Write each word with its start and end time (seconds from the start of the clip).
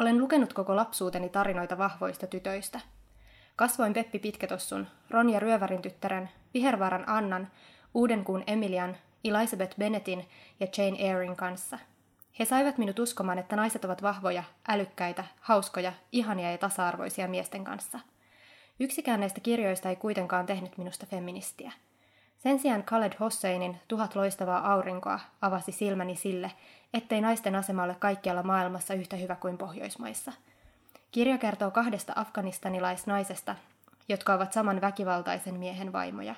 Olen 0.00 0.18
lukenut 0.18 0.52
koko 0.52 0.76
lapsuuteni 0.76 1.28
tarinoita 1.28 1.78
vahvoista 1.78 2.26
tytöistä. 2.26 2.80
Kasvoin 3.56 3.92
Peppi 3.92 4.18
Pitkätossun, 4.18 4.86
Ronja 5.10 5.40
Ryövärin 5.40 5.82
tyttären, 5.82 6.30
Vihervaaran 6.54 7.08
Annan, 7.08 7.48
Uudenkuun 7.94 8.44
Emilian, 8.46 8.96
Elizabeth 9.24 9.76
Bennettin 9.78 10.28
ja 10.60 10.66
Jane 10.76 10.96
Eyrin 10.98 11.36
kanssa. 11.36 11.78
He 12.38 12.44
saivat 12.44 12.78
minut 12.78 12.98
uskomaan, 12.98 13.38
että 13.38 13.56
naiset 13.56 13.84
ovat 13.84 14.02
vahvoja, 14.02 14.42
älykkäitä, 14.68 15.24
hauskoja, 15.40 15.92
ihania 16.12 16.50
ja 16.50 16.58
tasa-arvoisia 16.58 17.28
miesten 17.28 17.64
kanssa. 17.64 17.98
Yksikään 18.80 19.20
näistä 19.20 19.40
kirjoista 19.40 19.88
ei 19.88 19.96
kuitenkaan 19.96 20.46
tehnyt 20.46 20.78
minusta 20.78 21.06
feministiä. 21.06 21.72
Sen 22.42 22.58
sijaan 22.58 22.82
Khaled 22.82 23.12
Hosseinin 23.20 23.76
Tuhat 23.88 24.14
loistavaa 24.14 24.72
aurinkoa 24.72 25.20
avasi 25.42 25.72
silmäni 25.72 26.16
sille, 26.16 26.52
ettei 26.94 27.20
naisten 27.20 27.54
asema 27.54 27.82
ole 27.82 27.96
kaikkialla 27.98 28.42
maailmassa 28.42 28.94
yhtä 28.94 29.16
hyvä 29.16 29.36
kuin 29.36 29.58
Pohjoismaissa. 29.58 30.32
Kirja 31.12 31.38
kertoo 31.38 31.70
kahdesta 31.70 32.12
afganistanilaisnaisesta, 32.16 33.56
jotka 34.08 34.34
ovat 34.34 34.52
saman 34.52 34.80
väkivaltaisen 34.80 35.54
miehen 35.54 35.92
vaimoja. 35.92 36.34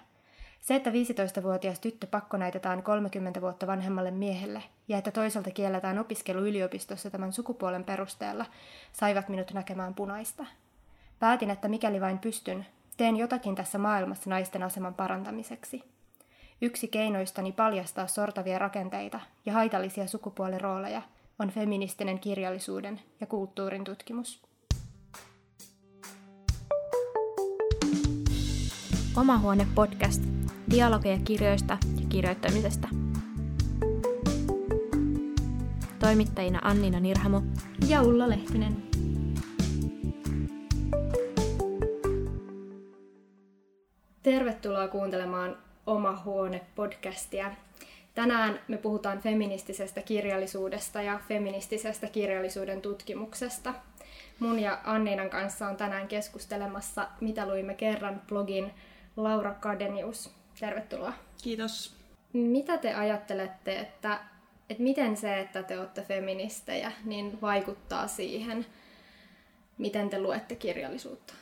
Se, 0.61 0.75
että 0.75 0.91
15-vuotias 0.91 1.81
tyttö 1.81 2.07
pakkonäitetään 2.07 2.83
30 2.83 3.41
vuotta 3.41 3.67
vanhemmalle 3.67 4.11
miehelle 4.11 4.63
ja 4.89 4.99
että 4.99 5.11
toisaalta 5.11 5.51
kielletään 5.51 5.99
opiskelu 5.99 6.47
yliopistossa 6.47 7.11
tämän 7.11 7.33
sukupuolen 7.33 7.85
perusteella, 7.85 8.47
saivat 8.93 9.29
minut 9.29 9.53
näkemään 9.53 9.95
punaista. 9.95 10.47
Päätin, 11.19 11.51
että 11.51 11.69
mikäli 11.69 12.01
vain 12.01 12.19
pystyn, 12.19 12.67
teen 12.97 13.17
jotakin 13.17 13.55
tässä 13.55 13.79
maailmassa 13.79 14.31
naisten 14.31 14.63
aseman 14.63 14.95
parantamiseksi. 14.95 15.92
Yksi 16.65 16.89
keinoistani 16.89 17.53
paljastaa 17.53 18.07
sortavia 18.07 18.59
rakenteita 18.59 19.21
ja 19.47 19.53
haitallisia 19.53 20.07
sukupuolirooleja 20.07 21.03
on 21.39 21.51
feministinen 21.51 22.19
kirjallisuuden 22.19 23.01
ja 23.21 23.27
kulttuurin 23.27 23.85
tutkimus. 23.85 24.43
Oma 29.17 29.39
huone 29.39 29.67
podcast. 29.75 30.23
Dialogeja 30.71 31.19
kirjoista 31.25 31.79
ja 32.01 32.07
kirjoittamisesta. 32.09 32.89
Toimittajina 35.99 36.59
Annina 36.63 37.01
Nirhamo 37.01 37.43
ja 37.89 38.03
Ulla 38.03 38.29
Lehtinen. 38.29 38.83
Tervetuloa 44.23 44.89
kuuntelemaan 44.89 45.72
Oma 45.87 46.23
huone 46.25 46.61
podcastia. 46.75 47.51
Tänään 48.15 48.61
me 48.69 48.77
puhutaan 48.77 49.21
feministisestä 49.21 50.03
kirjallisuudesta 50.03 51.03
ja 51.03 51.21
feministisestä 51.29 52.07
kirjallisuuden 52.07 52.83
tutkimuksesta. 52.83 53.75
Mun 54.39 54.59
ja 54.59 54.81
Anninan 54.85 55.31
kanssa 55.31 55.69
on 55.69 55.77
tänään 55.77 56.09
keskustelemassa 56.09 57.09
Mitä 57.21 57.47
luimme 57.47 57.75
kerran 57.75 58.23
blogin 58.29 58.71
Laura 59.17 59.55
Kadenius. 59.55 60.31
Tervetuloa. 60.61 61.13
Kiitos. 61.43 61.97
Mitä 62.33 62.79
te 62.79 62.95
ajattelette, 62.95 63.79
että, 63.79 64.21
että 64.71 64.83
miten 64.83 65.17
se, 65.17 65.41
että 65.41 65.63
te 65.63 65.79
olette 65.79 66.03
feministejä, 66.03 66.93
niin 67.05 67.41
vaikuttaa 67.41 68.09
siihen, 68.09 68.67
miten 69.79 70.11
te 70.11 70.21
luette 70.21 70.55
kirjallisuutta? 70.55 71.35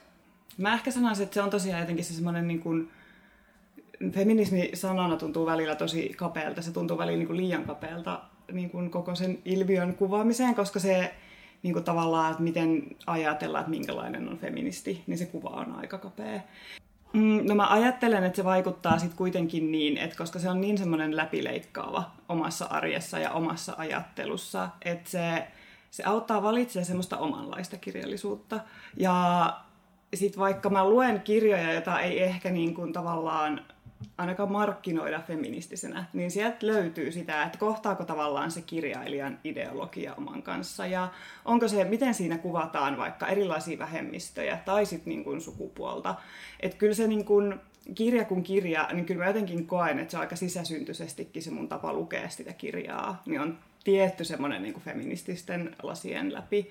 Mä 0.58 0.74
ehkä 0.74 0.90
sanoisin, 0.90 1.24
että 1.24 1.34
se 1.34 1.42
on 1.42 1.50
tosiaan 1.50 1.80
jotenkin 1.80 2.04
se 2.04 2.14
semmoinen 2.14 2.48
niin 2.48 2.60
kuin, 2.60 2.90
feminismi 4.12 4.70
sanana 4.74 5.16
tuntuu 5.16 5.46
välillä 5.46 5.74
tosi 5.74 6.12
kapealta. 6.16 6.62
Se 6.62 6.72
tuntuu 6.72 6.98
välillä 6.98 7.18
niin 7.18 7.26
kuin 7.26 7.36
liian 7.36 7.64
kapealta 7.64 8.20
niin 8.52 8.70
kuin 8.70 8.90
koko 8.90 9.14
sen 9.14 9.38
ilmiön 9.44 9.94
kuvaamiseen, 9.94 10.54
koska 10.54 10.80
se 10.80 11.14
niin 11.62 11.72
kuin 11.72 11.84
tavallaan, 11.84 12.30
että 12.30 12.42
miten 12.42 12.96
ajatellaan, 13.06 13.60
että 13.60 13.70
minkälainen 13.70 14.28
on 14.28 14.38
feministi, 14.38 15.04
niin 15.06 15.18
se 15.18 15.26
kuva 15.26 15.48
on 15.48 15.72
aika 15.72 15.98
kapea. 15.98 16.40
Mm, 17.12 17.40
no 17.48 17.54
mä 17.54 17.66
ajattelen, 17.66 18.24
että 18.24 18.36
se 18.36 18.44
vaikuttaa 18.44 18.98
sitten 18.98 19.16
kuitenkin 19.16 19.72
niin, 19.72 19.98
että 19.98 20.16
koska 20.16 20.38
se 20.38 20.50
on 20.50 20.60
niin 20.60 20.78
semmoinen 20.78 21.16
läpileikkaava 21.16 22.10
omassa 22.28 22.64
arjessa 22.64 23.18
ja 23.18 23.30
omassa 23.30 23.74
ajattelussa, 23.78 24.68
että 24.84 25.10
se, 25.10 25.46
se 25.90 26.02
auttaa 26.04 26.42
valitsemaan 26.42 26.86
semmoista 26.86 27.18
omanlaista 27.18 27.76
kirjallisuutta. 27.76 28.60
Ja 28.96 29.56
sitten 30.14 30.40
vaikka 30.40 30.70
mä 30.70 30.88
luen 30.88 31.20
kirjoja, 31.20 31.72
joita 31.72 32.00
ei 32.00 32.22
ehkä 32.22 32.50
niin 32.50 32.74
kuin 32.74 32.92
tavallaan 32.92 33.60
ainakaan 34.18 34.52
markkinoida 34.52 35.20
feministisenä, 35.20 36.04
niin 36.12 36.30
sieltä 36.30 36.66
löytyy 36.66 37.12
sitä, 37.12 37.42
että 37.42 37.58
kohtaako 37.58 38.04
tavallaan 38.04 38.50
se 38.50 38.62
kirjailijan 38.62 39.38
ideologia 39.44 40.14
oman 40.14 40.42
kanssa 40.42 40.86
ja 40.86 41.08
onko 41.44 41.68
se, 41.68 41.84
miten 41.84 42.14
siinä 42.14 42.38
kuvataan 42.38 42.96
vaikka 42.98 43.26
erilaisia 43.26 43.78
vähemmistöjä 43.78 44.58
tai 44.64 44.86
sitten 44.86 45.10
niin 45.10 45.24
kuin 45.24 45.40
sukupuolta. 45.40 46.14
Että 46.60 46.76
kyllä 46.78 46.94
se 46.94 47.06
niin 47.06 47.24
kuin, 47.24 47.54
kirja 47.94 48.24
kuin 48.24 48.42
kirja, 48.42 48.88
niin 48.92 49.06
kyllä 49.06 49.20
mä 49.20 49.26
jotenkin 49.26 49.66
koen, 49.66 49.98
että 49.98 50.10
se 50.10 50.16
on 50.16 50.20
aika 50.20 50.36
sisäsyntyisestikin 50.36 51.42
se 51.42 51.50
mun 51.50 51.68
tapa 51.68 51.92
lukea 51.92 52.28
sitä 52.28 52.52
kirjaa, 52.52 53.22
niin 53.26 53.40
on 53.40 53.58
tietty 53.84 54.24
semmoinen 54.24 54.62
niin 54.62 54.80
feminististen 54.80 55.76
lasien 55.82 56.32
läpi. 56.32 56.70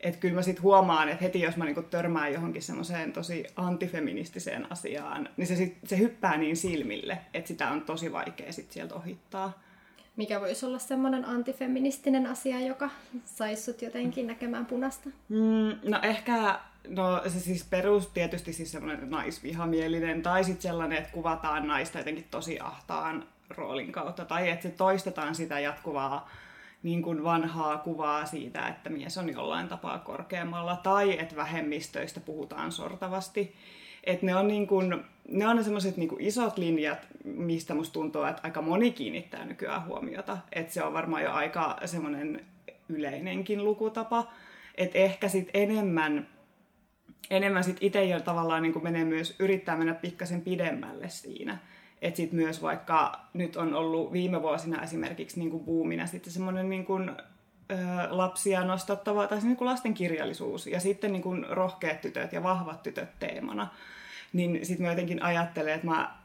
Että 0.00 0.20
kyllä 0.20 0.34
mä 0.34 0.42
sitten 0.42 0.62
huomaan, 0.62 1.08
että 1.08 1.24
heti 1.24 1.40
jos 1.40 1.56
mä 1.56 1.64
niinku 1.64 1.82
törmään 1.82 2.32
johonkin 2.32 2.62
semmoiseen 2.62 3.12
tosi 3.12 3.44
antifeministiseen 3.56 4.72
asiaan, 4.72 5.28
niin 5.36 5.46
se, 5.46 5.56
sit, 5.56 5.78
se 5.84 5.98
hyppää 5.98 6.36
niin 6.36 6.56
silmille, 6.56 7.18
että 7.34 7.48
sitä 7.48 7.70
on 7.70 7.82
tosi 7.82 8.12
vaikea 8.12 8.52
sit 8.52 8.72
sieltä 8.72 8.94
ohittaa. 8.94 9.62
Mikä 10.16 10.40
voisi 10.40 10.66
olla 10.66 10.78
semmoinen 10.78 11.24
antifeministinen 11.24 12.26
asia, 12.26 12.60
joka 12.60 12.90
saisi 13.24 13.62
sut 13.62 13.82
jotenkin 13.82 14.26
näkemään 14.26 14.66
punasta? 14.66 15.10
Mm, 15.28 15.90
no 15.90 15.98
ehkä 16.02 16.60
No 16.88 17.22
se 17.28 17.40
siis 17.40 17.64
perus 17.64 18.06
tietysti 18.06 18.52
siis 18.52 18.72
semmoinen 18.72 19.10
naisvihamielinen 19.10 20.22
tai 20.22 20.44
sitten 20.44 20.62
sellainen, 20.62 20.98
että 20.98 21.12
kuvataan 21.12 21.66
naista 21.66 21.98
jotenkin 21.98 22.26
tosi 22.30 22.60
ahtaan 22.60 23.24
roolin 23.50 23.92
kautta 23.92 24.24
tai 24.24 24.50
että 24.50 24.62
se 24.62 24.70
toistetaan 24.70 25.34
sitä 25.34 25.60
jatkuvaa 25.60 26.30
niin 26.82 27.02
kuin 27.02 27.24
vanhaa 27.24 27.78
kuvaa 27.78 28.26
siitä, 28.26 28.68
että 28.68 28.90
mies 28.90 29.18
on 29.18 29.32
jollain 29.32 29.68
tapaa 29.68 29.98
korkeammalla 29.98 30.76
tai 30.76 31.18
että 31.18 31.36
vähemmistöistä 31.36 32.20
puhutaan 32.20 32.72
sortavasti. 32.72 33.54
Että 34.04 34.26
ne 34.26 34.36
on, 34.36 34.48
niin 34.48 34.66
kuin, 34.66 35.04
ne 35.28 35.46
on 35.46 35.56
ne 35.56 35.62
semmoiset 35.62 35.96
niin 35.96 36.10
isot 36.18 36.58
linjat, 36.58 37.08
mistä 37.24 37.74
musta 37.74 37.92
tuntuu, 37.92 38.22
että 38.22 38.42
aika 38.44 38.62
moni 38.62 38.92
kiinnittää 38.92 39.44
nykyään 39.44 39.86
huomiota. 39.86 40.38
Että 40.52 40.72
se 40.72 40.82
on 40.82 40.92
varmaan 40.92 41.22
jo 41.22 41.32
aika 41.32 41.78
semmoinen 41.84 42.46
yleinenkin 42.88 43.64
lukutapa. 43.64 44.32
Että 44.74 44.98
ehkä 44.98 45.28
sitten 45.28 45.62
enemmän, 45.62 46.28
enemmän 47.30 47.64
sit 47.64 47.76
itse 47.80 48.04
jo 48.04 48.20
tavallaan 48.20 48.62
niin 48.62 48.82
menee 48.82 49.04
myös, 49.04 49.36
yrittää 49.38 49.76
mennä 49.76 49.94
pikkasen 49.94 50.42
pidemmälle 50.42 51.08
siinä 51.08 51.58
että 52.02 52.16
sitten 52.16 52.38
myös 52.38 52.62
vaikka 52.62 53.20
nyt 53.34 53.56
on 53.56 53.74
ollut 53.74 54.12
viime 54.12 54.42
vuosina 54.42 54.82
esimerkiksi 54.82 55.38
niin 55.38 55.50
kuin 55.50 55.64
buumina 55.64 56.06
sitten 56.06 56.32
semmoinen 56.32 56.70
niin 56.70 56.84
kuin, 56.84 57.08
ö, 57.08 57.74
lapsia 58.10 58.64
nostattava, 58.64 59.26
tai 59.26 59.40
niin 59.42 59.56
kuin 59.56 59.68
lastenkirjallisuus, 59.68 60.66
ja 60.66 60.80
sitten 60.80 61.12
niin 61.12 61.22
kuin 61.22 61.46
rohkeat 61.48 62.00
tytöt 62.00 62.32
ja 62.32 62.42
vahvat 62.42 62.82
tytöt 62.82 63.18
teemana, 63.18 63.68
niin 64.32 64.66
sitten 64.66 64.86
mä 64.86 64.92
jotenkin 64.92 65.22
ajattelen, 65.22 65.74
että 65.74 65.86
mä 65.86 66.16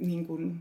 niin 0.00 0.26
kuin, 0.26 0.60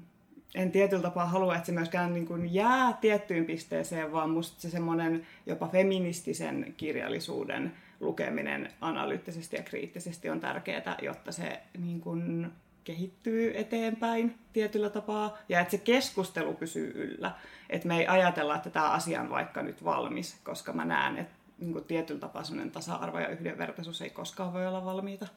en 0.55 0.71
tietyllä 0.71 1.03
tapaa 1.03 1.25
halua, 1.25 1.55
että 1.55 1.65
se 1.65 1.71
myöskään 1.71 2.13
niin 2.13 2.25
kuin 2.25 2.53
jää 2.53 2.93
tiettyyn 3.01 3.45
pisteeseen, 3.45 4.11
vaan 4.11 4.29
musta 4.29 4.61
se 4.61 4.69
semmoinen 4.69 5.27
jopa 5.45 5.67
feministisen 5.67 6.73
kirjallisuuden 6.77 7.73
lukeminen 7.99 8.69
analyyttisesti 8.81 9.55
ja 9.55 9.63
kriittisesti 9.63 10.29
on 10.29 10.39
tärkeää, 10.39 10.97
jotta 11.01 11.31
se 11.31 11.59
niin 11.77 12.01
kuin, 12.01 12.51
kehittyy 12.87 13.51
eteenpäin 13.55 14.39
tietyllä 14.53 14.89
tapaa 14.89 15.37
ja 15.49 15.59
että 15.59 15.71
se 15.71 15.77
keskustelu 15.77 16.53
pysyy 16.53 16.91
yllä. 16.95 17.31
Että 17.69 17.87
me 17.87 17.99
ei 17.99 18.07
ajatella, 18.07 18.55
että 18.55 18.69
tämä 18.69 18.89
asia 18.89 19.21
on 19.21 19.29
vaikka 19.29 19.63
nyt 19.63 19.83
valmis, 19.83 20.39
koska 20.43 20.73
mä 20.73 20.85
näen, 20.85 21.17
että 21.17 21.33
niin 21.59 21.73
kuin 21.73 21.85
tietyllä 21.85 22.19
tapaa 22.19 22.43
tasa-arvo 22.71 23.19
ja 23.19 23.27
yhdenvertaisuus 23.27 24.01
ei 24.01 24.09
koskaan 24.09 24.53
voi 24.53 24.67
olla 24.67 24.85
valmiita. 24.85 25.27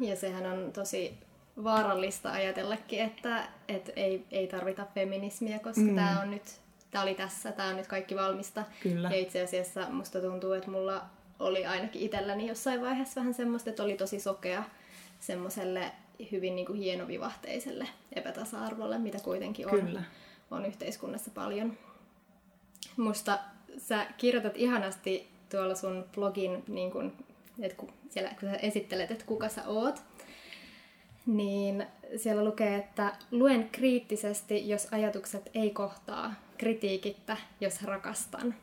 Ja 0.00 0.16
sehän 0.16 0.46
on 0.46 0.72
tosi 0.72 1.18
vaarallista 1.64 2.32
ajatellakin, 2.32 3.00
että, 3.00 3.48
että 3.68 3.92
ei, 3.96 4.26
ei 4.30 4.46
tarvita 4.46 4.86
feminismiä, 4.94 5.58
koska 5.58 5.80
mm. 5.80 5.94
tämä 5.94 6.20
on 6.20 6.30
nyt, 6.30 6.60
tämä 6.90 7.02
oli 7.02 7.14
tässä, 7.14 7.52
tämä 7.52 7.68
on 7.68 7.76
nyt 7.76 7.86
kaikki 7.86 8.16
valmista. 8.16 8.64
Kyllä. 8.82 9.08
Ja 9.10 9.16
itse 9.16 9.42
asiassa 9.42 9.86
musta 9.90 10.20
tuntuu, 10.20 10.52
että 10.52 10.70
mulla 10.70 11.02
oli 11.38 11.66
ainakin 11.66 12.02
itselläni 12.02 12.48
jossain 12.48 12.80
vaiheessa 12.80 13.20
vähän 13.20 13.34
semmoista, 13.34 13.70
että 13.70 13.82
oli 13.82 13.96
tosi 13.96 14.20
sokea 14.20 14.64
semmoiselle 15.22 15.92
hyvin 16.32 16.56
niin 16.56 16.66
kuin 16.66 16.78
hienovivahteiselle 16.78 17.88
epätasa-arvolle, 18.12 18.98
mitä 18.98 19.18
kuitenkin 19.18 19.66
on, 19.66 19.80
Kyllä. 19.80 20.02
on 20.50 20.66
yhteiskunnassa 20.66 21.30
paljon. 21.34 21.78
Musta 22.96 23.38
sä 23.78 24.06
kirjoitat 24.16 24.56
ihanasti 24.56 25.28
tuolla 25.50 25.74
sun 25.74 26.04
blogin, 26.14 26.64
niin 26.68 26.90
kun, 26.90 27.12
että 27.60 27.76
kun, 27.76 27.92
siellä, 28.08 28.30
kun 28.40 28.48
sä 28.50 28.56
esittelet, 28.56 29.10
että 29.10 29.24
kuka 29.24 29.48
sä 29.48 29.62
oot, 29.66 30.02
niin 31.26 31.86
siellä 32.16 32.44
lukee, 32.44 32.76
että 32.76 33.12
luen 33.30 33.68
kriittisesti, 33.72 34.68
jos 34.68 34.88
ajatukset 34.90 35.50
ei 35.54 35.70
kohtaa, 35.70 36.34
kritiikittä, 36.58 37.36
jos 37.60 37.82
rakastan. 37.82 38.54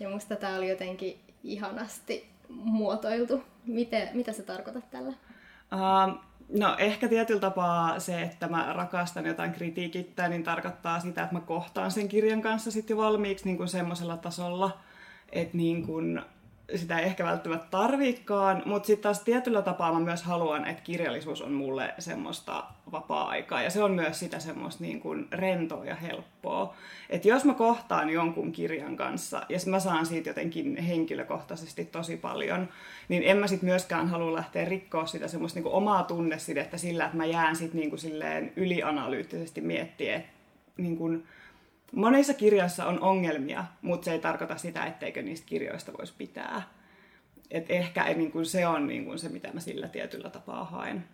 Ja 0.00 0.08
musta 0.08 0.36
tää 0.36 0.56
oli 0.56 0.68
jotenkin 0.68 1.18
ihanasti 1.44 2.28
muotoiltu. 2.48 3.42
Miten, 3.66 4.08
mitä 4.14 4.32
sä 4.32 4.42
tarkoitat 4.42 4.90
tällä? 4.90 5.08
Uh, 5.72 6.20
no 6.48 6.76
ehkä 6.78 7.08
tietyllä 7.08 7.40
tapaa 7.40 8.00
se, 8.00 8.22
että 8.22 8.48
mä 8.48 8.72
rakastan 8.72 9.26
jotain 9.26 9.52
kritiikittä, 9.52 10.28
niin 10.28 10.42
tarkoittaa 10.44 11.00
sitä, 11.00 11.22
että 11.22 11.34
mä 11.34 11.40
kohtaan 11.40 11.90
sen 11.90 12.08
kirjan 12.08 12.42
kanssa 12.42 12.70
sitten 12.70 12.96
valmiiksi 12.96 13.44
niin 13.44 13.56
kuin 13.56 13.68
semmoisella 13.68 14.16
tasolla, 14.16 14.78
että 15.32 15.56
niin 15.56 15.86
kuin 15.86 16.22
sitä 16.74 16.98
ei 16.98 17.04
ehkä 17.04 17.24
välttämättä 17.24 17.66
tarviikaan, 17.70 18.62
mutta 18.66 18.86
sitten 18.86 19.02
taas 19.02 19.20
tietyllä 19.20 19.62
tapaa 19.62 19.92
mä 19.92 20.00
myös 20.00 20.22
haluan, 20.22 20.66
että 20.66 20.82
kirjallisuus 20.82 21.42
on 21.42 21.52
mulle 21.52 21.94
semmoista 21.98 22.64
vapaa-aikaa 22.92 23.62
ja 23.62 23.70
se 23.70 23.82
on 23.82 23.92
myös 23.92 24.18
sitä 24.18 24.38
semmoista 24.38 24.84
niin 24.84 25.00
kuin 25.00 25.28
rentoa 25.32 25.84
ja 25.84 25.94
helppoa. 25.94 26.74
Että 27.10 27.28
jos 27.28 27.44
mä 27.44 27.54
kohtaan 27.54 28.10
jonkun 28.10 28.52
kirjan 28.52 28.96
kanssa 28.96 29.42
ja 29.48 29.58
mä 29.66 29.80
saan 29.80 30.06
siitä 30.06 30.30
jotenkin 30.30 30.76
henkilökohtaisesti 30.76 31.84
tosi 31.84 32.16
paljon, 32.16 32.68
niin 33.08 33.22
en 33.22 33.36
mä 33.36 33.46
sitten 33.46 33.68
myöskään 33.68 34.08
halua 34.08 34.34
lähteä 34.34 34.64
rikkoa 34.64 35.06
sitä 35.06 35.28
semmoista 35.28 35.56
niin 35.56 35.64
kuin 35.64 35.74
omaa 35.74 36.02
tunnesidettä 36.02 36.78
sillä, 36.78 37.04
että 37.04 37.16
mä 37.16 37.24
jään 37.24 37.56
sitten 37.56 37.80
niin 37.80 37.90
kuin 37.90 38.00
silleen 38.00 38.52
ylianalyyttisesti 38.56 39.60
miettiä, 39.60 40.16
että 40.16 40.28
niin 40.76 40.96
kuin, 40.96 41.26
monissa 41.92 42.34
kirjoissa 42.34 42.86
on 42.86 43.00
ongelmia, 43.00 43.64
mutta 43.82 44.04
se 44.04 44.12
ei 44.12 44.18
tarkoita 44.18 44.56
sitä, 44.56 44.86
etteikö 44.86 45.22
niistä 45.22 45.46
kirjoista 45.46 45.92
voisi 45.98 46.14
pitää. 46.18 46.62
Et 47.50 47.70
ehkä 47.70 48.04
niin 48.04 48.32
kuin 48.32 48.46
se 48.46 48.66
on 48.66 48.86
niin 48.86 49.04
kuin 49.04 49.18
se, 49.18 49.28
mitä 49.28 49.48
mä 49.52 49.60
sillä 49.60 49.88
tietyllä 49.88 50.30
tapaa 50.30 50.64
haen. 50.64 51.04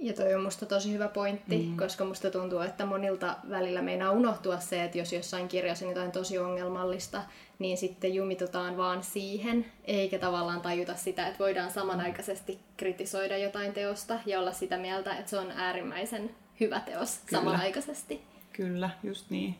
Ja 0.00 0.12
toi 0.12 0.34
on 0.34 0.42
musta 0.42 0.66
tosi 0.66 0.92
hyvä 0.92 1.08
pointti, 1.08 1.58
mm. 1.58 1.76
koska 1.76 2.04
musta 2.04 2.30
tuntuu, 2.30 2.58
että 2.58 2.86
monilta 2.86 3.36
välillä 3.50 3.82
meinaa 3.82 4.10
unohtua 4.10 4.58
se, 4.58 4.84
että 4.84 4.98
jos 4.98 5.12
jossain 5.12 5.48
kirjassa 5.48 5.84
on 5.84 5.90
jotain 5.90 6.12
tosi 6.12 6.38
ongelmallista, 6.38 7.22
niin 7.58 7.78
sitten 7.78 8.14
jumitutaan 8.14 8.76
vaan 8.76 9.02
siihen, 9.02 9.66
eikä 9.84 10.18
tavallaan 10.18 10.60
tajuta 10.60 10.94
sitä, 10.96 11.26
että 11.26 11.38
voidaan 11.38 11.70
samanaikaisesti 11.70 12.58
kritisoida 12.76 13.38
jotain 13.38 13.72
teosta 13.72 14.18
ja 14.26 14.40
olla 14.40 14.52
sitä 14.52 14.78
mieltä, 14.78 15.16
että 15.16 15.30
se 15.30 15.38
on 15.38 15.50
äärimmäisen 15.50 16.30
hyvä 16.60 16.80
teos 16.80 17.18
Kyllä. 17.18 17.42
samanaikaisesti. 17.42 18.22
Kyllä, 18.60 18.90
just 19.02 19.30
niin. 19.30 19.54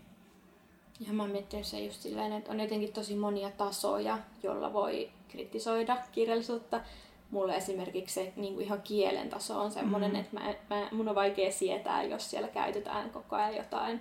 Ja 1.06 1.12
mä 1.12 1.22
oon 1.22 1.32
miettinyt 1.32 1.66
se 1.66 1.80
just 1.80 2.00
silleen, 2.00 2.32
että 2.32 2.52
on 2.52 2.60
jotenkin 2.60 2.92
tosi 2.92 3.16
monia 3.16 3.50
tasoja, 3.50 4.18
jolla 4.42 4.72
voi 4.72 5.10
kritisoida 5.28 5.96
kirjallisuutta. 6.12 6.80
Mulle 7.30 7.56
esimerkiksi 7.56 8.14
se 8.14 8.32
niin 8.36 8.54
kuin 8.54 8.66
ihan 8.66 8.82
kielen 8.82 9.28
taso 9.28 9.60
on 9.60 9.70
semmoinen, 9.70 10.10
mm. 10.10 10.16
että 10.20 10.40
mä, 10.40 10.54
mä, 10.70 10.88
mun 10.92 11.08
on 11.08 11.14
vaikea 11.14 11.52
sietää, 11.52 12.02
jos 12.02 12.30
siellä 12.30 12.48
käytetään 12.48 13.10
koko 13.10 13.36
ajan 13.36 13.56
jotain 13.56 14.00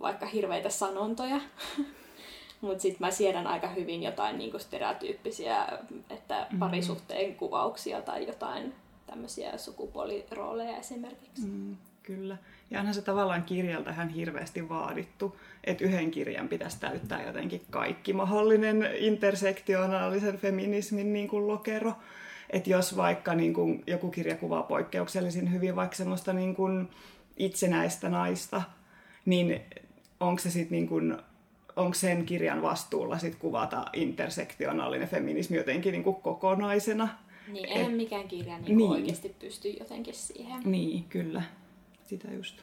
vaikka 0.00 0.26
hirveitä 0.26 0.70
sanontoja. 0.70 1.40
Mutta 2.60 2.82
sitten 2.82 3.06
mä 3.06 3.10
siedän 3.10 3.46
aika 3.46 3.68
hyvin 3.68 4.02
jotain 4.02 4.38
niinku 4.38 4.58
stereotyyppisiä, 4.58 5.68
että 6.10 6.46
mm. 6.50 6.58
parisuhteen 6.58 7.34
kuvauksia 7.34 8.02
tai 8.02 8.26
jotain 8.26 8.74
tämmöisiä 9.06 9.58
sukupuolirooleja 9.58 10.76
esimerkiksi. 10.76 11.46
Mm, 11.46 11.76
kyllä. 12.16 12.36
Ja 12.70 12.78
onhan 12.80 12.94
se 12.94 13.02
tavallaan 13.02 13.42
kirjalta 13.42 13.90
ihan 13.90 14.08
hirveästi 14.08 14.68
vaadittu, 14.68 15.36
että 15.64 15.84
yhden 15.84 16.10
kirjan 16.10 16.48
pitäisi 16.48 16.80
täyttää 16.80 17.26
jotenkin 17.26 17.62
kaikki 17.70 18.12
mahdollinen 18.12 18.88
intersektionaalisen 18.98 20.38
feminismin 20.38 21.12
niin 21.12 21.28
kuin 21.28 21.48
lokero. 21.48 21.92
Että 22.50 22.70
jos 22.70 22.96
vaikka 22.96 23.34
niin 23.34 23.54
kuin 23.54 23.84
joku 23.86 24.10
kirja 24.10 24.36
kuvaa 24.36 24.62
poikkeuksellisen 24.62 25.52
hyvin 25.52 25.76
vaikka 25.76 25.96
semmoista 25.96 26.32
niin 26.32 26.54
kuin 26.54 26.88
itsenäistä 27.36 28.08
naista, 28.08 28.62
niin 29.26 29.60
onko 30.20 30.42
se 30.42 30.50
sitten 30.50 30.76
niin 30.76 30.88
kuin 30.88 31.16
onko 31.76 31.94
sen 31.94 32.26
kirjan 32.26 32.62
vastuulla 32.62 33.18
sit 33.18 33.36
kuvata 33.36 33.84
intersektionaalinen 33.92 35.08
feminismi 35.08 35.56
jotenkin 35.56 35.92
niin 35.92 36.04
kuin 36.04 36.16
kokonaisena. 36.16 37.08
Niin, 37.48 37.64
eihän 37.64 37.92
mikään 37.92 38.28
kirja 38.28 38.58
niin 38.58 38.76
niin. 38.76 38.90
oikeasti 38.90 39.34
pysty 39.38 39.68
jotenkin 39.68 40.14
siihen. 40.14 40.62
Niin, 40.64 41.04
kyllä 41.04 41.42
sitä 42.10 42.28
just. 42.32 42.60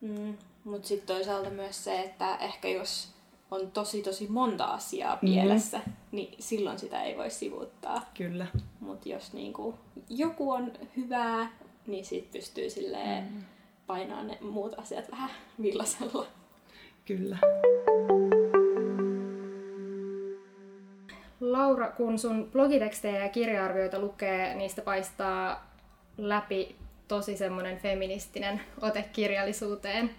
Mm, 0.00 0.36
Mutta 0.64 0.88
sitten 0.88 1.16
toisaalta 1.16 1.50
myös 1.50 1.84
se, 1.84 2.00
että 2.00 2.36
ehkä 2.36 2.68
jos 2.68 3.08
on 3.50 3.70
tosi 3.70 4.02
tosi 4.02 4.28
monta 4.28 4.64
asiaa 4.64 5.16
mhm. 5.16 5.26
pielessä, 5.26 5.78
mm-hmm. 5.78 5.92
niin 6.12 6.34
silloin 6.38 6.78
sitä 6.78 7.02
ei 7.02 7.16
voi 7.16 7.30
sivuuttaa. 7.30 8.10
Kyllä. 8.14 8.46
Mutta 8.80 9.08
jos 9.08 9.32
niinku 9.32 9.74
joku 10.08 10.50
on 10.50 10.72
hyvää, 10.96 11.50
niin 11.86 12.04
sit 12.04 12.30
pystyy 12.30 12.70
silleen 12.70 13.24
mm. 13.24 13.42
painaa 13.86 14.22
ne 14.22 14.38
muut 14.40 14.78
asiat 14.78 15.10
vähän 15.10 15.30
villasella. 15.62 16.26
Kyllä. 17.04 17.38
Laura, 21.40 21.90
kun 21.90 22.18
sun 22.18 22.48
blogitekstejä 22.52 23.22
ja 23.22 23.28
kirja-arvioita 23.28 23.98
lukee, 23.98 24.54
niistä 24.54 24.82
paistaa 24.82 25.70
läpi 26.18 26.76
tosi 27.08 27.36
semmoinen 27.36 27.78
feministinen 27.78 28.60
ote 28.80 29.04
kirjallisuuteen. 29.12 30.10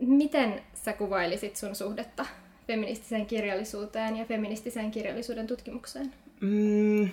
Miten 0.00 0.62
sä 0.74 0.92
kuvailisit 0.92 1.56
sun 1.56 1.74
suhdetta 1.74 2.26
feministiseen 2.66 3.26
kirjallisuuteen 3.26 4.16
ja 4.16 4.24
feministiseen 4.24 4.90
kirjallisuuden 4.90 5.46
tutkimukseen? 5.46 6.12
Mm, 6.40 7.08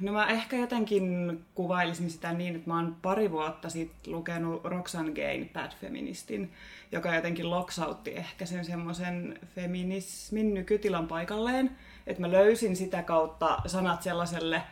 no 0.00 0.12
mä 0.12 0.26
ehkä 0.26 0.56
jotenkin 0.56 1.38
kuvailisin 1.54 2.10
sitä 2.10 2.32
niin, 2.32 2.56
että 2.56 2.70
mä 2.70 2.76
oon 2.76 2.96
pari 3.02 3.30
vuotta 3.30 3.68
sitten 3.68 4.12
lukenut 4.12 4.64
Roxanne 4.64 5.12
Gain 5.12 5.50
Bad 5.52 5.72
Feministin, 5.80 6.52
joka 6.92 7.14
jotenkin 7.14 7.50
loksautti 7.50 8.10
ehkä 8.10 8.46
sen 8.46 8.64
semmoisen 8.64 9.38
feminismin 9.54 10.54
nykytilan 10.54 11.08
paikalleen. 11.08 11.70
Että 12.06 12.20
mä 12.20 12.32
löysin 12.32 12.76
sitä 12.76 13.02
kautta 13.02 13.58
sanat 13.66 14.02
sellaiselle 14.02 14.62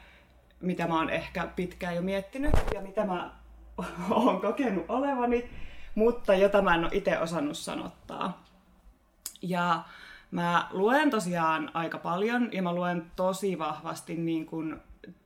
mitä 0.62 0.86
mä 0.86 0.98
oon 0.98 1.10
ehkä 1.10 1.46
pitkään 1.56 1.96
jo 1.96 2.02
miettinyt 2.02 2.52
ja 2.74 2.80
mitä 2.80 3.06
mä 3.06 3.30
oon 4.10 4.40
kokenut 4.40 4.84
olevani, 4.88 5.50
mutta 5.94 6.34
jota 6.34 6.62
mä 6.62 6.74
en 6.74 6.84
ole 6.84 6.90
itse 6.92 7.18
osannut 7.18 7.56
sanottaa. 7.56 8.44
Ja 9.42 9.82
mä 10.30 10.68
luen 10.70 11.10
tosiaan 11.10 11.70
aika 11.74 11.98
paljon 11.98 12.52
ja 12.52 12.62
mä 12.62 12.74
luen 12.74 13.06
tosi 13.16 13.58
vahvasti 13.58 14.14
niin 14.14 14.46
kuin 14.46 14.80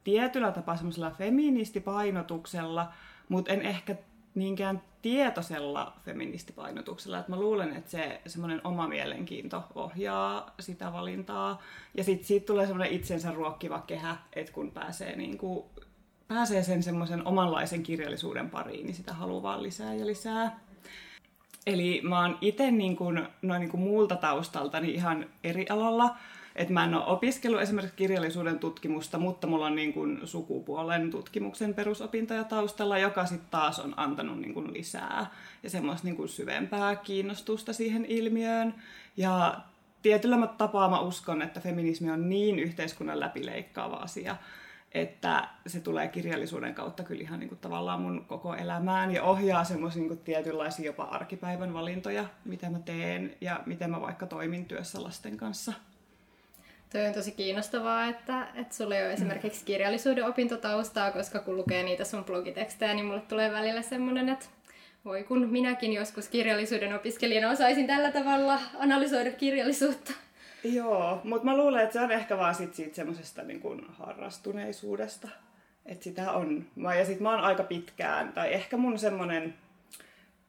tietyllä 0.04 0.52
tapaa 0.52 0.76
semmoisella 0.76 1.10
feministipainotuksella, 1.10 2.92
mutta 3.28 3.52
en 3.52 3.62
ehkä 3.62 3.96
niinkään 4.34 4.82
tietoisella 5.06 5.92
feministipainotuksella. 6.04 7.18
Että 7.18 7.32
mä 7.32 7.40
luulen, 7.40 7.76
että 7.76 7.90
se 7.90 8.20
semmoinen 8.26 8.60
oma 8.64 8.88
mielenkiinto 8.88 9.64
ohjaa 9.74 10.54
sitä 10.60 10.92
valintaa. 10.92 11.62
Ja 11.94 12.04
sitten 12.04 12.26
siitä 12.26 12.46
tulee 12.46 12.66
semmoinen 12.66 12.94
itsensä 12.94 13.32
ruokkiva 13.32 13.84
kehä, 13.86 14.16
että 14.32 14.52
kun 14.52 14.70
pääsee, 14.70 15.16
niin 15.16 15.38
kuin, 15.38 15.64
pääsee 16.28 16.62
sen 16.62 16.82
semmoisen 16.82 17.26
omanlaisen 17.26 17.82
kirjallisuuden 17.82 18.50
pariin, 18.50 18.86
niin 18.86 18.94
sitä 18.94 19.14
haluaa 19.14 19.62
lisää 19.62 19.94
ja 19.94 20.06
lisää. 20.06 20.60
Eli 21.66 22.00
mä 22.04 22.20
oon 22.20 22.38
itse 22.40 22.70
niin 22.70 22.96
noin 23.42 23.60
niin 23.60 23.80
muulta 23.80 24.16
taustalta 24.16 24.78
ihan 24.78 25.26
eri 25.44 25.66
alalla. 25.68 26.16
Et 26.56 26.70
mä 26.70 26.84
en 26.84 26.94
ole 26.94 27.04
opiskellut 27.06 27.60
esimerkiksi 27.60 27.96
kirjallisuuden 27.96 28.58
tutkimusta, 28.58 29.18
mutta 29.18 29.46
mulla 29.46 29.66
on 29.66 29.76
niin 29.76 29.92
kuin 29.92 30.20
sukupuolen 30.24 31.10
tutkimuksen 31.10 31.74
perusopintoja 31.74 32.44
taustalla, 32.44 32.98
joka 32.98 33.26
sitten 33.26 33.50
taas 33.50 33.78
on 33.78 33.94
antanut 33.96 34.40
niin 34.40 34.54
kuin 34.54 34.72
lisää 34.72 35.30
ja 35.62 35.70
semmoista 35.70 36.06
niin 36.06 36.16
kuin 36.16 36.28
syvempää 36.28 36.96
kiinnostusta 36.96 37.72
siihen 37.72 38.04
ilmiöön. 38.04 38.74
Ja 39.16 39.60
tietyllä 40.02 40.46
tapaa 40.46 40.90
mä 40.90 41.00
uskon, 41.00 41.42
että 41.42 41.60
feminismi 41.60 42.10
on 42.10 42.28
niin 42.28 42.58
yhteiskunnan 42.58 43.20
läpileikkaava 43.20 43.96
asia, 43.96 44.36
että 44.92 45.48
se 45.66 45.80
tulee 45.80 46.08
kirjallisuuden 46.08 46.74
kautta 46.74 47.02
kyllä 47.02 47.22
ihan 47.22 47.40
niin 47.40 47.48
kuin 47.48 47.58
tavallaan 47.58 48.00
mun 48.00 48.24
koko 48.24 48.54
elämään 48.54 49.10
ja 49.10 49.22
ohjaa 49.22 49.64
semmoisia 49.64 50.02
niin 50.02 50.18
tietynlaisia 50.18 50.86
jopa 50.86 51.04
arkipäivän 51.04 51.74
valintoja, 51.74 52.24
mitä 52.44 52.70
mä 52.70 52.78
teen 52.78 53.36
ja 53.40 53.60
miten 53.66 53.90
mä 53.90 54.00
vaikka 54.00 54.26
toimin 54.26 54.64
työssä 54.64 55.02
lasten 55.02 55.36
kanssa. 55.36 55.72
Toi 56.92 57.06
on 57.06 57.14
tosi 57.14 57.32
kiinnostavaa, 57.32 58.06
että, 58.06 58.46
että 58.54 58.74
sulla 58.74 58.96
ei 58.96 59.04
ole 59.04 59.12
esimerkiksi 59.12 59.64
kirjallisuuden 59.64 60.24
opintotaustaa, 60.24 61.10
koska 61.10 61.38
kun 61.38 61.56
lukee 61.56 61.82
niitä 61.82 62.04
sun 62.04 62.24
blogitekstejä, 62.24 62.94
niin 62.94 63.06
mulle 63.06 63.20
tulee 63.20 63.52
välillä 63.52 63.82
semmoinen, 63.82 64.28
että 64.28 64.46
voi 65.04 65.24
kun 65.24 65.48
minäkin 65.48 65.92
joskus 65.92 66.28
kirjallisuuden 66.28 66.94
opiskelijana 66.94 67.50
osaisin 67.50 67.86
tällä 67.86 68.12
tavalla 68.12 68.60
analysoida 68.78 69.30
kirjallisuutta. 69.30 70.12
Joo, 70.64 71.20
mutta 71.24 71.44
mä 71.44 71.56
luulen, 71.56 71.82
että 71.82 71.92
se 71.92 72.00
on 72.00 72.12
ehkä 72.12 72.38
vaan 72.38 72.54
sit 72.54 72.74
siitä 72.74 72.96
semmoisesta 72.96 73.42
niin 73.42 73.60
kuin 73.60 73.86
harrastuneisuudesta. 73.88 75.28
Että 75.86 76.04
sitä 76.04 76.32
on. 76.32 76.64
Mä, 76.76 76.94
ja 76.94 77.04
sit 77.04 77.20
mä 77.20 77.30
oon 77.30 77.40
aika 77.40 77.62
pitkään, 77.62 78.32
tai 78.32 78.54
ehkä 78.54 78.76
mun 78.76 78.98
semmoinen 78.98 79.54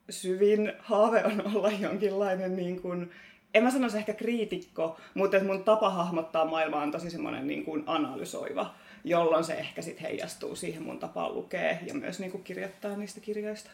syvin 0.10 0.74
haave 0.80 1.24
on 1.24 1.56
olla 1.56 1.72
jonkinlainen 1.72 2.56
niin 2.56 2.82
kuin 2.82 3.12
en 3.54 3.64
mä 3.64 3.72
sanoisi 3.72 3.98
ehkä 3.98 4.14
kriitikko, 4.14 4.98
mutta 5.14 5.44
mun 5.44 5.64
tapa 5.64 5.90
hahmottaa 5.90 6.46
maailmaa 6.46 6.82
on 6.82 6.92
tosi 6.92 7.10
semmoinen 7.10 7.48
niin 7.48 7.66
kuin 7.66 7.84
analysoiva, 7.86 8.74
jolloin 9.04 9.44
se 9.44 9.54
ehkä 9.54 9.82
sitten 9.82 10.04
heijastuu 10.04 10.56
siihen 10.56 10.84
mun 10.84 11.00
tapaan 11.00 11.36
lukea 11.36 11.78
ja 11.86 11.94
myös 11.94 12.20
niin 12.20 12.32
kuin 12.32 12.44
kirjoittaa 12.44 12.96
niistä 12.96 13.22
kirjoista. 13.22 13.72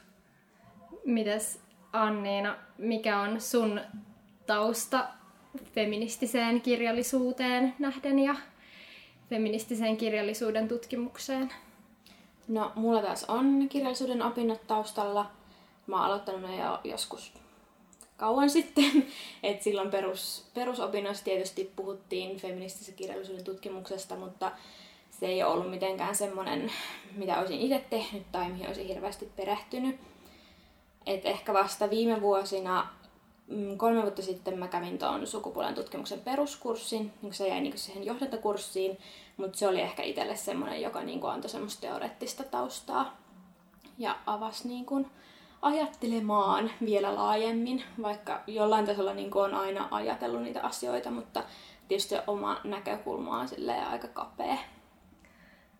Mites 1.05 1.59
Anniina, 1.93 2.55
mikä 2.77 3.19
on 3.19 3.41
sun 3.41 3.81
tausta 4.45 5.07
feministiseen 5.75 6.61
kirjallisuuteen 6.61 7.73
nähden 7.79 8.19
ja 8.19 8.35
feministiseen 9.29 9.97
kirjallisuuden 9.97 10.67
tutkimukseen? 10.67 11.49
No, 12.47 12.71
mulla 12.75 13.01
taas 13.01 13.23
on 13.23 13.69
kirjallisuuden 13.69 14.21
opinnot 14.21 14.67
taustalla. 14.67 15.31
Mä 15.87 15.95
oon 15.95 16.05
aloittanut 16.05 16.41
ne 16.41 16.57
jo 16.57 16.79
joskus 16.83 17.42
kauan 18.23 18.49
sitten. 18.59 19.07
Et 19.43 19.61
silloin 19.61 19.91
perus, 19.91 20.45
perusopinnoissa 20.53 21.23
tietysti 21.23 21.71
puhuttiin 21.75 22.37
feministisen 22.37 22.95
kirjallisuuden 22.95 23.43
tutkimuksesta, 23.43 24.15
mutta 24.15 24.51
se 25.11 25.25
ei 25.25 25.43
ollut 25.43 25.69
mitenkään 25.69 26.15
semmoinen, 26.15 26.71
mitä 27.15 27.39
olisin 27.39 27.59
itse 27.59 27.85
tehnyt 27.89 28.23
tai 28.31 28.49
mihin 28.49 28.67
olisin 28.67 28.87
hirveästi 28.87 29.31
perehtynyt. 29.35 29.99
Et 31.05 31.25
ehkä 31.25 31.53
vasta 31.53 31.89
viime 31.89 32.21
vuosina, 32.21 32.87
mm, 33.47 33.77
kolme 33.77 34.01
vuotta 34.01 34.21
sitten 34.21 34.59
mä 34.59 34.67
kävin 34.67 34.97
tuon 34.97 35.27
sukupuolen 35.27 35.75
tutkimuksen 35.75 36.19
peruskurssin, 36.19 37.13
niin 37.21 37.33
se 37.33 37.47
jäi 37.47 37.61
niin 37.61 37.77
siihen 37.77 38.05
johdantokurssiin, 38.05 38.97
mutta 39.37 39.57
se 39.57 39.67
oli 39.67 39.81
ehkä 39.81 40.03
itselle 40.03 40.35
semmoinen, 40.35 40.81
joka 40.81 41.01
niin 41.01 41.25
antoi 41.25 41.49
semmoista 41.49 41.81
teoreettista 41.81 42.43
taustaa 42.43 43.17
ja 43.97 44.15
avasi 44.25 44.67
niin 44.67 44.85
kuin 44.85 45.07
ajattelemaan 45.63 46.71
vielä 46.85 47.15
laajemmin, 47.15 47.83
vaikka 48.01 48.43
jollain 48.47 48.85
tasolla 48.85 49.13
niin 49.13 49.37
on 49.37 49.53
aina 49.53 49.87
ajatellut 49.91 50.41
niitä 50.41 50.61
asioita, 50.61 51.11
mutta 51.11 51.43
tietysti 51.87 52.15
oma 52.27 52.61
näkökulma 52.63 53.39
on 53.39 53.47
aika 53.91 54.07
kapea. 54.07 54.57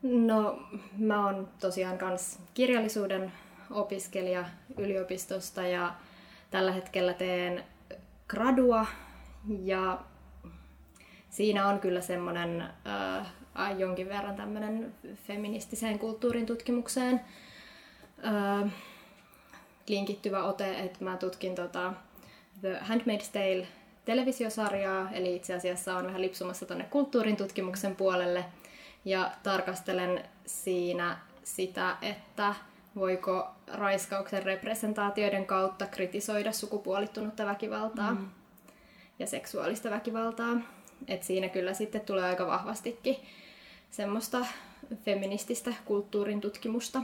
No, 0.02 0.60
mä 0.98 1.26
oon 1.26 1.50
tosiaan 1.60 1.98
kans 1.98 2.40
kirjallisuuden 2.54 3.32
opiskelija 3.72 4.46
yliopistosta 4.78 5.68
ja 5.68 5.94
tällä 6.52 6.72
hetkellä 6.72 7.14
teen 7.14 7.64
gradua 8.28 8.86
ja 9.64 10.00
siinä 11.30 11.68
on 11.68 11.80
kyllä 11.80 12.02
semmoinen 12.02 12.62
äh, 12.62 13.80
jonkin 13.80 14.10
verran 14.10 14.36
tämmöinen 14.36 14.94
feministiseen 15.28 16.00
kulttuurin 16.00 16.46
tutkimukseen 16.46 17.22
äh, 18.26 18.72
linkittyvä 19.88 20.44
ote, 20.44 20.80
että 20.80 21.04
mä 21.04 21.18
tutkin 21.18 21.56
tota 21.56 21.94
The 22.62 22.80
Handmaid's 22.90 23.32
Tale 23.34 23.68
televisiosarjaa, 24.06 25.12
eli 25.12 25.36
itse 25.36 25.54
asiassa 25.54 25.98
on 25.98 26.06
vähän 26.06 26.22
lipsumassa 26.22 26.66
tuonne 26.66 26.84
kulttuurin 26.84 27.38
tutkimuksen 27.38 27.96
puolelle 27.96 28.46
ja 29.06 29.32
tarkastelen 29.44 30.24
siinä 30.46 31.18
sitä, 31.44 31.98
että 32.02 32.56
voiko 32.96 33.48
raiskauksen 33.68 34.44
representaatioiden 34.44 35.46
kautta 35.46 35.86
kritisoida 35.86 36.52
sukupuolittunutta 36.52 37.46
väkivaltaa 37.46 38.14
mm. 38.14 38.30
ja 39.20 39.28
seksuaalista 39.28 39.90
väkivaltaa. 39.90 40.58
Et 41.08 41.24
siinä 41.24 41.50
kyllä 41.50 41.74
sitten 41.74 42.02
tulee 42.02 42.24
aika 42.24 42.48
vahvastikin 42.48 43.16
semmoista 43.92 44.46
feminististä 45.06 45.74
kulttuurin 45.86 46.42
tutkimusta 46.42 47.02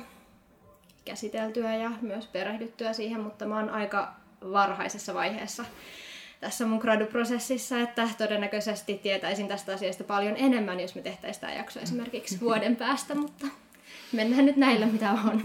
käsiteltyä 1.09 1.75
ja 1.75 1.91
myös 2.01 2.27
perehdyttyä 2.27 2.93
siihen, 2.93 3.21
mutta 3.21 3.45
mä 3.45 3.55
oon 3.55 3.69
aika 3.69 4.13
varhaisessa 4.51 5.13
vaiheessa 5.13 5.65
tässä 6.39 6.65
mun 6.65 6.79
graduprosessissa, 6.79 7.79
että 7.79 8.09
todennäköisesti 8.17 8.97
tietäisin 8.97 9.47
tästä 9.47 9.73
asiasta 9.73 10.03
paljon 10.03 10.35
enemmän, 10.37 10.79
jos 10.79 10.95
me 10.95 11.01
tehtäisiin 11.01 11.41
tämä 11.41 11.53
jakso 11.53 11.79
esimerkiksi 11.79 12.39
vuoden 12.41 12.75
päästä, 12.75 13.15
mutta 13.15 13.47
mennään 14.11 14.45
nyt 14.45 14.55
näillä, 14.55 14.85
mitä 14.85 15.11
on. 15.11 15.41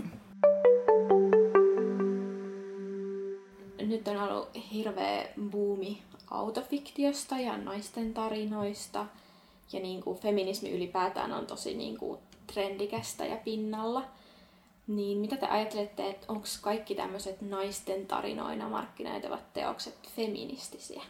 Nyt 3.86 4.08
on 4.08 4.16
ollut 4.16 4.48
hirveä 4.72 5.26
buumi 5.50 6.02
autofiktiosta 6.30 7.38
ja 7.38 7.56
naisten 7.56 8.14
tarinoista. 8.14 9.06
Ja 9.72 9.80
niin 9.80 10.02
kuin 10.02 10.18
feminismi 10.18 10.70
ylipäätään 10.70 11.32
on 11.32 11.46
tosi 11.46 11.74
niin 11.74 11.98
kuin 11.98 12.18
trendikästä 12.52 13.26
ja 13.26 13.36
pinnalla. 13.36 14.04
Niin 14.86 15.18
mitä 15.18 15.36
te 15.36 15.46
ajattelette, 15.46 16.10
että 16.10 16.26
onko 16.28 16.46
kaikki 16.60 16.94
tämmöiset 16.94 17.40
naisten 17.42 18.06
tarinoina 18.06 18.68
markkinoitavat 18.68 19.52
teokset 19.52 20.10
feministisiä? 20.16 21.02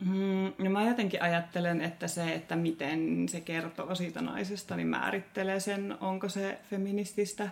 Mm, 0.00 0.52
no 0.58 0.70
mä 0.70 0.88
jotenkin 0.88 1.22
ajattelen, 1.22 1.80
että 1.80 2.08
se, 2.08 2.34
että 2.34 2.56
miten 2.56 3.28
se 3.28 3.40
kertoo 3.40 3.94
siitä 3.94 4.22
naisesta, 4.22 4.76
niin 4.76 4.88
määrittelee 4.88 5.60
sen, 5.60 5.96
onko 6.00 6.28
se 6.28 6.58
feminististä. 6.70 7.48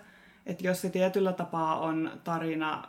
Että 0.46 0.66
jos 0.66 0.80
se 0.80 0.90
tietyllä 0.90 1.32
tapaa 1.32 1.78
on 1.80 2.20
tarina 2.24 2.88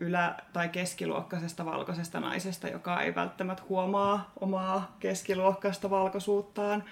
ylä- 0.00 0.36
tai 0.52 0.68
keskiluokkaisesta 0.68 1.64
valkoisesta 1.64 2.20
naisesta, 2.20 2.68
joka 2.68 3.00
ei 3.00 3.14
välttämättä 3.14 3.62
huomaa 3.68 4.32
omaa 4.40 4.96
keskiluokkaista 5.00 5.90
valkoisuuttaan, 5.90 6.84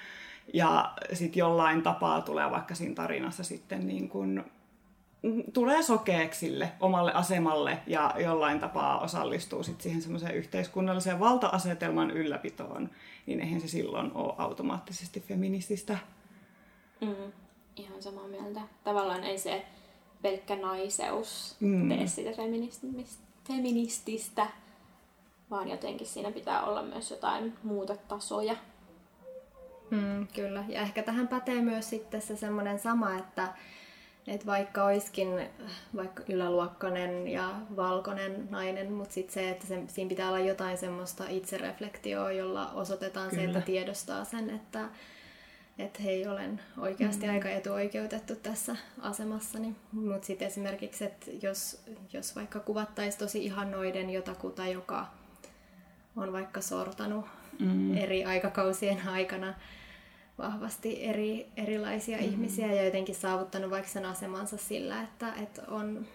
ja 0.53 0.95
sitten 1.13 1.41
jollain 1.41 1.83
tapaa 1.83 2.21
tulee 2.21 2.51
vaikka 2.51 2.75
siinä 2.75 2.95
tarinassa 2.95 3.45
sitten 3.45 3.87
niin 3.87 4.09
kun 4.09 4.45
tulee 5.53 5.83
sokeeksi 5.83 6.41
sille 6.41 6.73
omalle 6.81 7.13
asemalle 7.13 7.79
ja 7.87 8.15
jollain 8.19 8.61
tapaa 8.61 9.01
osallistuu 9.01 9.63
sit 9.63 9.81
siihen 9.81 10.03
semmoiseen 10.03 10.35
yhteiskunnalliseen 10.35 11.21
valta-asetelman 11.21 12.11
ylläpitoon, 12.11 12.91
niin 13.27 13.41
eihän 13.41 13.61
se 13.61 13.69
silloin 13.69 14.11
ole 14.15 14.35
automaattisesti 14.39 15.21
feminististä. 15.21 15.99
Mm, 17.01 17.33
ihan 17.77 18.03
samaa 18.03 18.29
mieltä. 18.29 18.61
Tavallaan 18.85 19.25
ei 19.25 19.39
se 19.39 19.65
pelkkä 20.23 20.57
naiseus 20.57 21.57
mm. 21.61 21.89
tee 21.89 22.07
sitä 22.07 22.31
feminististä, 23.49 24.47
vaan 25.51 25.69
jotenkin 25.69 26.07
siinä 26.07 26.31
pitää 26.31 26.65
olla 26.65 26.83
myös 26.83 27.11
jotain 27.11 27.53
muuta 27.63 27.97
tasoja. 27.97 28.57
Mm, 29.91 30.27
kyllä, 30.35 30.65
ja 30.69 30.81
ehkä 30.81 31.03
tähän 31.03 31.29
pätee 31.29 31.61
myös 31.61 31.91
sitten 31.91 32.23
se 32.23 32.37
semmoinen 32.37 32.79
sama, 32.79 33.15
että 33.15 33.49
et 34.27 34.47
vaikka 34.47 34.85
olisikin 34.85 35.29
vaikka 35.97 36.23
yläluokkainen 36.29 37.29
ja 37.29 37.51
valkoinen 37.77 38.49
nainen, 38.51 38.93
mutta 38.93 39.15
sitten 39.15 39.35
se, 39.35 39.51
että 39.51 39.67
se, 39.67 39.83
siinä 39.89 40.09
pitää 40.09 40.29
olla 40.29 40.39
jotain 40.39 40.79
semmoista 40.79 41.25
itsereflektioa, 41.29 42.33
jolla 42.33 42.71
osoitetaan 42.71 43.31
Kyllä. 43.31 43.43
se, 43.43 43.49
että 43.49 43.61
tiedostaa 43.61 44.25
sen, 44.25 44.51
että 44.51 44.89
että 45.79 46.03
hei, 46.03 46.27
olen 46.27 46.61
oikeasti 46.79 47.27
mm. 47.27 47.33
aika 47.33 47.49
etuoikeutettu 47.49 48.37
tässä 48.37 48.77
asemassani. 49.01 49.77
Mutta 49.93 50.27
sitten 50.27 50.49
esimerkiksi, 50.49 51.05
että 51.05 51.31
jos, 51.43 51.83
jos 52.13 52.37
vaikka 52.37 52.61
kuvattaisiin 52.61 53.19
tosi 53.19 53.45
ihannoiden 53.45 54.11
jotakuta, 54.11 54.67
joka 54.67 55.07
on 56.17 56.33
vaikka 56.33 56.61
sortanut 56.61 57.25
mm. 57.61 57.97
eri 57.97 58.25
aikakausien 58.25 59.09
aikana 59.09 59.55
vahvasti 60.39 61.05
eri, 61.05 61.47
erilaisia 61.57 62.19
mm. 62.19 62.25
ihmisiä 62.25 62.73
ja 62.73 62.85
jotenkin 62.85 63.15
saavuttanut 63.15 63.71
vaikka 63.71 63.91
sen 63.91 64.05
asemansa 64.07 64.57
sillä, 64.57 65.03
että, 65.03 65.33
että 65.43 65.63
on, 65.69 66.07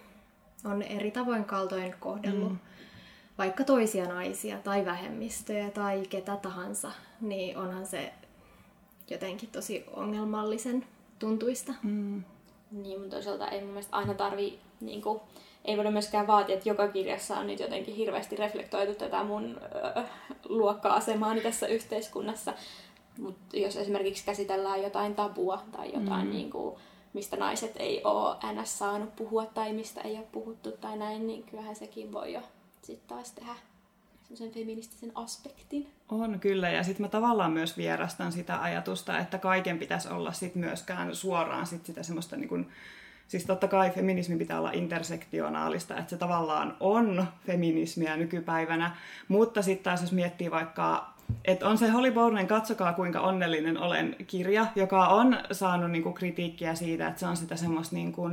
on 0.64 0.82
eri 0.82 1.10
tavoin 1.10 1.44
kaltoin 1.44 1.94
kohdellut 2.00 2.52
mm. 2.52 2.58
vaikka 3.38 3.64
toisia 3.64 4.08
naisia 4.08 4.58
tai 4.58 4.84
vähemmistöjä 4.84 5.70
tai 5.70 6.02
ketä 6.10 6.36
tahansa, 6.36 6.92
niin 7.20 7.56
onhan 7.56 7.86
se 7.86 8.12
jotenkin 9.10 9.48
tosi 9.48 9.84
ongelmallisen 9.92 10.86
tuntuista. 11.18 11.72
Mm. 11.82 12.22
Niin, 12.70 13.00
mutta 13.00 13.16
toisaalta 13.16 13.48
ei 13.48 13.60
mun 13.60 13.70
mielestä 13.70 13.96
aina 13.96 14.14
tarvi, 14.14 14.58
niin 14.80 15.02
kuin, 15.02 15.20
ei 15.64 15.76
voida 15.76 15.90
myöskään 15.90 16.26
vaatia, 16.26 16.54
että 16.54 16.68
joka 16.68 16.88
kirjassa 16.88 17.36
on 17.36 17.46
nyt 17.46 17.60
jotenkin 17.60 17.94
hirveästi 17.94 18.36
reflektoitu 18.36 18.94
tätä 18.94 19.24
mun 19.24 19.60
äh, 19.96 20.04
luokka-asemaani 20.48 21.40
tässä 21.40 21.66
yhteiskunnassa. 21.66 22.54
Mutta 23.20 23.56
jos 23.56 23.76
esimerkiksi 23.76 24.24
käsitellään 24.24 24.82
jotain 24.82 25.14
tabua 25.14 25.62
tai 25.72 25.92
jotain, 25.92 26.26
mm. 26.26 26.32
niin 26.32 26.50
kuin, 26.50 26.76
mistä 27.12 27.36
naiset 27.36 27.72
ei 27.76 28.04
ole 28.04 28.36
ns. 28.62 28.78
saanut 28.78 29.16
puhua 29.16 29.46
tai 29.46 29.72
mistä 29.72 30.00
ei 30.00 30.16
ole 30.16 30.26
puhuttu 30.32 30.72
tai 30.72 30.98
näin, 30.98 31.26
niin 31.26 31.42
kyllähän 31.42 31.76
sekin 31.76 32.12
voi 32.12 32.32
jo 32.32 32.40
sitten 32.82 33.08
taas 33.08 33.32
tehdä 33.32 33.54
sen 34.34 34.50
feministisen 34.50 35.12
aspektin. 35.14 35.88
On 36.08 36.40
kyllä, 36.40 36.70
ja 36.70 36.82
sitten 36.82 37.06
mä 37.06 37.08
tavallaan 37.08 37.52
myös 37.52 37.76
vierastan 37.76 38.32
sitä 38.32 38.62
ajatusta, 38.62 39.18
että 39.18 39.38
kaiken 39.38 39.78
pitäisi 39.78 40.08
olla 40.08 40.32
sit 40.32 40.54
myöskään 40.54 41.16
suoraan 41.16 41.66
sit 41.66 41.86
sitä 41.86 42.02
semmoista 42.02 42.36
niin 42.36 42.48
kun, 42.48 42.66
Siis 43.30 43.44
totta 43.44 43.68
kai 43.68 43.90
feminismi 43.90 44.36
pitää 44.36 44.58
olla 44.58 44.72
intersektionaalista, 44.72 45.96
että 45.96 46.10
se 46.10 46.16
tavallaan 46.16 46.76
on 46.80 47.26
feminismiä 47.46 48.16
nykypäivänä, 48.16 48.96
mutta 49.28 49.62
sitten 49.62 49.84
taas 49.84 50.00
jos 50.00 50.12
miettii 50.12 50.50
vaikka 50.50 51.14
että 51.44 51.68
on 51.68 51.78
se 51.78 51.88
Holly 51.88 52.12
Bowden 52.12 52.46
Katsokaa 52.46 52.92
kuinka 52.92 53.20
onnellinen 53.20 53.78
olen 53.78 54.16
kirja, 54.26 54.66
joka 54.74 55.06
on 55.06 55.38
saanut 55.52 55.90
niinku 55.90 56.12
kritiikkiä 56.12 56.74
siitä, 56.74 57.06
että 57.06 57.20
se 57.20 57.26
on 57.26 57.36
sitä 57.36 57.56
semmoista 57.56 57.94
niinku 57.94 58.30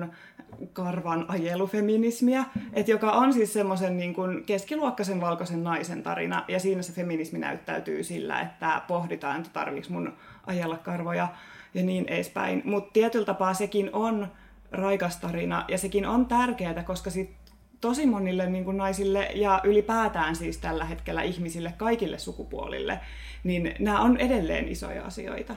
karvan 0.74 1.25
ajelufeminismiä, 1.27 2.46
että 2.74 2.92
joka 2.92 3.12
on 3.12 3.34
siis 3.34 3.54
semmoisen 3.54 3.98
niinku 3.98 4.22
keskiluokkaisen 4.46 5.22
valkoisen 5.22 5.63
naisen 5.63 6.04
tarina, 6.04 6.46
ja 6.48 6.60
siinä 6.60 6.82
se 6.82 6.94
feminismi 6.94 7.39
näyttäytyy 7.39 8.04
sillä, 8.04 8.42
että 8.42 8.82
pohditaan, 8.88 9.38
että 9.38 9.50
tarviiko 9.54 9.88
mun 9.89 10.13
ajella 10.46 10.77
karvoja 10.77 11.27
ja 11.74 11.84
niin 11.84 12.06
edespäin. 12.08 12.62
Mutta 12.66 12.94
tietyllä 12.94 13.25
tapaa 13.25 13.54
sekin 13.54 13.89
on 13.94 14.27
raikas 14.72 15.18
tarina, 15.18 15.66
ja 15.68 15.77
sekin 15.77 16.06
on 16.06 16.25
tärkeää, 16.25 16.84
koska 16.84 17.10
sit 17.10 17.37
tosi 17.81 18.05
monille 18.05 18.50
niin 18.50 18.65
kuin 18.65 18.77
naisille 18.77 19.29
ja 19.36 19.62
ylipäätään 19.63 20.36
siis 20.36 20.57
tällä 20.57 20.86
hetkellä 20.86 21.22
ihmisille 21.22 21.74
kaikille 21.77 22.19
sukupuolille, 22.19 23.00
niin 23.43 23.75
nämä 23.79 24.01
on 24.01 24.17
edelleen 24.17 24.67
isoja 24.67 25.03
asioita. 25.05 25.55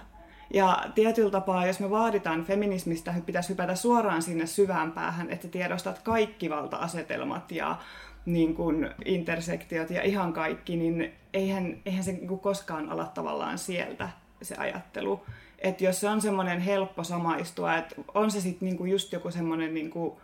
Ja 0.55 0.85
tietyllä 0.95 1.31
tapaa, 1.31 1.67
jos 1.67 1.81
me 1.81 1.91
vaaditaan 1.91 2.45
feminismistä, 2.45 3.15
pitäisi 3.27 3.49
hypätä 3.49 3.75
suoraan 3.75 4.23
sinne 4.23 4.47
syvään 4.47 4.93
päähän, 4.93 5.31
että 5.31 5.49
tiedostat 5.49 5.99
kaikki 5.99 6.51
valta-asetelmat 6.51 7.53
ja 7.53 7.77
niin 8.27 8.55
kuin 8.55 8.91
intersektiot 9.05 9.91
ja 9.91 10.03
ihan 10.03 10.33
kaikki, 10.33 10.77
niin 10.77 11.13
eihän, 11.35 11.77
eihän 11.87 12.05
se 12.05 12.13
niin 12.13 12.39
koskaan 12.39 12.89
ala 12.89 13.05
tavallaan 13.05 13.59
sieltä 13.59 14.09
se 14.43 14.57
ajattelu. 14.57 15.27
Että 15.59 15.85
jos 15.85 16.01
se 16.01 16.09
on 16.09 16.21
semmoinen 16.21 16.61
helppo 16.61 17.05
samaistua, 17.05 17.77
että 17.77 17.95
on 18.15 18.31
se 18.31 18.41
sitten 18.41 18.67
niinku 18.67 18.85
just 18.85 19.13
joku 19.13 19.31
semmoinen 19.31 19.75
niinku 19.75 20.21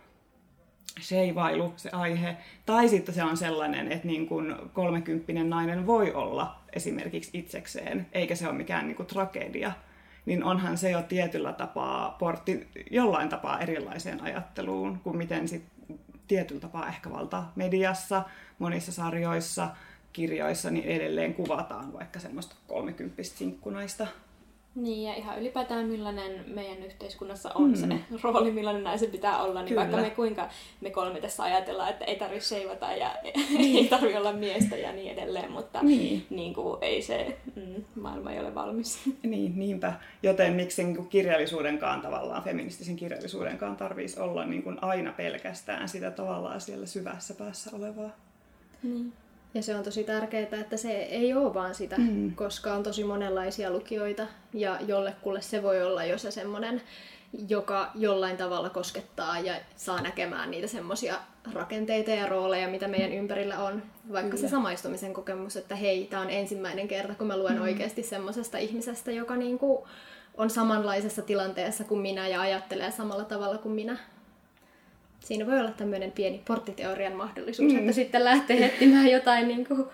sheivailu 1.01 1.73
se 1.75 1.89
aihe, 1.91 2.37
tai 2.65 2.89
sitten 2.89 3.15
se 3.15 3.23
on 3.23 3.37
sellainen, 3.37 3.91
että 3.91 4.07
niin 4.07 4.27
kuin 4.27 4.55
kolmekymppinen 4.73 5.49
nainen 5.49 5.87
voi 5.87 6.13
olla 6.13 6.59
esimerkiksi 6.73 7.29
itsekseen, 7.33 8.07
eikä 8.11 8.35
se 8.35 8.47
ole 8.47 8.57
mikään 8.57 8.87
niin 8.87 8.95
kuin 8.95 9.07
tragedia, 9.07 9.71
niin 10.25 10.43
onhan 10.43 10.77
se 10.77 10.91
jo 10.91 11.01
tietyllä 11.01 11.53
tapaa 11.53 12.15
portti 12.19 12.67
jollain 12.91 13.29
tapaa 13.29 13.59
erilaiseen 13.59 14.21
ajatteluun 14.21 14.99
kuin 14.99 15.17
miten 15.17 15.47
sit 15.47 15.63
tietyllä 16.27 16.61
tapaa 16.61 16.87
ehkä 16.87 17.11
valta 17.11 17.43
mediassa, 17.55 18.23
monissa 18.59 18.91
sarjoissa, 18.91 19.69
kirjoissa, 20.13 20.71
niin 20.71 20.85
edelleen 20.85 21.33
kuvataan 21.33 21.93
vaikka 21.93 22.19
semmoista 22.19 22.55
kolmekymppistä 22.67 23.37
sinkkunaista. 23.37 24.07
Niin, 24.77 25.03
ja 25.03 25.15
ihan 25.15 25.39
ylipäätään 25.39 25.85
millainen 25.85 26.43
meidän 26.47 26.83
yhteiskunnassa 26.83 27.51
on 27.55 27.69
mm. 27.69 27.75
se 27.75 27.87
rooli, 28.23 28.51
millainen 28.51 28.83
naisen 28.83 29.11
pitää 29.11 29.43
olla. 29.43 29.61
Niin 29.61 29.67
Kyllä. 29.67 29.81
vaikka 29.81 29.97
me 29.97 30.09
kuinka 30.09 30.49
me 30.81 30.89
kolme 30.89 31.21
tässä 31.21 31.43
ajatellaan, 31.43 31.89
että 31.89 32.05
ei 32.05 32.15
tarvitse 32.15 32.47
seivata 32.47 32.91
ja 32.91 33.15
niin. 33.57 33.77
ei 33.77 33.87
tarvitse 33.87 34.17
olla 34.17 34.33
miestä 34.33 34.77
ja 34.77 34.91
niin 34.91 35.11
edelleen, 35.11 35.51
mutta 35.51 35.83
niin. 35.83 36.25
Niin 36.29 36.53
kuin, 36.53 36.77
ei 36.81 37.01
se 37.01 37.37
mm, 37.55 37.83
maailma 37.95 38.31
ei 38.31 38.39
ole 38.39 38.55
valmis. 38.55 38.99
Niin, 39.23 39.59
niinpä. 39.59 39.93
Joten 40.23 40.53
miksi 40.53 40.83
niin 40.83 40.95
kuin 40.95 41.07
kirjallisuudenkaan 41.07 42.01
tavallaan, 42.01 42.43
feministisen 42.43 42.95
kirjallisuudenkaan 42.95 43.77
tarvitsisi 43.77 44.19
olla 44.19 44.45
niin 44.45 44.63
kuin 44.63 44.83
aina 44.83 45.11
pelkästään 45.11 45.89
sitä 45.89 46.11
tavallaan 46.11 46.61
siellä 46.61 46.85
syvässä 46.85 47.33
päässä 47.33 47.69
olevaa. 47.73 48.09
Niin. 48.83 49.13
Ja 49.57 49.63
se 49.63 49.75
on 49.75 49.83
tosi 49.83 50.03
tärkeää, 50.03 50.61
että 50.61 50.77
se 50.77 50.91
ei 50.91 51.33
ole 51.33 51.53
vaan 51.53 51.75
sitä, 51.75 51.95
mm. 51.97 52.35
koska 52.35 52.73
on 52.73 52.83
tosi 52.83 53.03
monenlaisia 53.03 53.69
lukijoita 53.69 54.27
ja 54.53 54.79
jollekulle 54.87 55.41
se 55.41 55.63
voi 55.63 55.83
olla 55.83 56.03
jo 56.03 56.17
se 56.17 56.31
semmoinen, 56.31 56.81
joka 57.47 57.91
jollain 57.95 58.37
tavalla 58.37 58.69
koskettaa 58.69 59.39
ja 59.39 59.55
saa 59.75 60.01
näkemään 60.01 60.51
niitä 60.51 60.67
semmoisia 60.67 61.15
rakenteita 61.53 62.11
ja 62.11 62.27
rooleja, 62.27 62.67
mitä 62.67 62.87
meidän 62.87 63.13
ympärillä 63.13 63.59
on. 63.59 63.83
Vaikka 64.11 64.31
Kyllä. 64.31 64.41
se 64.41 64.51
samaistumisen 64.51 65.13
kokemus, 65.13 65.57
että 65.57 65.75
hei, 65.75 66.05
tämä 66.05 66.21
on 66.21 66.29
ensimmäinen 66.29 66.87
kerta, 66.87 67.15
kun 67.15 67.27
mä 67.27 67.37
luen 67.37 67.55
mm. 67.55 67.61
oikeasti 67.61 68.03
semmoisesta 68.03 68.57
ihmisestä, 68.57 69.11
joka 69.11 69.35
niinku 69.35 69.87
on 70.37 70.49
samanlaisessa 70.49 71.21
tilanteessa 71.21 71.83
kuin 71.83 72.01
minä 72.01 72.27
ja 72.27 72.41
ajattelee 72.41 72.91
samalla 72.91 73.25
tavalla 73.25 73.57
kuin 73.57 73.75
minä 73.75 73.97
siinä 75.27 75.45
voi 75.45 75.59
olla 75.59 75.71
tämmöinen 75.71 76.11
pieni 76.11 76.41
porttiteorian 76.47 77.13
mahdollisuus, 77.13 77.73
mm. 77.73 77.79
että 77.79 77.91
sitten 77.91 78.23
lähtee 78.23 78.65
etsimään 78.65 79.07
jotain 79.07 79.47
niin 79.47 79.67
kuin, 79.67 79.85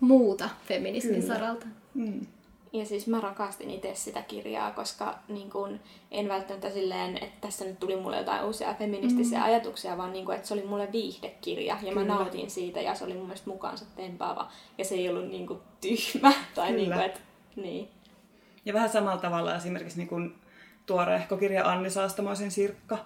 muuta 0.00 0.48
feminismin 0.68 1.20
Kyllä. 1.20 1.34
saralta. 1.34 1.66
Mm. 1.94 2.26
Ja 2.72 2.86
siis 2.86 3.06
mä 3.06 3.20
rakastin 3.20 3.70
itse 3.70 3.94
sitä 3.94 4.22
kirjaa, 4.22 4.70
koska 4.70 5.18
niin 5.28 5.50
kun, 5.50 5.80
en 6.10 6.28
välttämättä 6.28 6.70
silleen, 6.70 7.16
että 7.16 7.40
tässä 7.40 7.64
nyt 7.64 7.80
tuli 7.80 7.96
mulle 7.96 8.18
jotain 8.18 8.44
uusia 8.44 8.74
feministisiä 8.74 9.38
mm. 9.38 9.44
ajatuksia, 9.44 9.96
vaan 9.96 10.12
niin 10.12 10.24
kun, 10.24 10.34
että 10.34 10.48
se 10.48 10.54
oli 10.54 10.66
mulle 10.66 10.88
viihdekirja 10.92 11.76
ja 11.82 11.92
Kyllä. 11.92 11.94
mä 11.94 12.14
nautin 12.14 12.50
siitä 12.50 12.80
ja 12.80 12.94
se 12.94 13.04
oli 13.04 13.14
mun 13.14 13.26
mielestä 13.26 13.50
mukaansa 13.50 13.84
tempaava. 13.96 14.50
Ja 14.78 14.84
se 14.84 14.94
ei 14.94 15.08
ollut 15.08 15.28
niin 15.28 15.46
kun, 15.46 15.62
tyhmä. 15.80 16.32
Tai 16.54 16.72
niin 16.72 16.92
kun, 16.92 17.02
että, 17.02 17.20
niin. 17.56 17.88
Ja 18.64 18.74
vähän 18.74 18.90
samalla 18.90 19.20
tavalla 19.20 19.56
esimerkiksi 19.56 19.98
niin 19.98 20.08
kun 20.08 20.34
tuoreehko 20.86 21.36
kirja 21.36 21.70
Anni 21.70 21.90
Saastamoisen 21.90 22.50
Sirkka, 22.50 22.98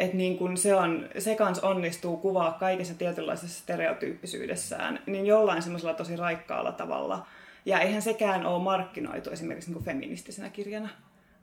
että 0.00 0.16
niin 0.16 0.38
kun 0.38 0.56
se, 0.56 0.74
on, 0.74 1.08
se 1.18 1.34
kans 1.34 1.58
onnistuu 1.58 2.16
kuvaa 2.16 2.52
kaikessa 2.52 2.94
tietynlaisessa 2.94 3.62
stereotyyppisyydessään, 3.62 4.98
niin 5.06 5.26
jollain 5.26 5.62
semmoisella 5.62 5.94
tosi 5.94 6.16
raikkaalla 6.16 6.72
tavalla. 6.72 7.26
Ja 7.64 7.80
eihän 7.80 8.02
sekään 8.02 8.46
ole 8.46 8.62
markkinoitu 8.62 9.30
esimerkiksi 9.30 9.72
niin 9.72 9.84
feministisenä 9.84 10.50
kirjana, 10.50 10.88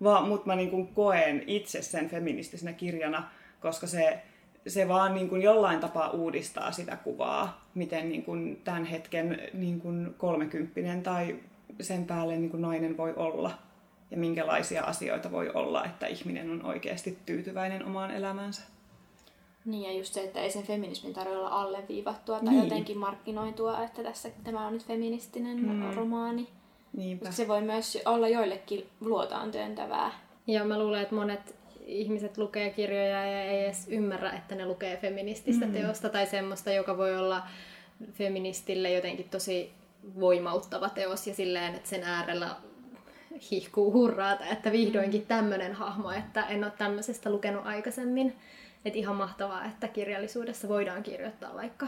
vaan 0.04 0.28
mutta 0.28 0.48
mä 0.48 0.56
niin 0.56 0.70
kun 0.70 0.88
koen 0.88 1.44
itse 1.48 1.82
sen 1.82 2.10
feministisenä 2.10 2.74
kirjana, 2.74 3.30
koska 3.60 3.88
se, 3.88 4.20
se 4.68 4.88
vaan 4.88 5.14
niin 5.16 5.30
kun 5.30 5.42
jollain 5.42 5.80
tapaa 5.80 6.10
uudistaa 6.10 6.72
sitä 6.72 6.96
kuvaa, 6.96 7.68
miten 7.76 8.10
niin 8.10 8.24
kun 8.24 8.58
tämän 8.64 8.86
hetken 8.86 9.42
niin 9.54 9.82
kun 9.82 10.16
kolmekymppinen 10.18 11.04
tai 11.04 11.36
sen 11.82 12.06
päälle 12.06 12.38
niin 12.38 12.50
kun 12.52 12.62
nainen 12.62 12.98
voi 12.98 13.14
olla– 13.16 13.52
ja 14.12 14.18
minkälaisia 14.18 14.84
asioita 14.84 15.32
voi 15.32 15.50
olla, 15.54 15.86
että 15.86 16.08
ihminen 16.08 16.52
on 16.52 16.66
oikeasti 16.66 17.18
tyytyväinen 17.26 17.86
omaan 17.86 18.12
elämäänsä. 18.12 18.62
Niin 19.66 19.84
ja 19.92 19.98
just 19.98 20.14
se, 20.14 20.24
että 20.24 20.40
ei 20.40 20.52
sen 20.52 20.64
feminismin 20.64 21.14
tarvitse 21.14 21.38
olla 21.38 21.50
alleviivattua 21.50 22.40
tai 22.40 22.54
niin. 22.54 22.64
jotenkin 22.64 22.98
markkinoitua, 22.98 23.84
että 23.84 24.04
tässä 24.04 24.30
tämä 24.44 24.68
on 24.68 24.74
nyt 24.74 24.86
feministinen 24.86 25.58
mm. 25.58 25.94
romaani. 25.94 26.48
Niinpä. 26.94 27.32
Se 27.32 27.48
voi 27.48 27.62
myös 27.62 27.98
olla 28.06 28.28
joillekin 28.28 28.88
luotaan 29.00 29.52
työntävää. 29.52 30.12
Ja 30.48 30.64
mä 30.64 30.80
luulen, 30.80 31.02
että 31.02 31.16
monet 31.16 31.56
ihmiset 31.86 32.38
lukee 32.38 32.70
kirjoja 32.70 33.26
ja 33.26 33.44
ei 33.44 33.66
edes 33.66 33.88
ymmärrä, 33.90 34.32
että 34.32 34.56
ne 34.56 34.66
lukee 34.66 34.98
feminististä 34.98 35.66
mm. 35.66 35.74
teosta 35.74 36.10
tai 36.10 36.26
semmoista, 36.26 36.72
joka 36.72 36.98
voi 36.98 37.18
olla 37.18 37.44
feministille 38.14 38.92
jotenkin 38.92 39.30
tosi 39.30 39.72
voimauttava 40.20 40.90
teos 40.90 41.28
ja 41.28 41.34
silleen, 41.34 41.76
että 41.76 41.90
sen 41.90 42.04
äärellä 42.04 42.56
hihkuu 43.52 43.94
hurraata, 43.94 44.46
että 44.46 44.72
vihdoinkin 44.72 45.22
mm. 45.22 45.28
tämmöinen 45.28 45.74
hahmo, 45.74 46.12
että 46.12 46.46
en 46.46 46.64
ole 46.64 46.74
tämmöisestä 46.78 47.30
lukenut 47.30 47.66
aikaisemmin. 47.66 48.36
Että 48.86 49.00
ihan 49.00 49.16
mahtavaa, 49.16 49.66
että 49.66 49.88
kirjallisuudessa 49.88 50.68
voidaan 50.68 51.04
kirjoittaa 51.04 51.54
vaikka 51.54 51.88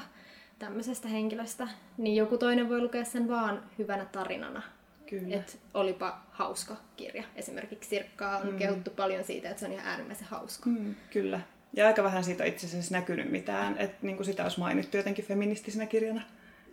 tämmöisestä 0.59 1.07
henkilöstä, 1.07 1.67
niin 1.97 2.15
joku 2.15 2.38
toinen 2.38 2.69
voi 2.69 2.81
lukea 2.81 3.05
sen 3.05 3.27
vaan 3.27 3.63
hyvänä 3.77 4.05
tarinana. 4.05 4.62
Kyllä. 5.09 5.35
Että 5.35 5.53
olipa 5.73 6.21
hauska 6.31 6.75
kirja. 6.97 7.23
Esimerkiksi 7.35 7.89
Sirkkaa 7.89 8.38
on 8.38 8.51
mm. 8.51 8.57
kehuttu 8.57 8.91
paljon 8.91 9.23
siitä, 9.23 9.49
että 9.49 9.59
se 9.59 9.65
on 9.65 9.71
ihan 9.71 9.88
äärimmäisen 9.88 10.27
hauska. 10.27 10.69
Mm, 10.69 10.95
kyllä. 11.13 11.39
Ja 11.73 11.88
aika 11.88 12.03
vähän 12.03 12.23
siitä 12.23 12.45
itse 12.45 12.67
asiassa 12.67 12.95
näkynyt 12.95 13.31
mitään, 13.31 13.77
että 13.77 13.97
niin 14.01 14.25
sitä 14.25 14.43
olisi 14.43 14.59
mainittu 14.59 14.97
jotenkin 14.97 15.25
feministisenä 15.25 15.85
kirjana. 15.85 16.21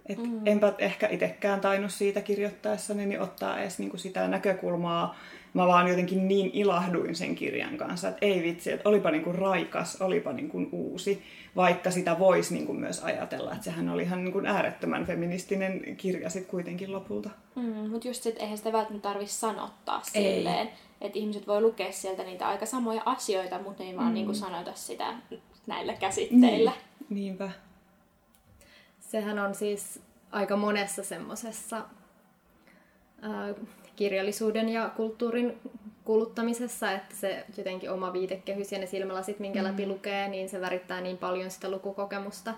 Et 0.09 0.19
mm. 0.19 0.47
Enpä 0.47 0.73
ehkä 0.79 1.09
itsekään 1.09 1.61
tainnut 1.61 1.90
siitä 1.90 2.21
kirjoittaessani 2.21 3.07
niin 3.07 3.21
ottaa 3.21 3.61
edes 3.61 3.79
niinku 3.79 3.99
sitä 3.99 4.29
näkökulmaa. 4.29 5.16
Mä 5.55 5.66
vaan 5.66 5.88
jotenkin 5.88 6.29
niin 6.29 6.51
ilahduin 6.53 7.14
sen 7.14 7.35
kirjan 7.35 7.77
kanssa, 7.77 8.09
että 8.09 8.27
ei 8.27 8.42
vitsi, 8.42 8.73
että 8.73 8.88
olipa 8.88 9.11
niinku 9.11 9.33
raikas, 9.33 10.03
olipa 10.03 10.33
niinku 10.33 10.69
uusi. 10.73 11.23
Vaikka 11.57 11.90
sitä 11.90 12.19
voisi 12.19 12.55
niinku 12.55 12.73
myös 12.73 13.05
ajatella, 13.05 13.53
että 13.53 13.64
sehän 13.64 13.88
oli 13.88 14.03
ihan 14.03 14.25
niinku 14.25 14.42
äärettömän 14.47 15.07
feministinen 15.07 15.97
kirja 15.97 16.31
sitten 16.31 16.51
kuitenkin 16.51 16.92
lopulta. 16.92 17.31
Mm, 17.55 17.90
Mutta 17.90 18.09
just 18.09 18.23
se, 18.23 18.29
että 18.29 18.42
eihän 18.42 18.59
sitä 18.59 18.73
välttämättä 18.73 19.09
tarvitse 19.09 19.35
sanottaa 19.35 20.03
ei. 20.14 20.37
silleen. 20.37 20.69
Että 21.01 21.19
ihmiset 21.19 21.47
voi 21.47 21.61
lukea 21.61 21.92
sieltä 21.92 22.23
niitä 22.23 22.49
aika 22.49 22.66
samoja 22.66 23.03
asioita, 23.05 23.59
mutta 23.59 23.83
ne 23.83 23.88
ei 23.90 23.97
vaan 23.97 24.09
mm. 24.09 24.14
niinku 24.14 24.35
sanota 24.35 24.71
sitä 24.75 25.14
näillä 25.66 25.95
käsitteillä. 25.95 26.71
Niin. 26.71 27.25
Niinpä. 27.25 27.51
Sehän 29.07 29.38
on 29.38 29.55
siis 29.55 30.01
aika 30.31 30.57
monessa 30.57 31.05
semmoisessa 31.05 31.85
kirjallisuuden 33.97 34.69
ja 34.69 34.90
kulttuurin 34.97 35.61
kuluttamisessa, 36.05 36.92
että 36.92 37.16
se 37.16 37.45
jotenkin 37.57 37.90
oma 37.90 38.12
viitekehys 38.12 38.73
ja 38.73 38.79
ne 38.79 38.87
silmälasit, 38.87 39.38
minkä 39.38 39.64
läpi 39.64 39.87
mm. 39.87 39.88
lukee, 39.88 40.29
niin 40.29 40.49
se 40.49 40.61
värittää 40.61 41.01
niin 41.01 41.19
paljon 41.19 41.51
sitä 41.51 41.71
lukukokemusta, 41.71 42.55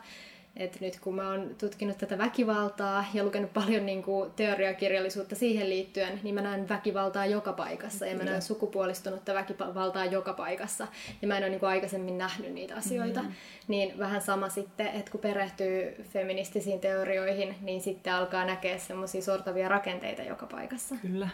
et 0.59 0.81
nyt 0.81 1.01
kun 1.01 1.15
mä 1.15 1.31
oon 1.31 1.51
tutkinut 1.61 1.99
tätä 1.99 2.19
väkivaltaa 2.19 3.05
ja 3.15 3.25
lukenut 3.25 3.53
paljon 3.53 3.87
niin 3.87 4.03
kuin, 4.03 4.31
teoriakirjallisuutta 4.37 5.35
siihen 5.35 5.71
liittyen, 5.71 6.21
niin 6.23 6.35
mä 6.35 6.41
näen 6.41 6.69
väkivaltaa 6.69 7.27
joka 7.27 7.53
paikassa 7.53 8.07
ja 8.07 8.17
mä 8.17 8.25
näen 8.25 8.43
sukupuolistunutta 8.43 9.35
väkivaltaa 9.35 10.05
joka 10.05 10.33
paikassa. 10.33 10.87
Ja 11.23 11.29
mä 11.29 11.37
en 11.37 11.43
ole 11.43 11.51
niin 11.51 11.61
kuin, 11.61 11.71
aikaisemmin 11.71 12.19
nähnyt 12.19 12.53
niitä 12.53 12.77
asioita. 12.77 13.23
Mm. 13.23 13.33
Niin 13.69 13.99
vähän 13.99 14.21
sama 14.21 14.49
sitten, 14.49 14.87
että 14.87 15.11
kun 15.11 15.21
perehtyy 15.21 16.05
feministisiin 16.13 16.81
teorioihin, 16.81 17.55
niin 17.61 17.81
sitten 17.81 18.15
alkaa 18.15 18.45
näkeä 18.45 18.79
semmoisia 18.79 19.23
sortavia 19.23 19.69
rakenteita 19.69 20.23
joka 20.23 20.47
paikassa. 20.47 20.95
Kyllä. 21.03 21.29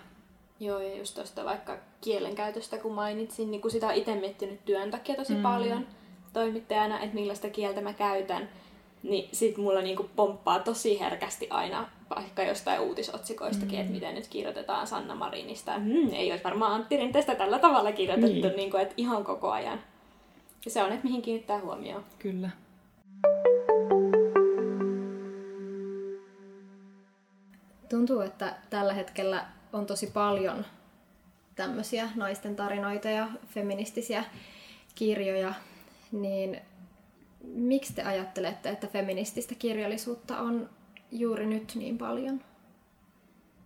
Joo, 0.60 0.80
ja 0.80 0.96
just 0.96 1.14
tuosta 1.14 1.44
vaikka 1.44 1.78
kielenkäytöstä 2.00 2.78
kun 2.78 2.92
mainitsin, 2.92 3.50
niin 3.50 3.60
kun 3.60 3.70
sitä 3.70 3.86
on 3.86 3.94
itse 3.94 4.14
miettinyt 4.14 4.64
työn 4.64 4.90
takia 4.90 5.14
tosi 5.14 5.34
mm. 5.34 5.42
paljon 5.42 5.86
toimittajana, 6.32 7.00
että 7.00 7.14
millaista 7.14 7.50
kieltä 7.50 7.80
mä 7.80 7.92
käytän, 7.92 8.48
niin 9.04 9.28
sit 9.32 9.56
mulla 9.56 9.80
niinku 9.80 10.10
pomppaa 10.16 10.58
tosi 10.58 11.00
herkästi 11.00 11.46
aina 11.50 11.88
vaikka 12.16 12.42
jostain 12.42 12.80
uutisotsikoistakin, 12.80 13.74
mm. 13.74 13.80
että 13.80 13.92
miten 13.92 14.14
nyt 14.14 14.28
kirjoitetaan 14.28 14.86
Sanna 14.86 15.14
Marinista. 15.14 15.78
Mm, 15.78 16.12
ei 16.12 16.30
olisi 16.30 16.44
varmaan 16.44 16.72
Antti 16.72 16.96
Rinteestä 16.96 17.34
tällä 17.34 17.58
tavalla 17.58 17.92
kirjoitettu, 17.92 18.48
niin. 18.48 18.56
niinku, 18.56 18.76
että 18.76 18.94
ihan 18.96 19.24
koko 19.24 19.50
ajan. 19.50 19.80
Ja 20.64 20.70
se 20.70 20.82
on, 20.82 20.92
että 20.92 21.04
mihin 21.04 21.22
kiinnittää 21.22 21.60
huomioon. 21.60 22.04
Kyllä. 22.18 22.50
Tuntuu, 27.88 28.20
että 28.20 28.56
tällä 28.70 28.94
hetkellä 28.94 29.46
on 29.72 29.86
tosi 29.86 30.06
paljon 30.06 30.64
tämmöisiä 31.56 32.08
naisten 32.14 32.56
tarinoita 32.56 33.08
ja 33.08 33.28
feministisiä 33.46 34.24
kirjoja, 34.94 35.54
niin 36.12 36.60
miksi 37.46 37.94
te 37.94 38.02
ajattelette, 38.02 38.68
että 38.68 38.86
feminististä 38.86 39.54
kirjallisuutta 39.54 40.40
on 40.40 40.70
juuri 41.12 41.46
nyt 41.46 41.72
niin 41.74 41.98
paljon? 41.98 42.40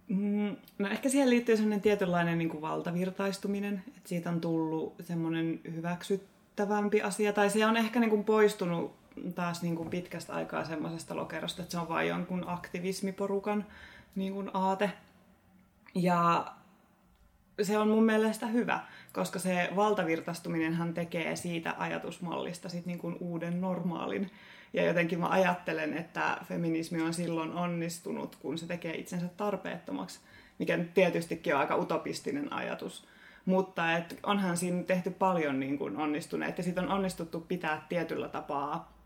Mm, 0.09 0.57
no 0.79 0.88
ehkä 0.88 1.09
siihen 1.09 1.31
liittyy 1.31 1.57
sellainen 1.57 1.81
tietynlainen 1.81 2.38
niin 2.38 2.49
kuin 2.49 2.61
valtavirtaistuminen, 2.61 3.83
että 3.97 4.09
siitä 4.09 4.31
on 4.31 4.41
tullut 4.41 4.95
semmoinen 5.01 5.61
hyväksyttävämpi 5.75 7.03
asia, 7.03 7.33
tai 7.33 7.51
se 7.51 7.67
on 7.67 7.77
ehkä 7.77 8.01
niin 8.01 8.11
kuin 8.11 8.25
poistunut 8.25 8.99
taas 9.35 9.62
niin 9.62 9.77
kuin 9.77 9.91
pitkästä 9.91 10.33
aikaa 10.33 10.64
semmoisesta 10.64 11.17
lokerosta, 11.17 11.62
että 11.62 11.73
se 11.73 11.79
on 11.79 11.88
vain 11.88 12.09
jonkun 12.09 12.45
aktivismiporukan 12.47 13.67
niin 14.14 14.33
kuin 14.33 14.51
aate. 14.55 14.91
Ja 15.95 16.53
se 17.62 17.79
on 17.79 17.88
mun 17.88 18.05
mielestä 18.05 18.47
hyvä, 18.47 18.81
koska 19.12 19.38
se 19.38 19.68
valtavirtaistuminenhan 19.77 20.94
tekee 20.94 21.37
siitä 21.37 21.75
ajatusmallista 21.79 22.68
sit 22.68 22.87
niin 22.87 22.99
kuin 22.99 23.16
uuden 23.21 23.61
normaalin. 23.61 24.31
Ja 24.73 24.87
jotenkin 24.87 25.21
mä 25.21 25.29
ajattelen, 25.29 25.99
että 25.99 26.38
feminismi 26.44 27.03
on 27.03 27.14
silloin 27.14 27.53
onnistunut, 27.53 28.37
kun 28.37 28.59
se 28.59 28.66
tekee 28.66 28.94
itsensä 28.94 29.29
tarpeettomaksi, 29.37 30.21
mikä 30.59 30.79
tietystikin 30.94 31.55
on 31.55 31.61
aika 31.61 31.77
utopistinen 31.77 32.53
ajatus. 32.53 33.07
Mutta 33.44 33.92
et 33.97 34.18
onhan 34.23 34.57
siinä 34.57 34.83
tehty 34.83 35.11
paljon 35.11 35.61
niin 35.61 35.79
kuin 35.79 35.97
onnistuneet 35.97 36.59
ja 36.59 36.64
sitten 36.64 36.85
on 36.85 36.90
onnistuttu 36.90 37.40
pitää 37.40 37.87
tietyllä 37.88 38.29
tapaa 38.29 38.99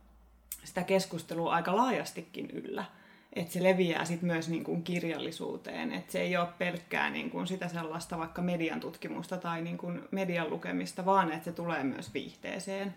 sitä 0.64 0.82
keskustelua 0.82 1.52
aika 1.52 1.76
laajastikin 1.76 2.50
yllä 2.50 2.84
että 3.32 3.52
se 3.52 3.62
leviää 3.62 4.04
sit 4.04 4.22
myös 4.22 4.48
niin 4.48 4.64
kuin 4.64 4.82
kirjallisuuteen. 4.82 5.92
Että 5.92 6.12
se 6.12 6.20
ei 6.20 6.36
ole 6.36 6.48
pelkkää 6.58 7.10
niin 7.10 7.30
kuin 7.30 7.46
sitä 7.46 7.68
sellaista 7.68 8.18
vaikka 8.18 8.42
median 8.42 8.80
tutkimusta 8.80 9.36
tai 9.36 9.62
niin 9.62 9.78
kuin 9.78 10.02
median 10.10 10.50
lukemista, 10.50 11.04
vaan 11.04 11.32
että 11.32 11.44
se 11.44 11.52
tulee 11.52 11.84
myös 11.84 12.14
viihteeseen. 12.14 12.94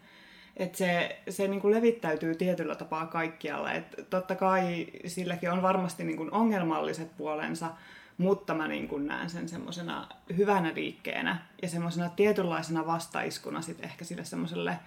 Että 0.58 0.78
se, 0.78 1.20
se 1.30 1.48
niin 1.48 1.62
kuin 1.62 1.74
levittäytyy 1.74 2.36
tietyllä 2.36 2.76
tapaa 2.76 3.06
kaikkialle. 3.06 3.72
Et 3.72 4.10
totta 4.10 4.36
kai 4.36 4.88
silläkin 5.06 5.52
on 5.52 5.62
varmasti 5.62 6.04
niin 6.04 6.18
kuin 6.18 6.32
ongelmalliset 6.32 7.18
puolensa, 7.18 7.72
mutta 8.18 8.54
mä 8.54 8.68
niin 8.68 8.88
kuin 8.88 9.08
näen 9.08 9.30
sen 9.30 9.50
semmoisena 9.50 10.08
hyvänä 10.38 10.72
liikkeenä 10.76 11.38
ja 11.62 11.70
semmoisena 11.70 12.10
tietynlaisena 12.10 12.88
vastaiskuna 12.88 13.62
sitten 13.62 13.86
ehkä 13.86 14.06
sille 14.06 14.26
semmoiselle 14.26 14.80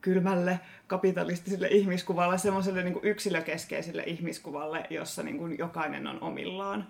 kylmälle 0.00 0.60
kapitalistiselle 0.86 1.68
ihmiskuvalle, 1.68 2.38
semmoiselle 2.38 2.82
niin 2.82 3.00
yksilökeskeiselle 3.02 4.02
ihmiskuvalle, 4.02 4.86
jossa 4.90 5.22
niin 5.22 5.38
kuin 5.38 5.58
jokainen 5.58 6.06
on 6.06 6.22
omillaan. 6.22 6.88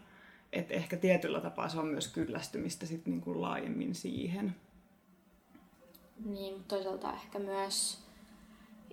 Et 0.53 0.71
ehkä 0.71 0.97
tietyllä 0.97 1.41
tapaa 1.41 1.69
se 1.69 1.79
on 1.79 1.87
myös 1.87 2.09
kyllästymistä 2.09 2.87
sit 2.87 3.07
niin 3.07 3.21
kuin 3.21 3.41
laajemmin 3.41 3.95
siihen. 3.95 4.55
Niin, 6.25 6.65
toisaalta 6.69 7.13
ehkä 7.13 7.39
myös 7.39 8.07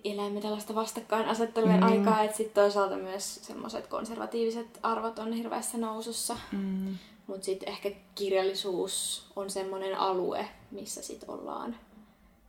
elämme 0.04 0.40
tällaista 0.40 0.74
vastakkainasettelujen 0.74 1.80
mm. 1.80 1.86
aikaa, 1.86 2.22
että 2.22 2.36
sitten 2.36 2.62
toisaalta 2.62 2.96
myös 2.96 3.34
semmoiset 3.34 3.86
konservatiiviset 3.86 4.80
arvot 4.82 5.18
on 5.18 5.32
hirveässä 5.32 5.78
nousussa. 5.78 6.36
Mm. 6.52 6.98
Mutta 7.26 7.44
sitten 7.44 7.68
ehkä 7.68 7.90
kirjallisuus 8.14 9.26
on 9.36 9.50
semmoinen 9.50 9.98
alue, 9.98 10.48
missä 10.70 11.02
sitten 11.02 11.30
ollaan 11.30 11.76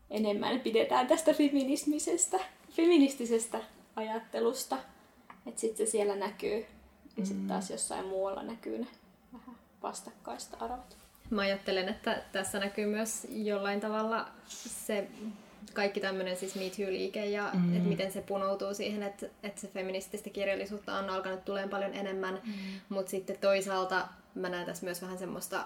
enemmän 0.09 0.59
pidetään 0.59 1.07
tästä 1.07 1.33
feminismisestä, 1.33 2.39
feministisestä 2.71 3.59
ajattelusta. 3.95 4.77
Että 5.47 5.61
sitten 5.61 5.87
se 5.87 5.91
siellä 5.91 6.15
näkyy. 6.15 6.65
Ja 7.17 7.25
sitten 7.25 7.43
mm. 7.43 7.47
taas 7.47 7.71
jossain 7.71 8.05
muualla 8.05 8.43
näkyy 8.43 8.77
ne 8.77 8.87
vähän 9.33 9.55
vastakkaista 9.83 10.57
arvot. 10.59 10.97
Mä 11.29 11.41
ajattelen, 11.41 11.89
että 11.89 12.21
tässä 12.31 12.59
näkyy 12.59 12.85
myös 12.85 13.27
jollain 13.29 13.79
tavalla 13.79 14.27
se 14.47 15.07
kaikki 15.73 15.99
tämmöinen 15.99 16.37
siis 16.37 16.55
Me 16.55 16.61
Too-liike 16.61 17.25
ja 17.25 17.51
mm. 17.53 17.75
että 17.75 17.89
miten 17.89 18.11
se 18.11 18.21
punoutuu 18.21 18.73
siihen, 18.73 19.03
että, 19.03 19.25
että 19.43 19.61
se 19.61 19.67
feminististä 19.67 20.29
kirjallisuutta 20.29 20.95
on 20.95 21.09
alkanut 21.09 21.45
tulemaan 21.45 21.69
paljon 21.69 21.93
enemmän, 21.93 22.41
mm. 22.43 22.53
mutta 22.89 23.11
sitten 23.11 23.37
toisaalta 23.37 24.07
mä 24.35 24.49
näen 24.49 24.65
tässä 24.65 24.85
myös 24.85 25.01
vähän 25.01 25.17
semmoista 25.17 25.65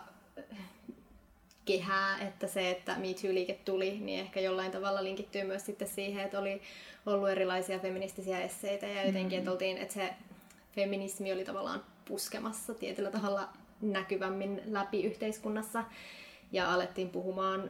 kehää, 1.69 2.27
että 2.27 2.47
se, 2.47 2.71
että 2.71 2.95
Me 2.97 3.08
Too-liike 3.08 3.53
tuli, 3.65 3.99
niin 3.99 4.19
ehkä 4.19 4.39
jollain 4.39 4.71
tavalla 4.71 5.03
linkittyy 5.03 5.43
myös 5.43 5.65
sitten 5.65 5.88
siihen, 5.88 6.25
että 6.25 6.39
oli 6.39 6.62
ollut 7.05 7.29
erilaisia 7.29 7.79
feministisiä 7.79 8.41
esseitä 8.41 8.86
ja 8.88 9.05
jotenkin, 9.05 9.39
että, 9.39 9.49
mm. 9.49 9.53
oltiin, 9.53 9.77
että 9.77 9.93
se 9.93 10.13
feminismi 10.75 11.34
oli 11.34 11.45
tavallaan 11.45 11.84
puskemassa 12.05 12.73
tietyllä 12.73 13.12
tavalla 13.12 13.49
näkyvämmin 13.82 14.62
läpi 14.65 15.03
yhteiskunnassa 15.03 15.84
ja 16.51 16.73
alettiin 16.73 17.10
puhumaan 17.10 17.69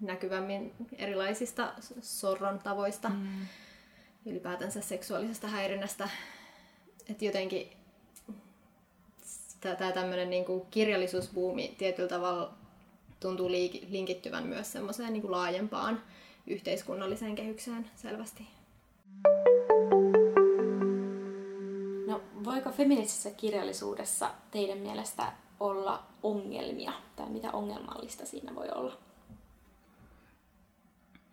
näkyvämmin 0.00 0.72
erilaisista 0.98 1.72
sorron 2.00 2.58
tavoista, 2.58 3.08
mm. 3.08 3.46
ylipäätänsä 4.26 4.80
seksuaalisesta 4.80 5.46
häirinnästä. 5.46 6.08
Että 7.08 7.24
jotenkin 7.24 7.70
tämä 9.60 9.92
tämmöinen 9.92 10.30
niinku 10.30 10.66
kirjallisuusbuumi 10.70 11.74
tietyllä 11.78 12.08
tavalla 12.08 12.63
tuntuu 13.20 13.50
linkittyvän 13.88 14.46
myös 14.46 14.72
semmoiseen 14.72 15.12
niin 15.12 15.20
kuin 15.20 15.32
laajempaan 15.32 16.02
yhteiskunnalliseen 16.46 17.34
kehykseen 17.34 17.90
selvästi. 17.96 18.46
No, 22.06 22.22
voiko 22.44 22.70
feministisessä 22.70 23.30
kirjallisuudessa 23.30 24.30
teidän 24.50 24.78
mielestä 24.78 25.32
olla 25.60 26.02
ongelmia? 26.22 26.92
Tai 27.16 27.30
mitä 27.30 27.50
ongelmallista 27.52 28.26
siinä 28.26 28.54
voi 28.54 28.68
olla? 28.74 28.98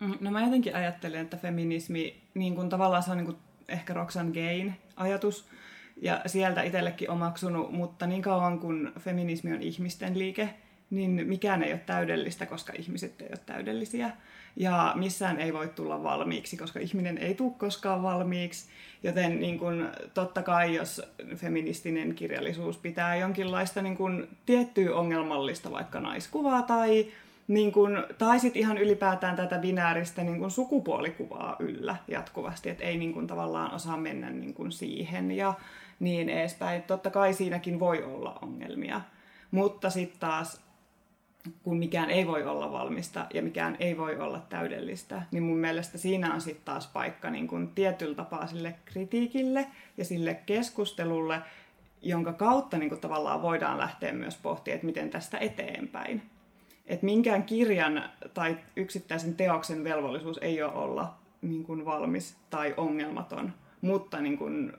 Mm, 0.00 0.18
no 0.20 0.30
mä 0.30 0.44
jotenkin 0.44 0.76
ajattelen, 0.76 1.20
että 1.20 1.36
feminismi, 1.36 2.22
niin 2.34 2.54
kuin 2.54 2.68
tavallaan 2.68 3.02
se 3.02 3.10
on 3.10 3.16
niin 3.16 3.26
kuin 3.26 3.38
ehkä 3.68 3.94
Roxanne 3.94 4.32
Gain 4.32 4.74
ajatus, 4.96 5.48
ja 5.96 6.20
sieltä 6.26 6.62
itsellekin 6.62 7.10
omaksunut, 7.10 7.72
mutta 7.72 8.06
niin 8.06 8.22
kauan 8.22 8.58
kuin 8.58 8.92
feminismi 8.98 9.52
on 9.52 9.62
ihmisten 9.62 10.18
liike, 10.18 10.54
niin 10.92 11.10
mikään 11.26 11.62
ei 11.62 11.72
ole 11.72 11.80
täydellistä, 11.86 12.46
koska 12.46 12.72
ihmiset 12.78 13.20
ei 13.20 13.28
ole 13.28 13.40
täydellisiä. 13.46 14.10
Ja 14.56 14.92
missään 14.96 15.40
ei 15.40 15.52
voi 15.52 15.68
tulla 15.68 16.02
valmiiksi, 16.02 16.56
koska 16.56 16.80
ihminen 16.80 17.18
ei 17.18 17.34
tule 17.34 17.52
koskaan 17.58 18.02
valmiiksi. 18.02 18.68
Joten 19.02 19.40
niin 19.40 19.58
kun, 19.58 19.88
totta 20.14 20.42
kai, 20.42 20.74
jos 20.74 21.02
feministinen 21.36 22.14
kirjallisuus 22.14 22.78
pitää 22.78 23.16
jonkinlaista 23.16 23.82
niin 23.82 23.96
kun, 23.96 24.28
tiettyä 24.46 24.94
ongelmallista 24.94 25.70
vaikka 25.70 26.00
naiskuvaa 26.00 26.62
tai, 26.62 27.06
niin 27.48 27.72
kun, 27.72 28.04
tai 28.18 28.40
sitten 28.40 28.60
ihan 28.60 28.78
ylipäätään 28.78 29.36
tätä 29.36 29.58
binääristä 29.58 30.22
niin 30.22 30.38
kun, 30.38 30.50
sukupuolikuvaa 30.50 31.56
yllä 31.58 31.96
jatkuvasti, 32.08 32.70
että 32.70 32.84
ei 32.84 32.96
niin 32.96 33.14
kun, 33.14 33.26
tavallaan 33.26 33.74
osaa 33.74 33.96
mennä 33.96 34.30
niin 34.30 34.54
kun, 34.54 34.72
siihen 34.72 35.30
ja 35.30 35.54
niin 36.00 36.28
edespäin. 36.28 36.82
Totta 36.82 37.10
kai 37.10 37.34
siinäkin 37.34 37.80
voi 37.80 38.02
olla 38.02 38.38
ongelmia. 38.42 39.00
Mutta 39.50 39.90
sitten 39.90 40.20
taas 40.20 40.60
kun 41.62 41.76
mikään 41.78 42.10
ei 42.10 42.26
voi 42.26 42.44
olla 42.44 42.72
valmista 42.72 43.26
ja 43.34 43.42
mikään 43.42 43.76
ei 43.80 43.98
voi 43.98 44.18
olla 44.18 44.46
täydellistä, 44.48 45.22
niin 45.30 45.42
mun 45.42 45.56
mielestä 45.56 45.98
siinä 45.98 46.34
on 46.34 46.40
sitten 46.40 46.64
taas 46.64 46.86
paikka 46.86 47.30
niin 47.30 47.48
kun 47.48 47.68
tietyllä 47.74 48.14
tapaa 48.14 48.46
sille 48.46 48.74
kritiikille 48.84 49.66
ja 49.96 50.04
sille 50.04 50.34
keskustelulle, 50.34 51.38
jonka 52.02 52.32
kautta 52.32 52.78
niin 52.78 52.88
kun 52.88 52.98
tavallaan 52.98 53.42
voidaan 53.42 53.78
lähteä 53.78 54.12
myös 54.12 54.36
pohtimaan, 54.36 54.74
että 54.74 54.86
miten 54.86 55.10
tästä 55.10 55.38
eteenpäin. 55.38 56.22
Että 56.86 57.06
minkään 57.06 57.42
kirjan 57.42 58.10
tai 58.34 58.58
yksittäisen 58.76 59.34
teoksen 59.34 59.84
velvollisuus 59.84 60.38
ei 60.38 60.62
ole 60.62 60.72
olla 60.72 61.14
niin 61.42 61.64
kun 61.64 61.84
valmis 61.84 62.36
tai 62.50 62.74
ongelmaton, 62.76 63.52
mutta 63.80 64.20
niin 64.20 64.38
kun 64.38 64.72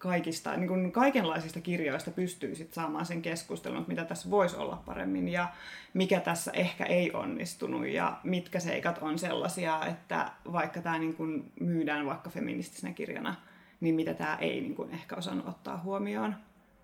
kaikista, 0.00 0.56
niin 0.56 0.68
kuin 0.68 0.92
kaikenlaisista 0.92 1.60
kirjoista 1.60 2.10
pystyy 2.10 2.54
sit 2.54 2.74
saamaan 2.74 3.06
sen 3.06 3.22
keskustelun, 3.22 3.84
mitä 3.88 4.04
tässä 4.04 4.30
voisi 4.30 4.56
olla 4.56 4.82
paremmin 4.86 5.28
ja 5.28 5.48
mikä 5.94 6.20
tässä 6.20 6.50
ehkä 6.54 6.84
ei 6.84 7.12
onnistunut 7.12 7.86
ja 7.86 8.20
mitkä 8.24 8.60
seikat 8.60 8.98
on 9.00 9.18
sellaisia, 9.18 9.86
että 9.86 10.32
vaikka 10.52 10.82
tämä 10.82 10.98
niin 10.98 11.14
kuin 11.14 11.52
myydään 11.60 12.06
vaikka 12.06 12.30
feministisenä 12.30 12.92
kirjana, 12.92 13.34
niin 13.80 13.94
mitä 13.94 14.14
tämä 14.14 14.36
ei 14.40 14.60
niin 14.60 14.74
kuin 14.74 14.90
ehkä 14.90 15.16
osannut 15.16 15.48
ottaa 15.48 15.80
huomioon. 15.84 16.36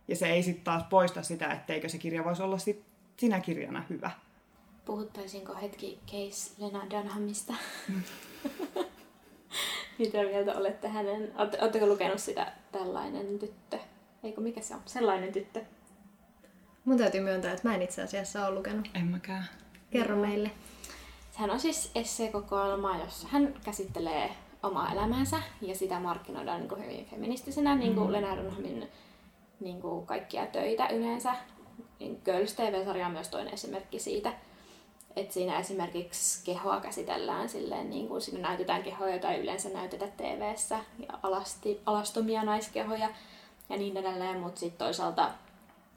Ja 0.09 0.17
se 0.17 0.29
ei 0.29 0.43
sitten 0.43 0.65
taas 0.65 0.83
poista 0.91 1.23
sitä, 1.23 1.53
etteikö 1.53 1.89
se 1.89 1.99
kirja 1.99 2.25
voisi 2.25 2.43
olla 2.43 2.59
sit 2.59 2.85
sinä 3.17 3.41
kirjana 3.41 3.85
hyvä. 3.91 4.11
Puhuttaisinko 4.85 5.55
hetki 5.55 5.99
Case 6.07 6.53
Lena 6.59 6.83
Dunhamista? 6.91 7.55
Mitä 9.99 10.19
mieltä 10.23 10.53
olette 10.55 10.89
hänen... 10.89 11.33
Oletteko 11.39 11.87
lukenut 11.87 12.21
sitä 12.21 12.53
Tällainen 12.79 13.39
tyttö? 13.39 13.79
Eikö 14.23 14.41
mikä 14.41 14.61
se 14.61 14.75
on? 14.75 14.81
Sellainen 14.87 15.33
tyttö. 15.33 15.65
Mun 16.85 16.99
täytyy 16.99 17.21
myöntää, 17.21 17.53
että 17.53 17.69
mä 17.69 17.75
en 17.75 17.83
itse 17.83 18.03
asiassa 18.03 18.47
ole 18.47 18.55
lukenut. 18.55 18.91
En 18.95 19.07
mäkään. 19.07 19.45
Kerro 19.91 20.17
meille. 20.17 20.51
Sehän 21.31 21.51
on 21.51 21.61
siis 21.61 21.91
esseekokoelma, 21.95 22.99
jossa 22.99 23.29
hän 23.29 23.55
käsittelee 23.65 24.31
omaa 24.63 24.93
elämäänsä 24.93 25.37
ja 25.63 25.75
sitä 25.75 26.01
markkinoidaan 26.01 26.61
niin 26.61 26.69
kuin 26.69 26.85
hyvin 26.85 27.07
feministisenä, 27.07 27.75
niin 27.75 27.95
kuin 27.95 28.07
mm. 28.07 28.13
Lena 28.13 28.37
Dunhamin 28.37 28.89
niin 29.61 29.81
kuin 29.81 30.07
kaikkia 30.07 30.47
töitä 30.47 30.89
yleensä. 30.89 31.35
Niin 32.01 32.21
Girls 32.25 32.55
TV-sarja 32.55 33.07
on 33.07 33.13
myös 33.13 33.29
toinen 33.29 33.55
esimerkki 33.55 33.99
siitä. 33.99 34.33
Että 35.17 35.35
siinä 35.35 35.59
esimerkiksi 35.59 36.45
kehoa 36.45 36.81
käsitellään 36.81 37.49
silleen, 37.49 37.91
niin 37.91 38.09
kuin 38.09 38.21
siinä 38.21 38.49
näytetään 38.49 38.83
kehoja, 38.83 39.11
joita 39.11 39.31
ei 39.31 39.41
yleensä 39.41 39.69
näytetä 39.69 40.07
tv 40.07 40.55
ja 40.99 41.19
alasti, 41.23 41.81
alastomia 41.87 42.43
naiskehoja 42.43 43.09
ja 43.69 43.77
niin 43.77 43.97
edelleen, 43.97 44.41
mutta 44.41 44.61
sitten 44.61 44.87
toisaalta 44.87 45.31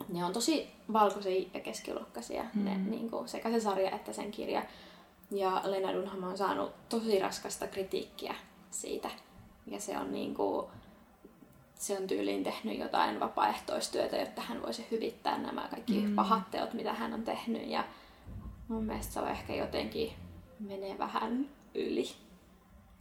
ne 0.10 0.26
on 0.26 0.34
tosi 0.34 0.70
valkoisia 0.94 1.46
ja 1.54 1.60
keskiluokkaisia, 1.60 2.44
mm. 2.54 2.66
ne, 2.66 2.78
niin 2.78 3.10
kuin, 3.10 3.28
sekä 3.28 3.52
se 3.52 3.60
sarja 3.60 3.92
että 3.92 4.14
sen 4.14 4.32
kirja. 4.32 4.64
Ja 5.32 5.62
Lena 5.66 5.94
Dunham 5.94 6.24
on 6.24 6.38
saanut 6.38 6.72
tosi 6.90 7.20
raskasta 7.20 7.68
kritiikkiä 7.68 8.36
siitä. 8.72 9.10
Ja 9.68 9.80
se 9.80 9.98
on, 9.98 10.12
niin 10.12 10.36
kuin, 10.36 10.68
se 11.76 11.98
on 11.98 12.08
tyyliin 12.08 12.44
tehnyt 12.44 12.80
jotain 12.80 13.20
vapaaehtoistyötä, 13.20 14.18
jotta 14.18 14.42
hän 14.42 14.62
voisi 14.62 14.88
hyvittää 14.92 15.38
nämä 15.38 15.68
kaikki 15.70 16.00
mm. 16.00 16.16
pahat 16.16 16.52
teot, 16.52 16.74
mitä 16.74 16.94
hän 16.94 17.14
on 17.14 17.24
tehnyt. 17.24 17.68
Ja 17.68 17.84
mun 18.70 18.84
mielestä 18.84 19.14
se 19.14 19.20
on 19.20 19.28
ehkä 19.28 19.56
jotenkin 19.56 20.14
menee 20.60 20.98
vähän 20.98 21.50
yli. 21.76 22.10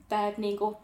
Tai 0.09 0.29
että 0.29 0.41
niin 0.41 0.59
kuin, 0.59 0.77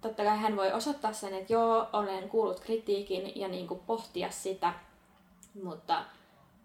totta 0.00 0.24
kai 0.24 0.38
hän 0.38 0.56
voi 0.56 0.72
osoittaa 0.72 1.12
sen, 1.12 1.34
että 1.34 1.52
joo, 1.52 1.86
olen 1.92 2.28
kuullut 2.28 2.60
kritiikin 2.60 3.40
ja 3.40 3.48
niin 3.48 3.68
kuin 3.68 3.80
pohtia 3.80 4.30
sitä, 4.30 4.74
mutta 5.62 6.04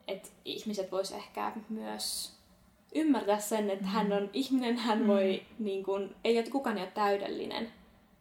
että 0.08 0.30
ihmiset 0.46 0.92
vois 0.92 1.12
ehkä 1.12 1.52
myös 1.70 2.36
ymmärtää 2.96 3.40
sen, 3.40 3.70
että 3.70 3.86
hän 3.86 4.14
on 4.14 4.30
ihminen, 4.34 4.78
hän 4.78 5.00
mm. 5.00 5.08
voi, 5.08 5.44
niin 5.60 5.84
kuin, 5.84 6.16
ei 6.24 6.38
ole 6.38 6.50
kukaan 6.50 6.78
ei 6.78 6.84
ole 6.84 6.92
täydellinen. 6.92 7.74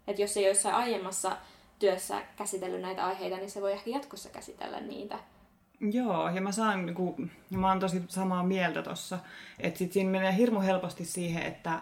Että 0.06 0.22
jos 0.22 0.36
ei 0.36 0.46
jossain 0.46 0.74
aiemmassa 0.74 1.36
työssä 1.78 2.22
käsitellyt 2.36 2.80
näitä 2.80 3.06
aiheita, 3.06 3.36
niin 3.36 3.50
se 3.50 3.62
voi 3.62 3.72
ehkä 3.72 3.90
jatkossa 3.90 4.28
käsitellä 4.28 4.80
niitä. 4.80 5.18
Joo, 5.92 6.28
ja 6.28 6.40
mä 6.40 6.52
saan, 6.52 6.86
niin 6.86 6.94
kuin, 6.94 7.30
mä 7.50 7.68
oon 7.68 7.80
tosi 7.80 8.02
samaa 8.08 8.42
mieltä 8.42 8.82
tossa, 8.82 9.18
että 9.60 9.78
sit 9.78 9.92
siinä 9.92 10.10
menee 10.10 10.36
hirmu 10.36 10.60
helposti 10.60 11.04
siihen, 11.04 11.42
että 11.42 11.80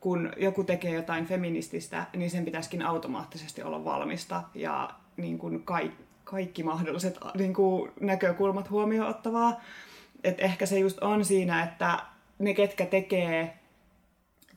kun 0.00 0.32
joku 0.36 0.64
tekee 0.64 0.92
jotain 0.92 1.26
feminististä, 1.26 2.06
niin 2.16 2.30
sen 2.30 2.44
pitäisikin 2.44 2.82
automaattisesti 2.82 3.62
olla 3.62 3.84
valmista 3.84 4.42
ja 4.54 4.90
niin 5.16 5.38
kuin 5.38 5.62
kaikki 5.62 6.04
kaikki 6.24 6.62
mahdolliset 6.62 7.18
niin 7.34 7.54
kuin, 7.54 7.92
näkökulmat 8.00 8.70
huomioon 8.70 9.10
ottavaa. 9.10 9.60
Et 10.24 10.40
ehkä 10.40 10.66
se 10.66 10.78
just 10.78 10.98
on 10.98 11.24
siinä, 11.24 11.62
että 11.62 11.98
ne, 12.38 12.54
ketkä 12.54 12.86
tekee, 12.86 13.58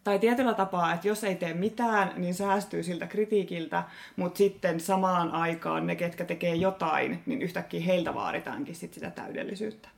tai 0.07 0.19
tietyllä 0.19 0.53
tapaa, 0.53 0.93
että 0.93 1.07
jos 1.07 1.23
ei 1.23 1.35
tee 1.35 1.53
mitään, 1.53 2.13
niin 2.15 2.33
säästyy 2.33 2.83
siltä 2.83 3.07
kritiikiltä, 3.07 3.83
mutta 4.15 4.37
sitten 4.37 4.79
samaan 4.79 5.31
aikaan 5.31 5.87
ne, 5.87 5.95
ketkä 5.95 6.25
tekee 6.25 6.55
jotain, 6.55 7.23
niin 7.25 7.41
yhtäkkiä 7.41 7.81
heiltä 7.81 8.13
vaaditaankin 8.13 8.75
sit 8.75 8.93
sitä 8.93 9.09
täydellisyyttä. 9.09 9.89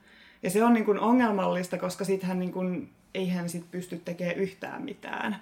Ja 0.43 0.49
se 0.49 0.63
on 0.63 0.73
niin 0.73 0.85
kuin 0.85 0.99
ongelmallista, 0.99 1.77
koska 1.77 2.05
sittenhän 2.05 2.39
niin 2.39 2.51
kuin, 2.51 2.89
eihän 3.13 3.49
sit 3.49 3.71
pysty 3.71 4.01
tekemään 4.05 4.37
yhtään 4.37 4.81
mitään. 4.81 5.35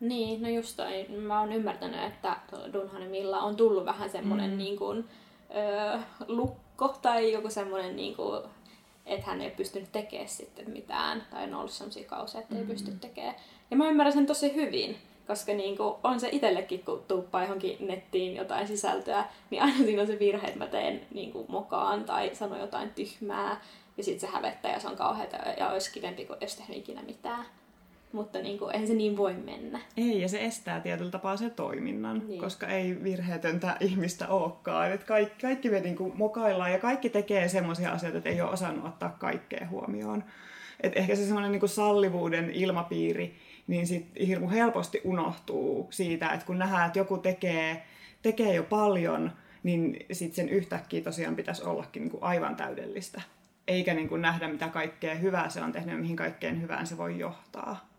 Niin, 0.00 0.42
no 0.42 0.48
just 0.48 0.76
toi. 0.76 1.06
Mä 1.08 1.40
oon 1.40 1.52
ymmärtänyt, 1.52 2.02
että 2.02 2.36
Dunhanemilla 2.72 3.40
on 3.40 3.56
tullut 3.56 3.84
vähän 3.84 4.10
semmoinen 4.10 4.50
mm. 4.50 4.58
niin 4.58 4.78
kuin, 4.78 5.04
öö, 5.56 5.98
lukko 6.28 6.88
tai 7.02 7.32
joku 7.32 7.50
semmoinen, 7.50 7.96
niin 7.96 8.16
kuin, 8.16 8.42
että 9.10 9.26
hän 9.26 9.40
ei 9.40 9.50
pystynyt 9.50 9.92
tekemään 9.92 10.28
sitten 10.28 10.70
mitään. 10.70 11.26
Tai 11.30 11.44
on 11.44 11.54
ollut 11.54 11.70
sellaisia 11.70 12.08
kausia, 12.08 12.40
että 12.40 12.54
ei 12.54 12.60
mm-hmm. 12.60 12.72
pysty 12.74 12.92
tekemään. 13.00 13.34
Ja 13.70 13.76
mä 13.76 13.88
ymmärrän 13.88 14.12
sen 14.12 14.26
tosi 14.26 14.54
hyvin, 14.54 14.96
koska 15.26 15.52
niin 15.52 15.76
kuin, 15.76 15.94
on 16.04 16.20
se 16.20 16.28
itsellekin, 16.32 16.84
kun 16.84 17.04
tuuppaa 17.08 17.42
johonkin 17.42 17.76
nettiin 17.88 18.36
jotain 18.36 18.68
sisältöä, 18.68 19.24
niin 19.50 19.62
aina 19.62 19.76
siinä 19.76 20.02
on 20.02 20.08
se 20.08 20.18
virhe, 20.18 20.46
että 20.46 20.58
mä 20.58 20.66
teen 20.66 21.06
niin 21.14 21.32
kuin, 21.32 21.46
mokaan 21.48 22.04
tai 22.04 22.34
sanon 22.34 22.60
jotain 22.60 22.90
tyhmää. 22.90 23.60
Ja 23.96 24.04
sitten 24.04 24.20
se 24.20 24.36
hävettää 24.36 24.72
ja 24.72 24.80
se 24.80 24.88
on 24.88 24.96
kauheata 24.96 25.36
ja 25.36 25.70
olisi 25.70 25.92
kivempi, 25.92 26.24
kuin 26.24 26.38
jos 26.40 26.56
tehnyt 26.56 26.76
ikinä 26.76 27.02
mitään. 27.02 27.44
Mutta 28.12 28.38
niin 28.38 28.58
kuin, 28.58 28.72
eihän 28.72 28.88
se 28.88 28.94
niin 28.94 29.16
voi 29.16 29.34
mennä. 29.34 29.80
Ei, 29.96 30.20
ja 30.20 30.28
se 30.28 30.44
estää 30.44 30.80
tietyllä 30.80 31.10
tapaa 31.10 31.36
se 31.36 31.50
toiminnan, 31.50 32.22
niin. 32.28 32.40
koska 32.40 32.66
ei 32.66 33.02
virheetöntä 33.02 33.76
ihmistä 33.80 34.28
olekaan. 34.28 34.92
Et 34.92 35.04
kaikki, 35.04 35.40
kaikki 35.40 35.70
me 35.70 35.80
niin 35.80 35.96
kuin 35.96 36.12
mokaillaan 36.16 36.72
ja 36.72 36.78
kaikki 36.78 37.10
tekee 37.10 37.48
semmoisia 37.48 37.92
asioita, 37.92 38.18
että 38.18 38.30
ei 38.30 38.40
ole 38.40 38.50
osannut 38.50 38.86
ottaa 38.86 39.16
kaikkea 39.18 39.66
huomioon. 39.70 40.24
Et 40.80 40.96
ehkä 40.96 41.16
se 41.16 41.24
semmoinen 41.24 41.52
niin 41.52 41.68
sallivuuden 41.68 42.50
ilmapiiri, 42.50 43.36
niin 43.66 43.86
sit 43.86 44.06
hirmu 44.26 44.50
helposti 44.50 45.00
unohtuu 45.04 45.88
siitä, 45.90 46.28
että 46.28 46.46
kun 46.46 46.58
nähdään, 46.58 46.86
että 46.86 46.98
joku 46.98 47.18
tekee, 47.18 47.82
tekee 48.22 48.54
jo 48.54 48.62
paljon, 48.62 49.32
niin 49.62 50.06
sitten 50.12 50.36
sen 50.36 50.48
yhtäkkiä 50.48 51.00
tosiaan 51.00 51.36
pitäisi 51.36 51.64
ollakin 51.64 52.02
niin 52.02 52.10
kuin 52.10 52.22
aivan 52.22 52.56
täydellistä. 52.56 53.22
Eikä 53.68 53.94
niin 53.94 54.08
kuin 54.08 54.22
nähdä, 54.22 54.48
mitä 54.48 54.68
kaikkea 54.68 55.14
hyvää 55.14 55.48
se 55.48 55.62
on 55.62 55.72
tehnyt 55.72 55.94
ja 55.94 56.00
mihin 56.00 56.16
kaikkeen 56.16 56.62
hyvään 56.62 56.86
se 56.86 56.98
voi 56.98 57.18
johtaa. 57.18 57.89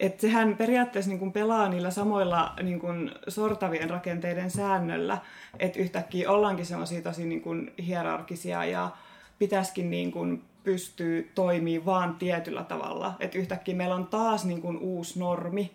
Että 0.00 0.20
sehän 0.20 0.56
periaatteessa 0.56 1.10
niin 1.10 1.32
pelaa 1.32 1.68
niillä 1.68 1.90
samoilla 1.90 2.52
niin 2.62 2.80
sortavien 3.28 3.90
rakenteiden 3.90 4.50
säännöllä, 4.50 5.18
että 5.58 5.78
yhtäkkiä 5.78 6.30
ollaankin 6.30 6.66
semmoisia 6.66 7.02
tosi 7.02 7.26
niin 7.26 7.72
hierarkisia 7.86 8.64
ja 8.64 8.90
pitäisikin 9.38 9.90
niin 9.90 10.42
pystyä 10.64 11.22
toimimaan 11.34 11.86
vaan 11.86 12.14
tietyllä 12.14 12.64
tavalla. 12.64 13.14
Että 13.20 13.38
yhtäkkiä 13.38 13.74
meillä 13.74 13.94
on 13.94 14.06
taas 14.06 14.44
niin 14.44 14.78
uusi 14.80 15.18
normi, 15.18 15.70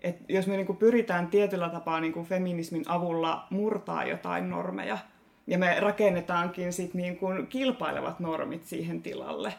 että 0.00 0.32
jos 0.32 0.46
me 0.46 0.56
niin 0.56 0.66
kuin 0.66 0.78
pyritään 0.78 1.26
tietyllä 1.26 1.68
tapaa 1.68 2.00
niin 2.00 2.12
kuin 2.12 2.26
feminismin 2.26 2.84
avulla 2.86 3.46
murtaa 3.50 4.04
jotain 4.04 4.50
normeja, 4.50 4.98
ja 5.46 5.58
me 5.58 5.80
rakennetaankin 5.80 6.72
sit 6.72 6.94
niin 6.94 7.16
kuin 7.16 7.46
kilpailevat 7.46 8.20
normit 8.20 8.64
siihen 8.64 9.02
tilalle, 9.02 9.54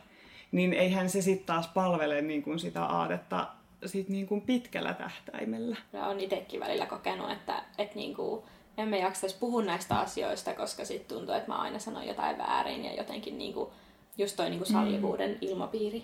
niin 0.51 0.73
eihän 0.73 1.09
se 1.09 1.21
sitten 1.21 1.45
taas 1.45 1.67
palvele 1.67 2.21
niin 2.21 2.43
kuin 2.43 2.59
sitä 2.59 2.83
aatetta 2.83 3.47
sit 3.85 4.09
niin 4.09 4.27
kuin 4.27 4.41
pitkällä 4.41 4.93
tähtäimellä. 4.93 5.77
Ja 5.93 6.05
on 6.05 6.19
itsekin 6.19 6.59
välillä 6.59 6.85
kokenut, 6.85 7.31
että, 7.31 7.63
että 7.77 7.95
niin 7.95 8.15
kuin 8.15 8.43
emme 8.77 8.99
jaksaisi 8.99 9.37
puhua 9.39 9.63
näistä 9.63 9.99
asioista, 9.99 10.53
koska 10.53 10.85
sitten 10.85 11.17
tuntuu, 11.17 11.35
että 11.35 11.51
mä 11.51 11.55
aina 11.55 11.79
sanon 11.79 12.07
jotain 12.07 12.37
väärin 12.37 12.85
ja 12.85 12.93
jotenkin 12.93 13.37
niin 13.37 13.53
kuin, 13.53 13.69
just 14.17 14.35
toi 14.35 14.49
niin 14.49 14.59
kuin 14.59 14.71
sallivuuden 14.71 15.31
mm. 15.31 15.37
ilmapiiri, 15.41 16.03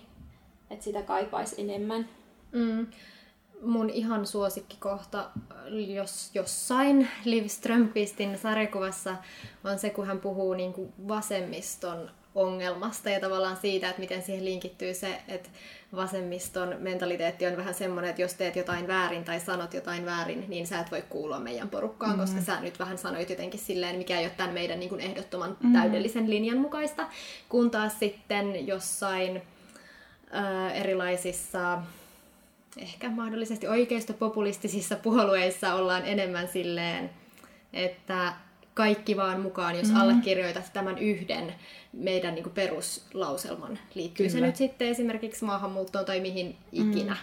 että 0.70 0.84
sitä 0.84 1.02
kaipaisi 1.02 1.60
enemmän. 1.60 2.08
Mm. 2.52 2.86
Mun 3.62 3.90
ihan 3.90 4.26
suosikkikohta 4.26 5.30
jos 5.94 6.30
jossain 6.34 7.08
Liv 7.24 7.46
Strömqvistin 7.46 8.38
sarjakuvassa 8.38 9.16
on 9.64 9.78
se, 9.78 9.90
kun 9.90 10.06
hän 10.06 10.20
puhuu 10.20 10.54
niin 10.54 10.72
kuin 10.72 10.92
vasemmiston 11.08 12.10
ongelmasta 12.38 13.10
ja 13.10 13.20
tavallaan 13.20 13.56
siitä, 13.56 13.88
että 13.88 14.00
miten 14.00 14.22
siihen 14.22 14.44
linkittyy 14.44 14.94
se, 14.94 15.22
että 15.28 15.48
vasemmiston 15.96 16.74
mentaliteetti 16.78 17.46
on 17.46 17.56
vähän 17.56 17.74
semmoinen, 17.74 18.10
että 18.10 18.22
jos 18.22 18.34
teet 18.34 18.56
jotain 18.56 18.88
väärin 18.88 19.24
tai 19.24 19.40
sanot 19.40 19.74
jotain 19.74 20.06
väärin, 20.06 20.44
niin 20.48 20.66
sä 20.66 20.80
et 20.80 20.90
voi 20.90 21.02
kuulua 21.08 21.38
meidän 21.38 21.68
porukkaan, 21.68 22.12
mm-hmm. 22.12 22.34
koska 22.34 22.40
sä 22.40 22.60
nyt 22.60 22.78
vähän 22.78 22.98
sanoit 22.98 23.30
jotenkin 23.30 23.60
silleen, 23.60 23.96
mikä 23.96 24.18
ei 24.18 24.24
ole 24.24 24.32
tämän 24.36 24.54
meidän 24.54 24.80
niin 24.80 24.88
kuin 24.88 25.00
ehdottoman 25.00 25.50
mm-hmm. 25.50 25.72
täydellisen 25.72 26.30
linjan 26.30 26.58
mukaista. 26.58 27.06
Kun 27.48 27.70
taas 27.70 27.98
sitten 27.98 28.66
jossain 28.66 29.42
äh, 30.34 30.76
erilaisissa 30.76 31.82
ehkä 32.76 33.10
mahdollisesti 33.10 33.68
oikeistopopulistisissa 33.68 34.96
puolueissa 34.96 35.74
ollaan 35.74 36.06
enemmän 36.06 36.48
silleen, 36.48 37.10
että 37.72 38.32
kaikki 38.78 39.16
vaan 39.16 39.40
mukaan, 39.40 39.76
jos 39.76 39.88
mm. 39.88 39.96
allekirjoitat 39.96 40.72
tämän 40.72 40.98
yhden 40.98 41.54
meidän 41.92 42.34
niin 42.34 42.42
kuin 42.42 42.52
peruslauselman. 42.52 43.78
Liittyy 43.94 44.26
Kyllä. 44.26 44.40
se 44.40 44.46
nyt 44.46 44.56
sitten 44.56 44.88
esimerkiksi 44.88 45.44
maahanmuuttoon 45.44 46.04
tai 46.04 46.20
mihin 46.20 46.56
ikinä. 46.72 47.16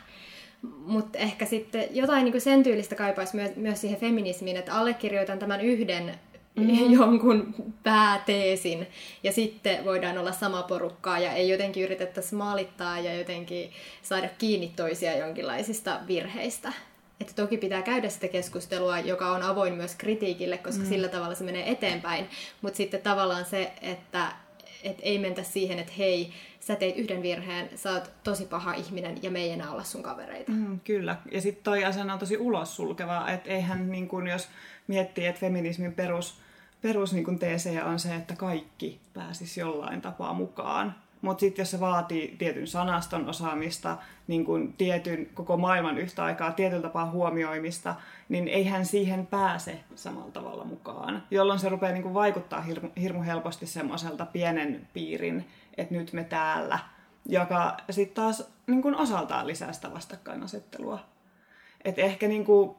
Mm. 0.61 0.69
Mutta 0.85 1.17
ehkä 1.17 1.45
sitten 1.45 1.87
jotain 1.91 2.23
niin 2.23 2.31
kuin 2.31 2.41
sen 2.41 2.63
tyylistä 2.63 2.95
kaipaisi 2.95 3.35
myös, 3.35 3.55
myös 3.55 3.81
siihen 3.81 3.99
feminismiin, 3.99 4.57
että 4.57 4.75
allekirjoitan 4.75 5.39
tämän 5.39 5.61
yhden 5.61 6.19
mm. 6.55 6.91
jonkun 6.99 7.55
pääteesin 7.83 8.87
ja 9.23 9.31
sitten 9.31 9.85
voidaan 9.85 10.17
olla 10.17 10.31
sama 10.31 10.63
porukkaa 10.63 11.19
ja 11.19 11.31
ei 11.31 11.49
jotenkin 11.49 11.83
yritettäisi 11.83 12.35
maalittaa 12.35 12.99
ja 12.99 13.13
jotenkin 13.13 13.71
saada 14.01 14.29
kiinni 14.37 14.71
toisia 14.75 15.17
jonkinlaisista 15.17 15.99
virheistä. 16.07 16.73
Että 17.19 17.33
toki 17.33 17.57
pitää 17.57 17.81
käydä 17.81 18.09
sitä 18.09 18.27
keskustelua, 18.27 18.99
joka 18.99 19.31
on 19.31 19.43
avoin 19.43 19.73
myös 19.73 19.95
kritiikille, 19.95 20.57
koska 20.57 20.83
mm. 20.83 20.89
sillä 20.89 21.07
tavalla 21.07 21.35
se 21.35 21.43
menee 21.43 21.71
eteenpäin. 21.71 22.29
Mutta 22.61 22.77
sitten 22.77 23.01
tavallaan 23.01 23.45
se, 23.45 23.71
että 23.81 24.31
et 24.83 24.97
ei 25.01 25.17
mentä 25.17 25.43
siihen, 25.43 25.79
että 25.79 25.93
hei, 25.97 26.33
sä 26.59 26.75
teit 26.75 26.97
yhden 26.97 27.21
virheen, 27.21 27.69
sä 27.75 27.91
oot 27.91 28.11
tosi 28.23 28.45
paha 28.45 28.73
ihminen 28.73 29.23
ja 29.23 29.31
me 29.31 29.39
ei 29.39 29.51
enää 29.51 29.71
olla 29.71 29.83
sun 29.83 30.03
kavereita. 30.03 30.51
Mm, 30.51 30.79
kyllä. 30.79 31.15
Ja 31.31 31.41
sitten 31.41 31.63
toi 31.63 31.85
asenne 31.85 32.13
on 32.13 32.19
tosi 32.19 32.37
ulos 32.37 32.75
sulkeva, 32.75 33.29
että 33.29 33.49
eihän 33.49 33.91
niin 33.91 34.07
kun, 34.07 34.27
jos 34.27 34.47
miettii, 34.87 35.25
että 35.25 35.41
feminismin 35.41 35.93
perus, 35.93 36.35
perus 36.81 37.13
niin 37.13 37.25
kun 37.25 37.39
teesejä 37.39 37.85
on 37.85 37.99
se, 37.99 38.15
että 38.15 38.35
kaikki 38.35 38.99
pääsis 39.13 39.57
jollain 39.57 40.01
tapaa 40.01 40.33
mukaan 40.33 40.95
mutta 41.25 41.39
sitten 41.39 41.63
jos 41.63 41.71
se 41.71 41.79
vaatii 41.79 42.35
tietyn 42.37 42.67
sanaston 42.67 43.29
osaamista, 43.29 43.97
niin 44.27 44.45
kuin 44.45 44.73
tietyn 44.73 45.29
koko 45.33 45.57
maailman 45.57 45.97
yhtä 45.97 46.23
aikaa 46.23 46.51
tietyllä 46.51 46.81
tapaa 46.81 47.11
huomioimista, 47.11 47.95
niin 48.29 48.47
eihän 48.47 48.85
siihen 48.85 49.27
pääse 49.27 49.79
samalla 49.95 50.31
tavalla 50.31 50.63
mukaan. 50.63 51.23
Jolloin 51.31 51.59
se 51.59 51.69
rupeaa 51.69 51.91
niin 51.91 52.03
kuin 52.03 52.13
vaikuttaa 52.13 52.61
hirmu, 52.61 52.89
hirmu 53.01 53.23
helposti 53.23 53.65
semmoiselta 53.65 54.25
pienen 54.25 54.87
piirin, 54.93 55.45
että 55.77 55.95
nyt 55.95 56.13
me 56.13 56.23
täällä, 56.23 56.79
joka 57.25 57.77
sitten 57.89 58.15
taas 58.15 58.51
niin 58.67 58.81
kuin 58.81 58.95
osaltaan 58.95 59.47
lisää 59.47 59.73
sitä 59.73 59.93
vastakkainasettelua. 59.93 60.99
Et 61.85 61.99
ehkä 61.99 62.27
niin 62.27 62.45
kuin 62.45 62.75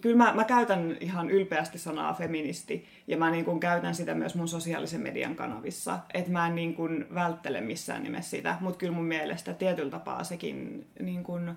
kyllä 0.00 0.16
mä, 0.16 0.32
mä 0.34 0.44
käytän 0.44 0.96
ihan 1.00 1.30
ylpeästi 1.30 1.78
sanaa 1.78 2.14
feministi 2.14 2.86
ja 3.06 3.16
mä 3.16 3.30
niin 3.30 3.44
kuin 3.44 3.60
käytän 3.60 3.94
sitä 3.94 4.14
myös 4.14 4.34
mun 4.34 4.48
sosiaalisen 4.48 5.00
median 5.00 5.36
kanavissa. 5.36 5.98
Että 6.14 6.30
mä 6.30 6.46
en 6.46 6.54
niin 6.54 6.74
kuin 6.74 7.06
välttele 7.14 7.60
missään 7.60 8.02
nimessä 8.02 8.30
sitä, 8.30 8.56
mutta 8.60 8.78
kyllä 8.78 8.92
mun 8.92 9.04
mielestä 9.04 9.54
tietyllä 9.54 9.90
tapaa 9.90 10.24
sekin 10.24 10.86
niin 11.00 11.24
kuin 11.24 11.52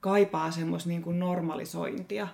kaipaa 0.00 0.50
semmoista 0.50 0.88
niin 0.88 1.02
kuin 1.02 1.18
normalisointia. 1.18 2.28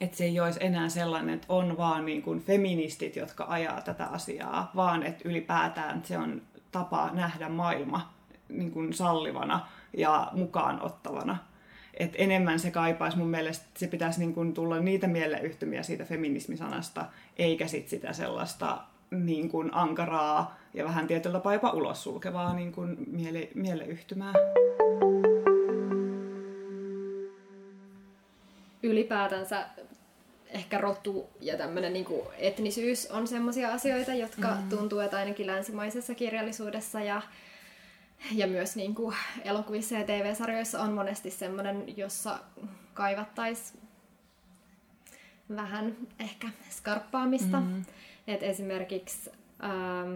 Että 0.00 0.16
se 0.16 0.24
ei 0.24 0.40
olisi 0.40 0.58
enää 0.62 0.88
sellainen, 0.88 1.34
että 1.34 1.46
on 1.48 1.76
vaan 1.76 2.04
niin 2.04 2.22
kuin 2.22 2.40
feministit, 2.40 3.16
jotka 3.16 3.46
ajaa 3.48 3.80
tätä 3.80 4.06
asiaa, 4.06 4.70
vaan 4.76 5.02
että 5.02 5.28
ylipäätään 5.28 6.02
se 6.04 6.18
on 6.18 6.42
tapa 6.72 7.10
nähdä 7.12 7.48
maailma 7.48 8.14
niin 8.48 8.70
kuin 8.70 8.92
sallivana 8.92 9.66
ja 9.96 10.28
mukaan 10.32 10.82
ottavana 10.82 11.36
että 11.94 12.18
enemmän 12.18 12.58
se 12.58 12.70
kaipaisi 12.70 13.18
mun 13.18 13.28
mielestä, 13.28 13.64
se 13.76 13.86
pitäisi 13.86 14.20
niin 14.20 14.34
kuin 14.34 14.54
tulla 14.54 14.80
niitä 14.80 15.06
mieleyhtymiä 15.06 15.82
siitä 15.82 16.04
feminismisanasta, 16.04 17.04
eikä 17.36 17.66
sit 17.66 17.88
sitä 17.88 18.12
sellaista 18.12 18.78
niin 19.10 19.48
kuin 19.48 19.74
ankaraa 19.74 20.58
ja 20.74 20.84
vähän 20.84 21.06
tietyllä 21.06 21.38
tapaa 21.38 21.52
jopa 21.52 21.70
ulos 21.70 22.02
sulkevaa 22.02 22.54
niin 22.54 22.72
kuin 22.72 22.96
miele, 23.06 23.48
mieleyhtymää. 23.54 24.32
Ylipäätänsä 28.82 29.66
ehkä 30.48 30.78
rotu 30.78 31.28
ja 31.40 31.56
tämmöinen 31.56 31.92
niin 31.92 32.06
etnisyys 32.38 33.10
on 33.10 33.28
sellaisia 33.28 33.72
asioita, 33.72 34.14
jotka 34.14 34.48
mm. 34.48 34.68
tuntuu, 34.68 34.98
että 34.98 35.16
ainakin 35.16 35.46
länsimaisessa 35.46 36.14
kirjallisuudessa 36.14 37.00
ja 37.00 37.22
ja 38.32 38.46
myös 38.46 38.76
niin 38.76 38.94
kuin 38.94 39.16
elokuvissa 39.44 39.94
ja 39.94 40.04
TV-sarjoissa 40.04 40.82
on 40.82 40.92
monesti 40.92 41.30
semmoinen, 41.30 41.96
jossa 41.96 42.38
kaivattaisiin 42.94 43.82
vähän 45.56 45.96
ehkä 46.20 46.48
skarppaamista. 46.70 47.60
Mm-hmm. 47.60 47.84
Et 48.26 48.42
esimerkiksi 48.42 49.30
ähm, 49.64 50.14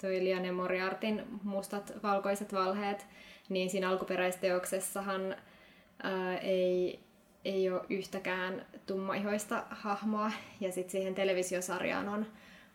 toi 0.00 0.24
Liane 0.24 0.52
Moriartin 0.52 1.24
Mustat 1.42 1.92
valkoiset 2.02 2.52
valheet, 2.52 3.06
niin 3.48 3.70
siinä 3.70 3.90
alkuperäisteoksessahan 3.90 5.32
äh, 5.32 6.44
ei, 6.44 7.00
ei 7.44 7.70
ole 7.70 7.84
yhtäkään 7.90 8.66
tummaihoista 8.86 9.64
hahmoa, 9.70 10.32
ja 10.60 10.72
sitten 10.72 10.90
siihen 10.90 11.14
televisiosarjaan 11.14 12.08
on 12.08 12.26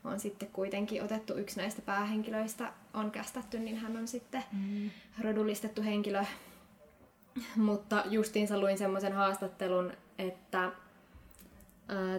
on 0.03 0.19
sitten 0.19 0.49
kuitenkin 0.53 1.03
otettu 1.03 1.37
yksi 1.37 1.59
näistä 1.59 1.81
päähenkilöistä, 1.81 2.73
on 2.93 3.11
kästetty, 3.11 3.59
niin 3.59 3.77
hän 3.77 3.97
on 3.97 4.07
sitten 4.07 4.43
mm. 4.51 4.89
rodullistettu 5.21 5.81
henkilö. 5.81 6.23
Mutta 7.55 8.03
justiinsa 8.09 8.59
luin 8.59 8.77
semmoisen 8.77 9.13
haastattelun, 9.13 9.93
että 10.17 10.71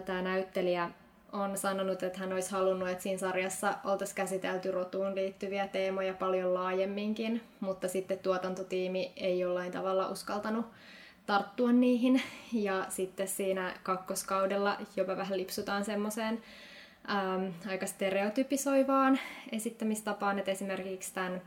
tämä 0.05 0.21
näyttelijä 0.21 0.89
on 1.31 1.57
sanonut, 1.57 2.03
että 2.03 2.19
hän 2.19 2.33
olisi 2.33 2.51
halunnut, 2.51 2.89
että 2.89 3.03
siinä 3.03 3.19
sarjassa 3.19 3.73
oltaisiin 3.83 4.15
käsitelty 4.15 4.71
rotuun 4.71 5.15
liittyviä 5.15 5.67
teemoja 5.67 6.13
paljon 6.13 6.53
laajemminkin, 6.53 7.41
mutta 7.59 7.87
sitten 7.87 8.19
tuotantotiimi 8.19 9.13
ei 9.15 9.39
jollain 9.39 9.71
tavalla 9.71 10.09
uskaltanut 10.09 10.65
tarttua 11.25 11.71
niihin. 11.71 12.21
Ja 12.53 12.85
sitten 12.89 13.27
siinä 13.27 13.73
kakkoskaudella 13.83 14.77
jopa 14.95 15.17
vähän 15.17 15.37
lipsutaan 15.37 15.85
semmoiseen 15.85 16.41
ähm, 17.09 17.45
aika 17.67 17.85
stereotypisoivaan 17.85 19.19
esittämistapaan, 19.51 20.39
että 20.39 20.51
esimerkiksi 20.51 21.13
tämän 21.13 21.41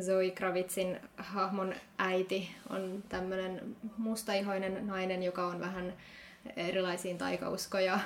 Zoe 0.00 0.30
Kravitzin 0.30 1.00
hahmon 1.16 1.74
äiti 1.98 2.50
on 2.68 3.04
tämmöinen 3.08 3.76
mustaihoinen 3.98 4.86
nainen, 4.86 5.22
joka 5.22 5.46
on 5.46 5.60
vähän 5.60 5.92
erilaisiin 6.56 7.18
taikausko- 7.18 7.78
ja 7.78 7.98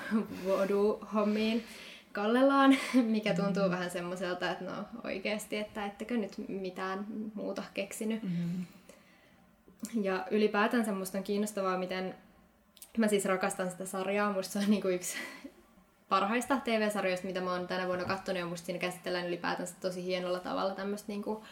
voodoo-hommiin 0.45 1.65
kallellaan, 2.13 2.77
mikä 2.95 3.35
tuntuu 3.35 3.63
mm-hmm. 3.63 3.71
vähän 3.71 3.91
semmoiselta, 3.91 4.51
että 4.51 4.65
no 4.65 4.73
oikeasti, 5.05 5.57
että 5.57 5.87
ettekö 5.87 6.17
nyt 6.17 6.33
mitään 6.49 7.07
muuta 7.35 7.63
keksinyt. 7.75 8.23
Mm-hmm. 8.23 8.67
Ja 10.03 10.27
ylipäätään 10.31 10.85
semmoista 10.85 11.19
on 11.19 11.25
kiinnostavaa, 11.25 11.79
miten 11.79 12.15
mä 12.99 13.09
siis 13.09 13.25
rakastan 13.25 13.71
sitä 13.71 13.87
sarjaa, 13.87 14.33
musta 14.33 14.53
se 14.53 14.59
on 14.59 14.71
niinku 14.71 14.89
yksi 14.89 15.17
parhaista 16.15 16.61
TV-sarjoista, 16.65 17.27
mitä 17.27 17.41
mä 17.41 17.53
oon 17.53 17.67
tänä 17.67 17.87
vuonna 17.87 18.05
katsonut, 18.05 18.41
ja 18.41 18.47
musta 18.47 18.67
siinä 18.67 18.79
käsitellään 18.79 19.27
ylipäätänsä 19.27 19.75
tosi 19.81 20.05
hienolla 20.05 20.41
tavalla 20.41 20.75
tämmöistä 20.75 21.09
niinku 21.09 21.45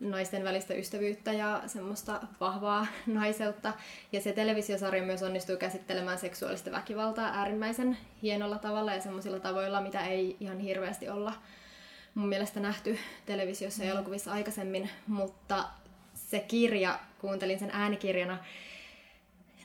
naisten 0.00 0.44
välistä 0.44 0.74
ystävyyttä 0.74 1.32
ja 1.32 1.62
semmoista 1.66 2.20
vahvaa 2.40 2.86
naiseutta. 3.06 3.72
Ja 4.12 4.20
se 4.20 4.32
televisiosarja 4.32 5.02
myös 5.02 5.22
onnistuu 5.22 5.56
käsittelemään 5.56 6.18
seksuaalista 6.18 6.72
väkivaltaa 6.72 7.30
äärimmäisen 7.34 7.98
hienolla 8.22 8.58
tavalla 8.58 8.94
ja 8.94 9.00
semmoisilla 9.00 9.40
tavoilla, 9.40 9.80
mitä 9.80 10.06
ei 10.06 10.36
ihan 10.40 10.58
hirveästi 10.58 11.08
olla 11.08 11.32
mun 12.14 12.28
mielestä 12.28 12.60
nähty 12.60 12.98
televisiossa 13.26 13.84
ja 13.84 13.90
elokuvissa 13.90 14.32
aikaisemmin. 14.32 14.90
Mutta 15.06 15.64
se 16.14 16.38
kirja, 16.38 16.98
kuuntelin 17.20 17.58
sen 17.58 17.70
äänikirjana, 17.72 18.38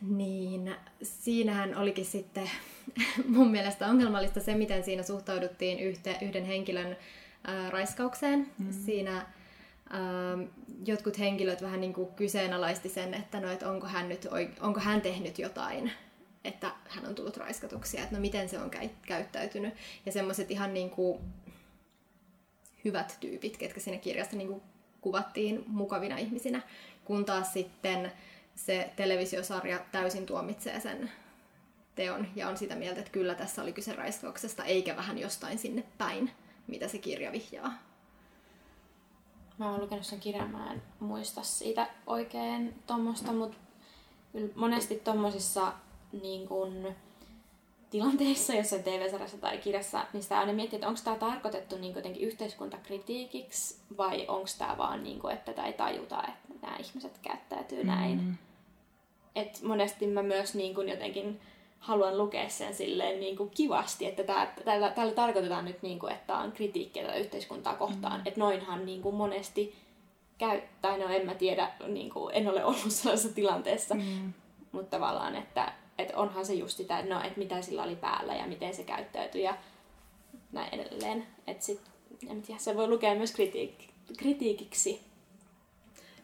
niin 0.01 0.75
siinähän 1.03 1.77
olikin 1.77 2.05
sitten 2.05 2.49
mun 3.27 3.51
mielestä 3.51 3.87
ongelmallista 3.87 4.39
se, 4.39 4.55
miten 4.55 4.83
siinä 4.83 5.03
suhtauduttiin 5.03 5.79
yhte, 5.79 6.17
yhden 6.21 6.45
henkilön 6.45 6.97
ää, 7.43 7.69
raiskaukseen. 7.69 8.47
Mm. 8.57 8.71
Siinä 8.85 9.25
ää, 9.89 10.01
jotkut 10.85 11.19
henkilöt 11.19 11.61
vähän 11.61 11.81
niin 11.81 11.93
kuin 11.93 12.11
kyseenalaisti 12.11 12.89
sen, 12.89 13.13
että, 13.13 13.39
no, 13.39 13.51
että 13.51 13.71
onko, 13.71 13.87
hän 13.87 14.09
nyt, 14.09 14.27
onko 14.59 14.79
hän 14.79 15.01
tehnyt 15.01 15.39
jotain, 15.39 15.91
että 16.43 16.71
hän 16.87 17.05
on 17.05 17.15
tullut 17.15 17.37
raiskatuksi, 17.37 17.99
että 17.99 18.15
no 18.15 18.21
miten 18.21 18.49
se 18.49 18.59
on 18.59 18.69
käy, 18.69 18.89
käyttäytynyt. 19.01 19.73
Ja 20.05 20.11
semmoiset 20.11 20.51
ihan 20.51 20.73
niin 20.73 20.89
kuin 20.89 21.19
hyvät 22.85 23.17
tyypit, 23.19 23.57
ketkä 23.57 23.79
siinä 23.79 23.97
kirjassa 23.97 24.37
niin 24.37 24.47
kuin 24.47 24.61
kuvattiin 25.01 25.63
mukavina 25.67 26.17
ihmisinä, 26.17 26.61
kun 27.05 27.25
taas 27.25 27.53
sitten 27.53 28.11
se 28.55 28.93
televisiosarja 28.95 29.79
täysin 29.91 30.25
tuomitsee 30.25 30.79
sen 30.79 31.11
teon 31.95 32.27
ja 32.35 32.47
on 32.47 32.57
sitä 32.57 32.75
mieltä, 32.75 32.99
että 32.99 33.11
kyllä 33.11 33.35
tässä 33.35 33.61
oli 33.61 33.73
kyse 33.73 33.93
raiskauksesta, 33.93 34.63
eikä 34.63 34.95
vähän 34.95 35.17
jostain 35.17 35.57
sinne 35.57 35.83
päin, 35.97 36.31
mitä 36.67 36.87
se 36.87 36.97
kirja 36.97 37.31
vihjaa. 37.31 37.73
Mä 39.57 39.71
oon 39.71 39.81
lukenut 39.81 40.05
sen 40.05 40.19
kirjan, 40.19 40.49
mä 40.49 40.71
en 40.73 40.81
muista 40.99 41.43
siitä 41.43 41.87
oikein 42.07 42.75
tuommoista, 42.87 43.33
mutta 43.33 43.57
monesti 44.55 44.95
tuommoisissa 44.95 45.73
niin 46.21 46.47
kun, 46.47 46.95
tilanteissa, 47.91 48.53
jossa 48.53 48.79
TV-sarjassa 48.79 49.37
tai 49.37 49.57
kirjassa, 49.57 50.05
niin 50.13 50.23
sitä 50.23 50.39
aina 50.39 50.53
miettii, 50.53 50.77
että 50.77 50.87
onko 50.87 50.99
tämä 51.03 51.15
tarkoitettu 51.15 51.77
niin 51.77 51.95
jotenkin 51.95 52.23
yhteiskuntakritiikiksi 52.23 53.75
vai 53.97 54.25
onko 54.27 54.47
tämä 54.57 54.77
vaan, 54.77 55.03
niin 55.03 55.19
kuin, 55.19 55.33
että 55.33 55.53
tätä 55.53 55.67
ei 55.67 55.73
tajuta, 55.73 56.23
että 56.27 56.53
nämä 56.61 56.77
ihmiset 56.77 57.19
käyttäytyy 57.21 57.83
näin. 57.83 58.21
Mm. 58.21 58.35
Et 59.35 59.61
monesti 59.61 60.07
mä 60.07 60.23
myös 60.23 60.55
niin 60.55 60.75
kuin 60.75 60.89
jotenkin 60.89 61.39
haluan 61.79 62.17
lukea 62.17 62.49
sen 62.49 62.73
silleen 62.73 63.19
niin 63.19 63.37
kuin 63.37 63.49
kivasti, 63.49 64.05
että 64.05 64.23
tää, 64.23 64.53
tällä, 64.65 64.89
tällä 64.89 65.13
tarkoitetaan 65.13 65.65
nyt, 65.65 65.81
niin 65.81 65.99
kuin, 65.99 66.13
että 66.13 66.37
on 66.37 66.51
kritiikkiä 66.51 67.03
tätä 67.03 67.15
yhteiskuntaa 67.15 67.75
kohtaan. 67.75 68.21
Mm. 68.21 68.27
Että 68.27 68.39
noinhan 68.39 68.85
niin 68.85 69.01
kuin 69.01 69.15
monesti 69.15 69.75
käy, 70.37 70.61
tai 70.81 70.99
no 70.99 71.07
en 71.07 71.25
mä 71.25 71.33
tiedä, 71.33 71.71
niin 71.87 72.09
kuin, 72.09 72.35
en 72.35 72.47
ole 72.47 72.65
ollut 72.65 72.91
sellaisessa 72.91 73.35
tilanteessa, 73.35 73.95
mm. 73.95 74.33
mutta 74.71 74.97
tavallaan, 74.97 75.35
että, 75.35 75.73
että 76.01 76.17
onhan 76.17 76.45
se 76.45 76.53
just 76.53 76.77
sitä, 76.77 76.99
että, 76.99 77.13
no, 77.13 77.21
että 77.23 77.39
mitä 77.39 77.61
sillä 77.61 77.83
oli 77.83 77.95
päällä 77.95 78.35
ja 78.35 78.47
miten 78.47 78.75
se 78.75 78.83
käyttäytyi 78.83 79.43
ja 79.43 79.57
näin 80.51 80.73
edelleen. 80.73 81.27
Että 81.47 81.65
sit, 81.65 81.81
en 82.29 82.41
tiedä, 82.41 82.59
se 82.59 82.75
voi 82.75 82.87
lukea 82.87 83.15
myös 83.15 83.33
kritiik- 83.35 83.91
kritiikiksi 84.17 85.11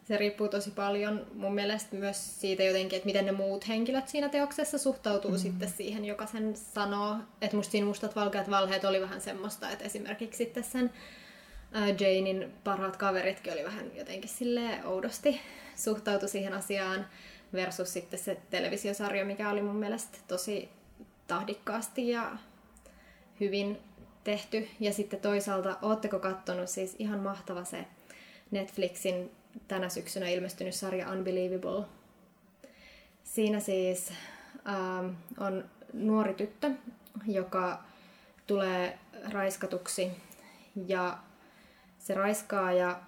se 0.08 0.16
riippuu 0.16 0.48
tosi 0.48 0.70
paljon 0.70 1.26
mun 1.34 1.54
mielestä 1.54 1.96
myös 1.96 2.40
siitä 2.40 2.62
jotenkin, 2.62 2.96
että 2.96 3.06
miten 3.06 3.26
ne 3.26 3.32
muut 3.32 3.68
henkilöt 3.68 4.08
siinä 4.08 4.28
teoksessa 4.28 4.78
suhtautuu 4.78 5.30
mm. 5.30 5.38
sitten 5.38 5.68
siihen, 5.68 6.04
joka 6.04 6.26
sen 6.26 6.56
sanoo. 6.56 7.16
Että 7.42 7.56
musta 7.56 7.72
siinä 7.72 7.86
mustat 7.86 8.16
valkeat 8.16 8.50
valheet 8.50 8.84
oli 8.84 9.00
vähän 9.00 9.20
semmoista, 9.20 9.70
että 9.70 9.84
esimerkiksi 9.84 10.38
sitten 10.38 10.64
sen 10.64 10.90
Janein 11.72 12.52
parhaat 12.64 12.96
kaveritkin 12.96 13.52
oli 13.52 13.64
vähän 13.64 13.90
jotenkin 13.94 14.30
sille 14.30 14.84
oudosti 14.84 15.40
suhtautu 15.76 16.28
siihen 16.28 16.52
asiaan 16.52 17.06
versus 17.52 17.92
sitten 17.92 18.18
se 18.18 18.40
televisiosarja, 18.50 19.24
mikä 19.24 19.50
oli 19.50 19.62
mun 19.62 19.76
mielestä 19.76 20.18
tosi 20.28 20.68
tahdikkaasti 21.26 22.08
ja 22.08 22.36
hyvin 23.40 23.78
tehty. 24.24 24.68
Ja 24.80 24.92
sitten 24.92 25.20
toisaalta, 25.20 25.78
ootteko 25.82 26.18
kattonut 26.18 26.68
siis 26.68 26.96
ihan 26.98 27.20
mahtava 27.20 27.64
se 27.64 27.84
Netflixin 28.50 29.30
tänä 29.68 29.88
syksynä 29.88 30.28
ilmestynyt 30.28 30.74
sarja 30.74 31.10
Unbelievable. 31.10 31.84
Siinä 33.24 33.60
siis 33.60 34.12
ähm, 34.68 35.06
on 35.38 35.64
nuori 35.92 36.34
tyttö, 36.34 36.70
joka 37.26 37.84
tulee 38.46 38.98
raiskatuksi 39.32 40.10
ja 40.86 41.18
se 41.98 42.14
raiskaaja 42.14 43.00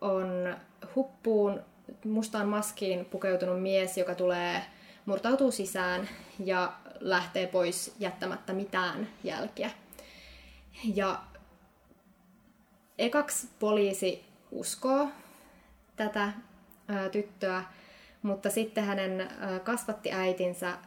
on 0.00 0.56
huppuun 0.94 1.62
mustaan 2.04 2.48
maskiin 2.48 3.04
pukeutunut 3.04 3.62
mies, 3.62 3.98
joka 3.98 4.14
tulee 4.14 4.62
murtautuu 5.06 5.50
sisään 5.50 6.08
ja 6.44 6.72
lähtee 7.00 7.46
pois 7.46 7.94
jättämättä 7.98 8.52
mitään 8.52 9.08
jälkiä. 9.24 9.70
Ja 10.94 11.22
ekaksi 12.98 13.48
poliisi 13.58 14.24
uskoo 14.50 15.08
tätä 15.96 16.32
ää, 16.88 17.08
tyttöä, 17.08 17.62
mutta 18.22 18.50
sitten 18.50 18.84
hänen 18.84 19.20
ää, 19.20 19.58
kasvattiäitinsä 19.58 20.78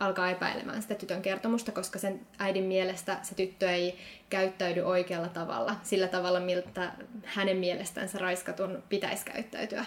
alkaa 0.00 0.30
epäilemään 0.30 0.82
sitä 0.82 0.94
tytön 0.94 1.22
kertomusta, 1.22 1.72
koska 1.72 1.98
sen 1.98 2.26
äidin 2.38 2.64
mielestä 2.64 3.18
se 3.22 3.34
tyttö 3.34 3.70
ei 3.70 3.98
käyttäydy 4.30 4.80
oikealla 4.80 5.28
tavalla, 5.28 5.76
sillä 5.82 6.08
tavalla, 6.08 6.40
miltä 6.40 6.92
hänen 7.24 7.56
mielestänsä 7.56 8.18
raiskatun 8.18 8.82
pitäisi 8.88 9.24
käyttäytyä 9.24 9.84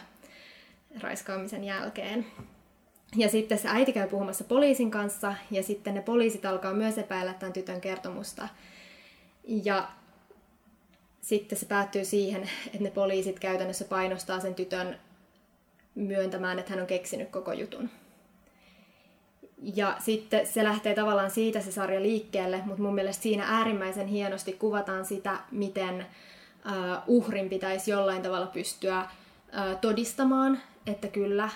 raiskaamisen 1.02 1.64
jälkeen. 1.64 2.26
Ja 3.16 3.30
sitten 3.30 3.58
se 3.58 3.68
äiti 3.68 3.94
käy 3.94 4.08
puhumassa 4.08 4.44
poliisin 4.44 4.92
kanssa 4.92 5.36
ja 5.52 5.64
sitten 5.64 5.94
ne 5.94 6.02
poliisit 6.02 6.46
alkaa 6.46 6.74
myös 6.74 6.98
epäillä 6.98 7.34
tämän 7.34 7.54
tytön 7.54 7.82
kertomusta. 7.82 8.48
Ja 9.48 9.90
sitten 11.22 11.58
se 11.58 11.66
päättyy 11.66 12.06
siihen, 12.06 12.50
että 12.66 12.84
ne 12.84 12.92
poliisit 12.92 13.40
käytännössä 13.40 13.86
painostaa 13.86 14.40
sen 14.40 14.56
tytön 14.56 15.00
myöntämään, 15.96 16.60
että 16.60 16.72
hän 16.72 16.82
on 16.82 16.88
keksinyt 16.88 17.30
koko 17.30 17.54
jutun. 17.54 17.90
Ja 19.76 19.98
sitten 20.00 20.48
se 20.48 20.64
lähtee 20.64 20.96
tavallaan 20.96 21.32
siitä 21.32 21.62
se 21.62 21.72
sarja 21.72 22.02
liikkeelle, 22.02 22.62
mutta 22.66 22.84
mun 22.84 22.96
mielestä 22.96 23.24
siinä 23.24 23.46
äärimmäisen 23.48 24.08
hienosti 24.08 24.54
kuvataan 24.54 25.06
sitä, 25.06 25.40
miten 25.52 26.06
uh, 26.66 27.16
uhrin 27.16 27.50
pitäisi 27.50 27.92
jollain 27.92 28.22
tavalla 28.22 28.48
pystyä 28.48 29.06
todistamaan, 29.82 30.60
että 30.88 31.08
kyllä 31.08 31.50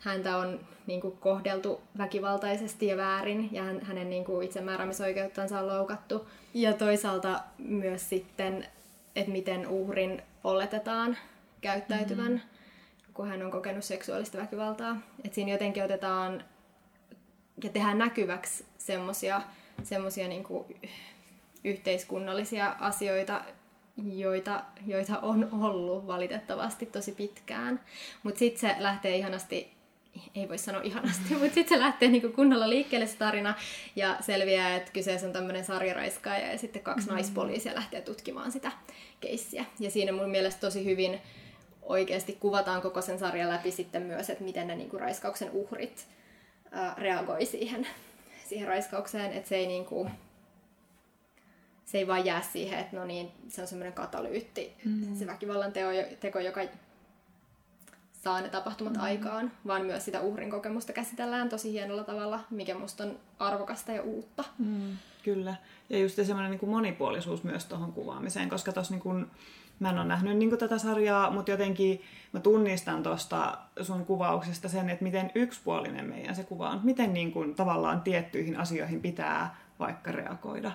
häntä 0.00 0.36
on 0.36 0.60
niin 0.86 1.00
kuin, 1.00 1.16
kohdeltu 1.16 1.80
väkivaltaisesti 1.98 2.86
ja 2.86 2.96
väärin 2.96 3.48
ja 3.52 3.62
hän, 3.62 3.80
hänen 3.80 4.10
niin 4.10 4.24
kuin, 4.24 4.46
itsemääräämisoikeuttansa 4.46 5.60
on 5.60 5.68
loukattu. 5.68 6.28
Ja 6.54 6.72
toisaalta 6.72 7.40
myös 7.58 8.08
sitten, 8.08 8.66
että 9.16 9.32
miten 9.32 9.68
uhrin 9.68 10.22
oletetaan 10.44 11.16
käyttäytyvän, 11.60 12.32
mm-hmm. 12.32 13.14
kun 13.14 13.28
hän 13.28 13.42
on 13.42 13.50
kokenut 13.50 13.84
seksuaalista 13.84 14.38
väkivaltaa. 14.38 14.96
Että 15.24 15.34
siinä 15.34 15.52
jotenkin 15.52 15.84
otetaan 15.84 16.44
ja 17.64 17.70
tehdään 17.70 17.98
näkyväksi 17.98 18.64
semmoisia 18.78 19.42
semmosia 19.82 20.28
niin 20.28 20.44
yhteiskunnallisia 21.64 22.76
asioita, 22.80 23.40
joita, 24.12 24.64
joita 24.86 25.18
on 25.18 25.48
ollut 25.52 26.06
valitettavasti 26.06 26.86
tosi 26.86 27.12
pitkään. 27.12 27.80
Mutta 28.22 28.38
sitten 28.38 28.60
se 28.60 28.76
lähtee 28.82 29.16
ihanasti 29.16 29.80
ei 30.34 30.48
voi 30.48 30.58
sanoa 30.58 30.82
ihanasti, 30.82 31.34
mutta 31.34 31.54
sitten 31.54 31.68
se 31.68 31.78
lähtee 31.78 32.08
niinku 32.08 32.28
kunnolla 32.28 32.68
liikkeelle 32.68 33.06
se 33.06 33.16
tarina 33.16 33.54
ja 33.96 34.16
selviää, 34.20 34.76
että 34.76 34.92
kyseessä 34.92 35.26
on 35.26 35.32
tämmöinen 35.32 35.64
sarjaraiskaaja 35.64 36.52
ja 36.52 36.58
sitten 36.58 36.82
kaksi 36.82 37.00
mm-hmm. 37.00 37.14
naispoliisia 37.14 37.74
lähtee 37.74 38.00
tutkimaan 38.00 38.52
sitä 38.52 38.72
keissiä. 39.20 39.64
Ja 39.78 39.90
siinä 39.90 40.12
mun 40.12 40.30
mielestä 40.30 40.60
tosi 40.60 40.84
hyvin 40.84 41.20
oikeasti 41.82 42.36
kuvataan 42.40 42.82
koko 42.82 43.02
sen 43.02 43.18
sarjan 43.18 43.48
läpi 43.48 43.70
sitten 43.70 44.02
myös, 44.02 44.30
että 44.30 44.44
miten 44.44 44.66
ne 44.66 44.76
niinku 44.76 44.98
raiskauksen 44.98 45.50
uhrit 45.52 46.06
ää, 46.70 46.94
reagoi 46.98 47.46
siihen, 47.46 47.86
siihen 48.48 48.68
raiskaukseen, 48.68 49.32
että 49.32 49.48
se 49.48 49.56
ei 49.56 49.66
niinku, 49.66 50.10
se 51.90 51.98
ei 51.98 52.06
vaan 52.06 52.24
jää 52.24 52.42
siihen, 52.42 52.78
että 52.78 52.96
no 52.96 53.04
niin, 53.04 53.32
se 53.48 53.62
on 53.62 53.68
semmoinen 53.68 53.92
katalyytti, 53.92 54.72
mm-hmm. 54.84 55.16
se 55.16 55.26
väkivallan 55.26 55.72
teo, 55.72 55.88
teko, 56.20 56.38
joka 56.38 56.60
saa 58.12 58.40
ne 58.40 58.48
tapahtumat 58.48 58.94
mm. 58.94 59.00
aikaan, 59.00 59.52
vaan 59.66 59.86
myös 59.86 60.04
sitä 60.04 60.20
uhrin 60.20 60.50
kokemusta 60.50 60.92
käsitellään 60.92 61.48
tosi 61.48 61.72
hienolla 61.72 62.04
tavalla, 62.04 62.40
mikä 62.50 62.78
musta 62.78 63.04
on 63.04 63.18
arvokasta 63.38 63.92
ja 63.92 64.02
uutta. 64.02 64.44
Mm, 64.58 64.96
kyllä. 65.22 65.54
Ja 65.88 65.98
just 65.98 66.16
semmoinen 66.16 66.50
niin 66.50 66.70
monipuolisuus 66.70 67.44
myös 67.44 67.64
tuohon 67.64 67.92
kuvaamiseen, 67.92 68.48
koska 68.48 68.72
tuossa 68.72 68.94
niin 68.94 69.26
mä 69.78 69.90
en 69.90 69.98
ole 69.98 70.04
nähnyt 70.04 70.36
niin 70.36 70.58
tätä 70.58 70.78
sarjaa, 70.78 71.30
mutta 71.30 71.50
jotenkin 71.50 72.02
mä 72.32 72.40
tunnistan 72.40 73.02
tuosta 73.02 73.58
sun 73.82 74.06
kuvauksesta 74.06 74.68
sen, 74.68 74.90
että 74.90 75.04
miten 75.04 75.30
yksipuolinen 75.34 76.08
meidän 76.08 76.36
se 76.36 76.44
kuva 76.44 76.70
on. 76.70 76.80
Miten 76.82 77.12
niin 77.12 77.32
kuin, 77.32 77.54
tavallaan 77.54 78.00
tiettyihin 78.00 78.56
asioihin 78.56 79.02
pitää 79.02 79.56
vaikka 79.78 80.12
reagoida. 80.12 80.72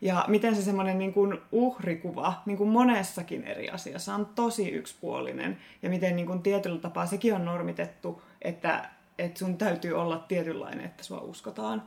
Ja 0.00 0.24
miten 0.28 0.56
se 0.56 0.62
semmoinen 0.62 0.98
niin 0.98 1.12
kuin 1.12 1.38
uhrikuva 1.52 2.42
niin 2.46 2.58
kuin 2.58 2.70
monessakin 2.70 3.44
eri 3.44 3.70
asiassa 3.70 4.14
on 4.14 4.26
tosi 4.26 4.68
yksipuolinen. 4.68 5.58
Ja 5.82 5.90
miten 5.90 6.16
niin 6.16 6.26
kuin 6.26 6.42
tietyllä 6.42 6.78
tapaa 6.78 7.06
sekin 7.06 7.34
on 7.34 7.44
normitettu, 7.44 8.22
että, 8.42 8.88
että 9.18 9.38
sun 9.38 9.58
täytyy 9.58 9.92
olla 9.92 10.24
tietynlainen, 10.28 10.84
että 10.84 11.04
sua 11.04 11.20
uskotaan. 11.20 11.82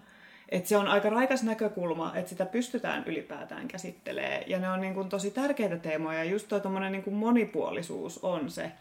Et 0.49 0.66
se 0.66 0.78
on 0.78 0.88
aika 0.88 1.10
raikas 1.10 1.43
näkökulma, 1.43 2.16
että 2.16 2.30
sitä 2.30 2.45
pystytään 2.45 3.03
ylipäätään 3.05 3.68
käsittelemään. 3.68 4.43
Ja 4.47 4.60
ne 4.60 4.70
on 4.70 4.82
niin 4.82 4.93
kuin 4.93 5.10
tosi 5.10 5.32
tärkeitä 5.32 5.78
teemoja. 5.78 6.24
Ja 6.24 6.32
just 6.32 6.47
tuo 6.47 6.80
niin 6.89 7.14
monipuolisuus 7.14 8.18
on 8.24 8.51
se, 8.51 8.72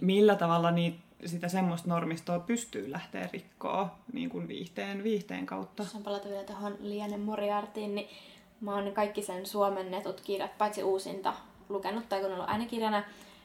millä 0.00 0.34
tavalla 0.34 0.70
niitä 0.70 0.98
sitä 1.26 1.48
semmoista 1.48 1.88
normistoa 1.88 2.38
pystyy 2.38 2.90
lähteä 2.90 3.28
rikkoa 3.32 3.98
niin 4.12 4.30
kuin 4.30 4.48
viihteen, 4.48 5.04
viihteen 5.04 5.46
kautta. 5.46 5.82
Jos 5.82 5.94
on 5.94 6.02
palata 6.02 6.28
vielä 6.28 6.44
tuohon 6.44 6.76
Lianen 6.80 7.20
Moriartiin, 7.20 7.94
niin 7.94 8.08
mä 8.60 8.74
oon 8.74 8.92
kaikki 8.92 9.22
sen 9.22 9.46
suomennetut 9.46 10.20
kirjat, 10.20 10.58
paitsi 10.58 10.82
uusinta, 10.82 11.34
lukenut 11.68 12.08
tai 12.08 12.20
kun 12.20 12.32
ollut 12.32 12.48
äänikirjana. 12.48 13.04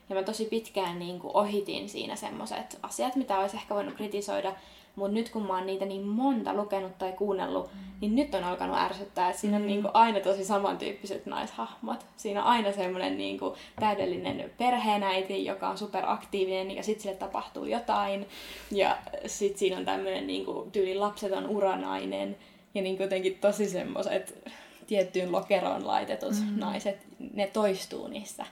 Ja 0.09 0.15
mä 0.15 0.23
tosi 0.23 0.45
pitkään 0.45 0.99
niin 0.99 1.19
kuin 1.19 1.35
ohitin 1.35 1.89
siinä 1.89 2.15
semmoiset 2.15 2.79
asiat, 2.83 3.15
mitä 3.15 3.39
olisi 3.39 3.57
ehkä 3.57 3.75
voinut 3.75 3.95
kritisoida. 3.95 4.55
Mutta 4.97 5.13
nyt 5.13 5.29
kun 5.29 5.47
mä 5.47 5.57
oon 5.57 5.65
niitä 5.65 5.85
niin 5.85 6.07
monta 6.07 6.53
lukenut 6.53 6.97
tai 6.97 7.11
kuunnellut, 7.11 7.73
mm. 7.73 7.79
niin 8.01 8.15
nyt 8.15 8.35
on 8.35 8.43
alkanut 8.43 8.77
ärsyttää, 8.77 9.29
että 9.29 9.41
siinä 9.41 9.57
on 9.57 9.63
mm. 9.63 9.67
niinku 9.67 9.89
aina 9.93 10.19
tosi 10.19 10.45
samantyyppiset 10.45 11.25
naishahmot. 11.25 12.05
Siinä 12.17 12.41
on 12.43 12.47
aina 12.47 12.71
semmoinen 12.71 13.17
niinku 13.17 13.55
täydellinen 13.79 14.51
perheenäiti, 14.57 15.45
joka 15.45 15.69
on 15.69 15.77
superaktiivinen 15.77 16.75
ja 16.75 16.83
sitten 16.83 17.03
sille 17.03 17.15
tapahtuu 17.15 17.65
jotain. 17.65 18.27
Ja 18.71 18.97
sitten 19.25 19.59
siinä 19.59 19.77
on 19.77 19.85
tämmöinen 19.85 20.27
niinku, 20.27 20.69
tyyli 20.71 20.95
lapseton 20.95 21.49
uranainen 21.49 22.37
ja 22.75 22.81
niinku 22.81 23.03
jotenkin 23.03 23.37
tosi 23.41 23.69
semmoiset 23.69 24.51
tiettyyn 24.87 25.31
lokeroon 25.31 25.87
laitetut 25.87 26.33
mm. 26.33 26.59
naiset, 26.59 26.97
ne 27.33 27.47
toistuu 27.47 28.07
niissä 28.07 28.45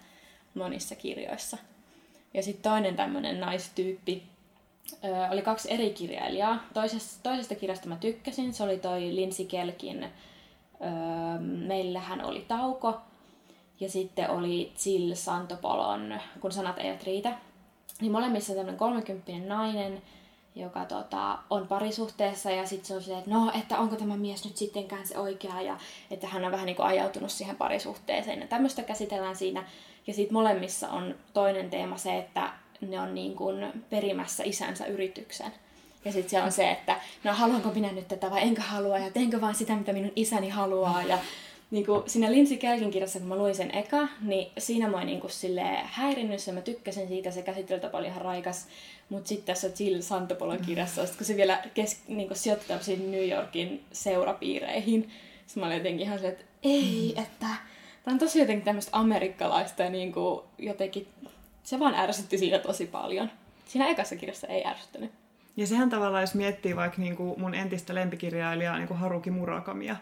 monissa 0.53 0.95
kirjoissa. 0.95 1.57
Ja 2.33 2.43
sitten 2.43 2.71
toinen 2.71 2.95
tämmöinen 2.95 3.39
naistyyppi, 3.39 4.23
oli 5.31 5.41
kaksi 5.41 5.73
eri 5.73 5.89
kirjailijaa. 5.89 6.63
Toisesta, 6.73 7.19
toisesta 7.23 7.55
kirjasta 7.55 7.89
mä 7.89 7.95
tykkäsin, 7.95 8.53
se 8.53 8.63
oli 8.63 8.77
toi 8.77 9.15
Lindsay 9.15 9.45
Kelkin 9.45 10.05
Meillähän 11.39 12.25
oli 12.25 12.45
tauko. 12.47 12.97
Ja 13.79 13.89
sitten 13.89 14.29
oli 14.29 14.71
Jill 14.85 15.15
Santopolon 15.15 16.19
Kun 16.39 16.51
sanat 16.51 16.79
eivät 16.79 17.03
riitä. 17.03 17.33
Niin 18.01 18.11
molemmissa 18.11 18.53
on 18.53 18.57
tämmöinen 18.57 18.79
30 18.79 19.31
nainen, 19.47 20.01
joka 20.55 20.85
tota, 20.85 21.39
on 21.49 21.67
parisuhteessa 21.67 22.51
ja 22.51 22.65
sitten 22.65 22.85
se 22.85 22.95
on 22.95 23.01
silleen, 23.01 23.19
että 23.19 23.31
no, 23.31 23.51
että 23.59 23.79
onko 23.79 23.95
tämä 23.95 24.17
mies 24.17 24.45
nyt 24.45 24.57
sittenkään 24.57 25.07
se 25.07 25.19
oikea 25.19 25.61
ja 25.61 25.77
että 26.11 26.27
hän 26.27 26.45
on 26.45 26.51
vähän 26.51 26.65
niin 26.65 26.75
kuin 26.75 26.85
ajautunut 26.85 27.31
siihen 27.31 27.55
parisuhteeseen 27.55 28.41
ja 28.41 28.47
tämmöistä 28.47 28.83
käsitellään 28.83 29.35
siinä. 29.35 29.65
Ja 30.07 30.13
sitten 30.13 30.33
molemmissa 30.33 30.89
on 30.89 31.15
toinen 31.33 31.69
teema 31.69 31.97
se, 31.97 32.17
että 32.17 32.49
ne 32.91 32.99
on 32.99 33.15
niin 33.15 33.35
kuin 33.35 33.83
perimässä 33.89 34.43
isänsä 34.43 34.85
yrityksen. 34.85 35.51
Ja 36.05 36.11
sitten 36.11 36.29
se 36.29 36.41
on 36.41 36.51
se, 36.51 36.71
että 36.71 36.99
no 37.23 37.33
haluanko 37.33 37.69
minä 37.69 37.91
nyt 37.91 38.07
tätä 38.07 38.31
vai 38.31 38.41
enkä 38.41 38.61
halua 38.61 38.97
ja 38.97 39.11
teenkö 39.11 39.41
vaan 39.41 39.55
sitä, 39.55 39.75
mitä 39.75 39.93
minun 39.93 40.11
isäni 40.15 40.49
haluaa. 40.49 41.03
Ja 41.03 41.17
niin 41.71 41.85
kuin 41.85 42.09
siinä 42.09 42.31
Lindsay 42.31 42.57
Kelkin 42.57 42.91
kirjassa, 42.91 43.19
kun 43.19 43.27
mä 43.27 43.35
luin 43.35 43.55
sen 43.55 43.75
eka, 43.75 44.07
niin 44.21 44.51
siinä 44.57 44.87
mä 44.87 45.03
niin 45.03 45.21
kuin 45.21 45.31
häirinnyt 45.83 46.47
ja 46.47 46.53
mä 46.53 46.61
tykkäsin 46.61 47.07
siitä, 47.07 47.31
se 47.31 47.41
käsittelyltä 47.41 47.89
oli 47.93 48.07
ihan 48.07 48.21
raikas. 48.21 48.67
Mutta 49.09 49.27
sitten 49.27 49.55
tässä 49.55 49.69
Jill 49.79 50.01
Santopolon 50.01 50.59
kirjassa, 50.65 51.01
kun 51.17 51.25
se 51.25 51.35
vielä 51.35 51.63
kes, 51.73 51.99
niin 52.07 52.27
kuin 52.27 52.37
sijoittaa 52.37 52.79
New 53.07 53.29
Yorkin 53.29 53.83
seurapiireihin, 53.91 55.11
siis 55.45 55.55
mä 55.55 55.65
olin 55.65 55.77
jotenkin 55.77 56.05
ihan 56.05 56.19
se, 56.19 56.27
että 56.27 56.43
ei, 56.63 57.13
että 57.17 57.47
tämä 58.03 58.13
on 58.13 58.19
tosi 58.19 58.39
jotenkin 58.39 58.65
tämmöistä 58.65 58.89
amerikkalaista 58.93 59.83
ja 59.83 59.89
niin 59.89 60.13
kuin 60.13 60.41
jotenkin 60.57 61.07
se 61.65 61.79
vaan 61.79 61.95
ärsytti 61.95 62.37
siinä 62.37 62.59
tosi 62.59 62.85
paljon. 62.85 63.29
Siinä 63.65 63.87
ekassa 63.87 64.15
kirjassa 64.15 64.47
ei 64.47 64.65
ärsyttänyt. 64.65 65.11
Ja 65.57 65.67
sehän 65.67 65.89
tavallaan, 65.89 66.23
jos 66.23 66.35
miettii 66.35 66.75
vaikka 66.75 67.01
niin 67.01 67.15
kuin 67.15 67.39
mun 67.39 67.53
entistä 67.53 67.95
lempikirjailijaa 67.95 68.77
niin 68.77 68.87
kuin 68.87 68.99
Haruki 68.99 69.31
Murakamia, 69.31 69.95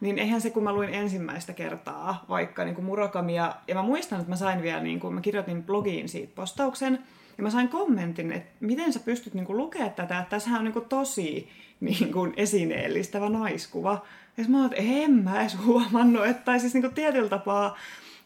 niin 0.00 0.18
eihän 0.18 0.40
se, 0.40 0.50
kun 0.50 0.64
mä 0.64 0.72
luin 0.72 0.94
ensimmäistä 0.94 1.52
kertaa 1.52 2.24
vaikka 2.28 2.64
niin 2.64 2.74
kuin 2.74 2.84
Murakamia, 2.84 3.54
ja 3.68 3.74
mä 3.74 3.82
muistan, 3.82 4.20
että 4.20 4.30
mä 4.30 4.36
sain 4.36 4.62
vielä, 4.62 4.82
niin 4.82 5.00
kuin, 5.00 5.14
mä 5.14 5.20
kirjoitin 5.20 5.62
blogiin 5.62 6.08
siitä 6.08 6.32
postauksen, 6.34 6.98
ja 7.38 7.42
mä 7.42 7.50
sain 7.50 7.68
kommentin, 7.68 8.32
että 8.32 8.50
miten 8.60 8.92
sä 8.92 9.00
pystyt 9.00 9.34
niin 9.34 9.56
lukemaan 9.56 9.92
tätä, 9.92 10.18
että 10.18 10.30
tässä 10.30 10.50
on 10.50 10.64
niin 10.64 10.72
kuin, 10.72 10.84
tosi 10.84 11.48
niin 11.80 12.12
kuin, 12.12 12.34
esineellistävä 12.36 13.28
naiskuva. 13.28 14.04
Ja 14.36 14.44
mä 14.48 14.56
oon, 14.58 14.66
että 14.66 14.76
en 14.82 15.10
mä 15.10 15.40
edes 15.40 15.56
huomannut, 15.66 16.26
että 16.26 16.42
tai 16.44 16.60
siis 16.60 16.74
niin 16.74 16.82
kuin, 16.82 16.94
tietyllä 16.94 17.28
tapaa, 17.28 17.76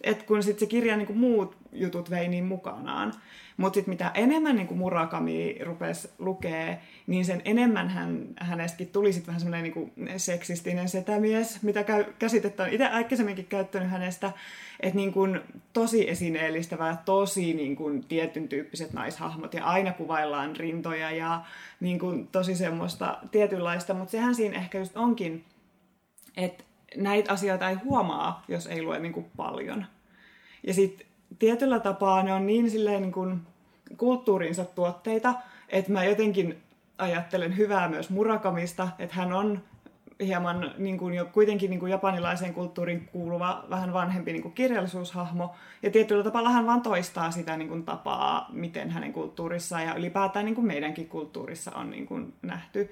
että 0.04 0.24
kun 0.24 0.42
sit 0.42 0.58
se 0.58 0.66
kirja 0.66 0.96
niin 0.96 1.06
kuin, 1.06 1.18
muut 1.18 1.56
jutut 1.72 2.10
vei 2.10 2.28
niin 2.28 2.44
mukanaan. 2.44 3.12
Mutta 3.56 3.74
sitten 3.74 3.92
mitä 3.92 4.10
enemmän 4.14 4.56
niin 4.56 4.66
kuin 4.66 4.78
Murakami 4.78 5.58
rupesi 5.62 6.08
lukee, 6.18 6.80
niin 7.06 7.24
sen 7.24 7.42
enemmän 7.44 7.88
hän, 7.88 8.26
hänestäkin 8.36 8.88
tuli 8.88 9.12
sitten 9.12 9.26
vähän 9.26 9.40
semmoinen 9.40 9.72
niin 9.96 10.20
seksistinen 10.20 10.88
setämies, 10.88 11.62
mitä 11.62 11.84
käy, 11.84 12.04
käsitettä 12.18 12.62
on 12.62 12.68
itse 12.68 12.86
aikaisemminkin 12.86 13.46
käyttänyt 13.46 13.90
hänestä, 13.90 14.32
että 14.80 14.96
niin 14.96 15.12
kuin 15.12 15.40
tosi 15.72 16.10
esineellistävää, 16.10 17.02
tosi 17.04 17.54
niin 17.54 17.76
kuin 17.76 18.04
tietyn 18.04 18.48
tyyppiset 18.48 18.92
naishahmot 18.92 19.54
ja 19.54 19.64
aina 19.64 19.92
kuvaillaan 19.92 20.56
rintoja 20.56 21.10
ja 21.10 21.44
niin 21.80 21.98
kuin 21.98 22.26
tosi 22.26 22.54
semmoista 22.54 23.18
tietynlaista, 23.30 23.94
mutta 23.94 24.12
sehän 24.12 24.34
siinä 24.34 24.56
ehkä 24.56 24.78
just 24.78 24.96
onkin, 24.96 25.44
että 26.36 26.64
näitä 26.96 27.32
asioita 27.32 27.68
ei 27.68 27.74
huomaa, 27.74 28.44
jos 28.48 28.66
ei 28.66 28.82
lue 28.82 28.98
niin 28.98 29.12
kuin 29.12 29.26
paljon. 29.36 29.86
Ja 30.66 30.74
sitten 30.74 31.06
tietyllä 31.38 31.80
tapaa 31.80 32.22
ne 32.22 32.32
on 32.32 32.46
niin 32.46 32.70
silleen 32.70 33.02
niin 33.02 33.12
kuin 33.12 33.40
kulttuurinsa 33.96 34.64
tuotteita, 34.64 35.34
että 35.68 35.92
mä 35.92 36.04
jotenkin 36.04 36.58
ajattelen 36.98 37.56
hyvää 37.56 37.88
myös 37.88 38.10
Murakamista, 38.10 38.88
että 38.98 39.16
hän 39.16 39.32
on 39.32 39.62
hieman 40.20 40.74
niin 40.78 40.98
kuin 40.98 41.14
jo 41.14 41.24
kuitenkin 41.24 41.70
niin 41.70 41.80
kuin 41.80 41.90
japanilaiseen 41.90 42.54
kulttuuriin 42.54 43.08
kuuluva 43.12 43.64
vähän 43.70 43.92
vanhempi 43.92 44.32
niin 44.32 44.42
kuin 44.42 44.54
kirjallisuushahmo. 44.54 45.54
Ja 45.82 45.90
tietyllä 45.90 46.24
tavalla 46.24 46.50
hän 46.50 46.66
vaan 46.66 46.82
toistaa 46.82 47.30
sitä 47.30 47.56
niin 47.56 47.68
kuin 47.68 47.84
tapaa, 47.84 48.48
miten 48.52 48.90
hänen 48.90 49.12
kulttuurissaan 49.12 49.84
ja 49.84 49.94
ylipäätään 49.94 50.44
niin 50.44 50.54
kuin 50.54 50.66
meidänkin 50.66 51.08
kulttuurissa 51.08 51.70
on 51.74 51.90
niin 51.90 52.06
kuin 52.06 52.32
nähty. 52.42 52.90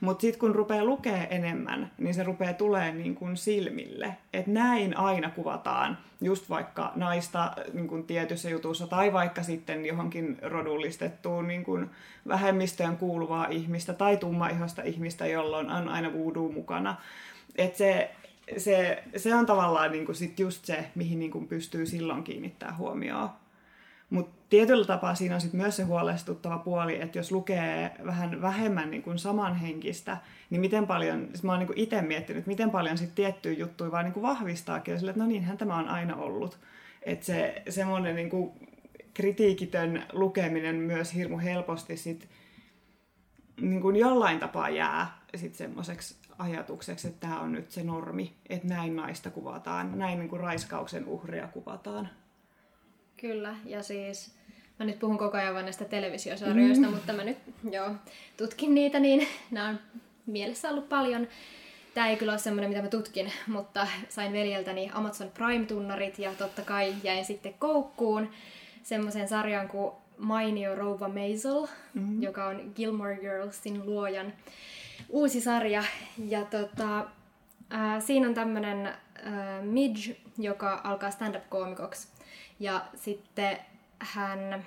Mutta 0.00 0.20
sitten 0.20 0.40
kun 0.40 0.54
rupeaa 0.54 0.84
lukee 0.84 1.26
enemmän, 1.30 1.90
niin 1.98 2.14
se 2.14 2.22
rupeaa 2.22 2.52
tulee 2.52 2.92
niin 2.92 3.14
kuin 3.14 3.36
silmille. 3.36 4.16
Että 4.32 4.50
näin 4.50 4.96
aina 4.96 5.30
kuvataan 5.30 5.98
just 6.20 6.50
vaikka 6.50 6.92
naista 6.94 7.52
niin 7.72 7.88
kuin 7.88 8.04
tietyssä 8.04 8.50
jutussa 8.50 8.86
tai 8.86 9.12
vaikka 9.12 9.42
sitten 9.42 9.86
johonkin 9.86 10.38
rodullistettuun 10.42 11.48
niin 11.48 11.64
kuin 11.64 11.90
vähemmistöön 12.28 12.96
kuuluvaa 12.96 13.46
ihmistä 13.46 13.92
tai 13.92 14.16
tummaihosta 14.16 14.82
ihmistä, 14.82 15.26
jolloin 15.26 15.70
on 15.70 15.88
aina 15.88 16.12
voodoo 16.12 16.52
mukana. 16.52 16.96
Että 17.56 17.78
se, 17.78 18.10
se, 18.56 19.02
se 19.16 19.34
on 19.34 19.46
tavallaan 19.46 19.92
niin 19.92 20.06
kuin 20.06 20.16
sit 20.16 20.40
just 20.40 20.64
se, 20.64 20.84
mihin 20.94 21.18
niin 21.18 21.30
kuin 21.30 21.48
pystyy 21.48 21.86
silloin 21.86 22.24
kiinnittää 22.24 22.74
huomioon. 22.78 23.30
Mutta 24.14 24.46
tietyllä 24.50 24.84
tapaa 24.86 25.14
siinä 25.14 25.34
on 25.34 25.40
sit 25.40 25.52
myös 25.52 25.76
se 25.76 25.82
huolestuttava 25.82 26.58
puoli, 26.58 27.02
että 27.02 27.18
jos 27.18 27.32
lukee 27.32 27.90
vähän 28.06 28.42
vähemmän 28.42 28.90
niin 28.90 29.02
kuin 29.02 29.18
samanhenkistä, 29.18 30.16
niin 30.50 30.60
miten 30.60 30.86
paljon, 30.86 31.26
siis 31.28 31.42
mä 31.42 31.52
oon 31.52 31.58
niin 31.58 31.72
itse 31.76 32.02
miettinyt, 32.02 32.46
miten 32.46 32.70
paljon 32.70 32.98
sit 32.98 33.14
tiettyjä 33.14 33.58
juttuja 33.58 33.90
vaan 33.90 34.04
niin 34.04 34.12
kuin 34.12 34.22
vahvistaakin, 34.22 34.98
sille, 34.98 35.10
että 35.10 35.22
no 35.22 35.28
niinhän 35.28 35.58
tämä 35.58 35.76
on 35.76 35.88
aina 35.88 36.16
ollut. 36.16 36.58
Että 37.02 37.26
se 37.26 37.62
semmoinen 37.68 38.16
niin 38.16 38.30
kuin 38.30 38.52
kritiikitön 39.14 40.02
lukeminen 40.12 40.76
myös 40.76 41.14
hirmu 41.14 41.38
helposti 41.38 41.96
sit, 41.96 42.28
niin 43.60 43.80
kuin 43.80 43.96
jollain 43.96 44.40
tapaa 44.40 44.70
jää 44.70 45.18
sit 45.36 45.54
semmoiseksi 45.54 46.16
ajatukseksi, 46.38 47.08
että 47.08 47.20
tämä 47.20 47.40
on 47.40 47.52
nyt 47.52 47.70
se 47.70 47.84
normi, 47.84 48.34
että 48.48 48.68
näin 48.68 48.96
naista 48.96 49.30
kuvataan, 49.30 49.98
näin 49.98 50.18
niin 50.18 50.28
kuin 50.28 50.40
raiskauksen 50.40 51.06
uhria 51.06 51.48
kuvataan. 51.48 52.08
Kyllä, 53.24 53.54
ja 53.64 53.82
siis 53.82 54.30
mä 54.78 54.86
nyt 54.86 54.98
puhun 54.98 55.18
koko 55.18 55.36
ajan 55.36 55.54
vain 55.54 55.64
näistä 55.64 55.84
televisiosarjoista, 55.84 56.86
mm. 56.86 56.94
mutta 56.94 57.12
mä 57.12 57.24
nyt 57.24 57.38
joo, 57.70 57.90
tutkin 58.36 58.74
niitä, 58.74 59.00
niin 59.00 59.28
nämä 59.50 59.68
on 59.68 59.78
mielessä 60.26 60.70
ollut 60.70 60.88
paljon. 60.88 61.28
Tämä 61.94 62.08
ei 62.08 62.16
kyllä 62.16 62.32
ole 62.32 62.38
semmoinen, 62.38 62.70
mitä 62.70 62.82
mä 62.82 62.88
tutkin, 62.88 63.32
mutta 63.46 63.86
sain 64.08 64.32
veljeltäni 64.32 64.90
Amazon 64.94 65.30
Prime-tunnarit 65.30 66.18
ja 66.18 66.34
totta 66.38 66.62
kai 66.62 66.94
jäin 67.02 67.24
sitten 67.24 67.54
koukkuun 67.58 68.30
semmoisen 68.82 69.28
sarjan 69.28 69.68
kuin 69.68 69.92
Mainio 70.18 70.74
Rouva 70.74 71.08
Maisel, 71.08 71.66
mm-hmm. 71.94 72.22
joka 72.22 72.46
on 72.46 72.72
Gilmore 72.76 73.16
Girlsin 73.16 73.86
luojan 73.86 74.32
uusi 75.08 75.40
sarja. 75.40 75.84
Ja 76.26 76.44
tota, 76.44 76.98
äh, 77.74 78.02
siinä 78.02 78.28
on 78.28 78.34
tämmöinen 78.34 78.92
Midge, 79.62 80.16
joka 80.38 80.80
alkaa 80.84 81.10
stand-up-koomikoksi 81.10 82.13
ja 82.60 82.84
sitten 82.94 83.58
hän 83.98 84.64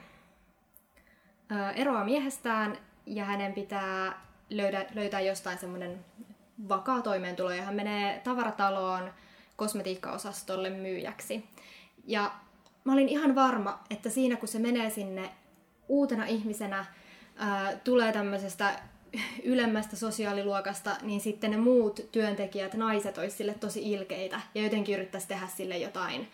eroaa 1.75 2.05
miehestään 2.05 2.77
ja 3.05 3.25
hänen 3.25 3.53
pitää 3.53 4.21
löydä, 4.49 4.85
löytää 4.95 5.21
jostain 5.21 5.57
semmoinen 5.57 6.05
vakaa 6.69 7.01
toimeentulo 7.01 7.51
ja 7.51 7.63
hän 7.63 7.75
menee 7.75 8.21
tavarataloon 8.23 9.13
kosmetiikkaosastolle 9.55 10.69
myyjäksi. 10.69 11.45
Ja 12.05 12.31
mä 12.83 12.93
olin 12.93 13.09
ihan 13.09 13.35
varma, 13.35 13.79
että 13.89 14.09
siinä 14.09 14.35
kun 14.35 14.47
se 14.47 14.59
menee 14.59 14.89
sinne 14.89 15.29
uutena 15.87 16.25
ihmisenä, 16.25 16.85
ää, 17.35 17.75
tulee 17.83 18.11
tämmöisestä 18.11 18.79
ylemmästä 19.43 19.95
sosiaaliluokasta, 19.95 20.95
niin 21.01 21.19
sitten 21.19 21.51
ne 21.51 21.57
muut 21.57 21.99
työntekijät, 22.11 22.73
naiset, 22.73 23.17
olisi 23.17 23.37
sille 23.37 23.53
tosi 23.53 23.91
ilkeitä 23.91 24.41
ja 24.55 24.63
jotenkin 24.63 24.95
yrittäisi 24.95 25.27
tehdä 25.27 25.47
sille 25.47 25.77
jotain 25.77 26.27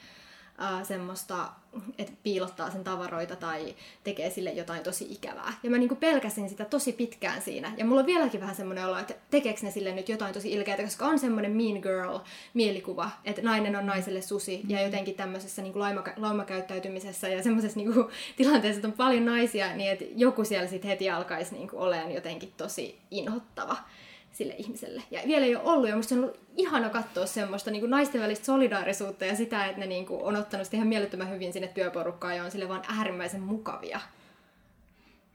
ää, 0.57 0.83
semmoista, 0.83 1.49
että 1.97 2.13
piilottaa 2.23 2.71
sen 2.71 2.83
tavaroita 2.83 3.35
tai 3.35 3.75
tekee 4.03 4.29
sille 4.29 4.51
jotain 4.51 4.83
tosi 4.83 5.07
ikävää. 5.09 5.53
Ja 5.63 5.69
mä 5.69 5.77
niinku 5.77 5.95
pelkäsin 5.95 6.49
sitä 6.49 6.65
tosi 6.65 6.93
pitkään 6.93 7.41
siinä. 7.41 7.73
Ja 7.77 7.85
mulla 7.85 7.99
on 7.99 8.05
vieläkin 8.05 8.41
vähän 8.41 8.55
semmoinen 8.55 8.85
olo, 8.85 8.97
että 8.97 9.13
tekeekö 9.31 9.59
ne 9.63 9.71
sille 9.71 9.91
nyt 9.91 10.09
jotain 10.09 10.33
tosi 10.33 10.53
ilkeää, 10.53 10.77
koska 10.77 11.05
on 11.05 11.19
semmoinen 11.19 11.51
mean 11.51 11.79
girl 11.81 12.19
mielikuva, 12.53 13.09
että 13.25 13.41
nainen 13.41 13.75
on 13.75 13.85
naiselle 13.85 14.21
susi 14.21 14.61
ja 14.67 14.81
jotenkin 14.81 15.15
tämmöisessä 15.15 15.61
niinku 15.61 15.79
lauma, 15.79 16.03
laumakäyttäytymisessä 16.17 17.27
ja 17.27 17.43
semmoisessa 17.43 17.79
niinku 17.79 18.11
tilanteessa, 18.37 18.77
että 18.77 18.87
on 18.87 18.93
paljon 18.93 19.25
naisia, 19.25 19.75
niin 19.75 19.91
että 19.91 20.05
joku 20.15 20.43
siellä 20.43 20.67
sitten 20.67 20.89
heti 20.89 21.09
alkaisi 21.09 21.55
niinku 21.55 21.77
olemaan 21.79 22.11
jotenkin 22.11 22.53
tosi 22.57 22.99
inhottava 23.11 23.77
sille 24.33 24.55
ihmiselle. 24.57 25.03
Ja 25.11 25.21
vielä 25.27 25.45
ei 25.45 25.55
ole 25.55 25.63
ollut, 25.63 25.89
ja 25.89 25.95
musta 25.95 26.15
on 26.15 26.21
ollut 26.23 26.39
ihana 26.55 26.89
katsoa 26.89 27.25
semmoista 27.25 27.71
niin 27.71 27.79
kuin 27.79 27.89
naisten 27.89 28.21
välistä 28.21 28.45
solidaarisuutta 28.45 29.25
ja 29.25 29.35
sitä, 29.35 29.65
että 29.65 29.79
ne 29.79 29.85
niin 29.85 30.05
kuin, 30.05 30.23
on 30.23 30.35
ottanut 30.35 30.65
sitä 30.65 30.77
ihan 30.77 30.87
mielettömän 30.87 31.29
hyvin 31.29 31.53
sinne 31.53 31.67
työporukkaan 31.67 32.35
ja 32.35 32.43
on 32.43 32.51
sille 32.51 32.69
vaan 32.69 32.83
äärimmäisen 32.97 33.41
mukavia. 33.41 33.99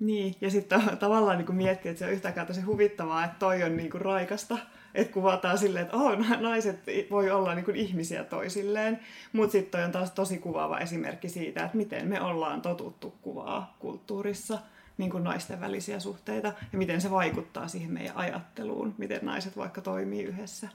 Niin, 0.00 0.34
ja 0.40 0.50
sitten 0.50 0.82
tavallaan 0.98 1.38
niin 1.38 1.54
miettii, 1.54 1.90
että 1.90 1.98
se 1.98 2.04
on 2.04 2.12
yhtäkään 2.12 2.46
tosi 2.46 2.60
huvittavaa, 2.60 3.24
että 3.24 3.36
toi 3.38 3.62
on 3.62 3.76
niin 3.76 3.90
kuin 3.90 4.00
raikasta, 4.00 4.58
että 4.94 5.12
kuvataan 5.12 5.58
silleen, 5.58 5.84
että 5.84 5.96
oh, 5.96 6.18
naiset 6.40 6.78
voi 7.10 7.30
olla 7.30 7.54
niin 7.54 7.64
kuin 7.64 7.76
ihmisiä 7.76 8.24
toisilleen, 8.24 9.00
mutta 9.32 9.52
sitten 9.52 9.70
toi 9.70 9.84
on 9.84 9.92
taas 9.92 10.10
tosi 10.10 10.38
kuvaava 10.38 10.78
esimerkki 10.78 11.28
siitä, 11.28 11.64
että 11.64 11.76
miten 11.76 12.08
me 12.08 12.20
ollaan 12.20 12.62
totuttu 12.62 13.14
kuvaa 13.22 13.76
kulttuurissa– 13.78 14.58
niin 14.98 15.10
kuin 15.10 15.24
naisten 15.24 15.60
välisiä 15.60 16.00
suhteita 16.00 16.48
ja 16.72 16.78
miten 16.78 17.00
se 17.00 17.10
vaikuttaa 17.10 17.68
siihen 17.68 17.92
meidän 17.92 18.16
ajatteluun, 18.16 18.94
miten 18.98 19.20
naiset 19.22 19.56
vaikka 19.56 19.80
toimii 19.80 20.22
yhdessä. 20.22 20.68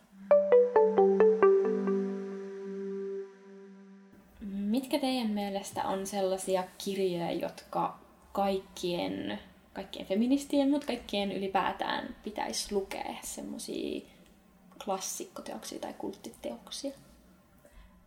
Mitkä 4.49 4.99
teidän 4.99 5.31
mielestä 5.31 5.83
on 5.83 6.07
sellaisia 6.07 6.63
kirjoja, 6.77 7.31
jotka 7.31 7.99
kaikkien, 8.31 9.39
kaikkien 9.73 10.05
feministien, 10.05 10.69
mutta 10.69 10.87
kaikkien 10.87 11.31
ylipäätään 11.31 12.15
pitäisi 12.23 12.75
lukea 12.75 13.15
semmoisia 13.23 14.01
klassikkoteoksia 14.85 15.79
tai 15.79 15.93
kulttiteoksia? 15.97 16.91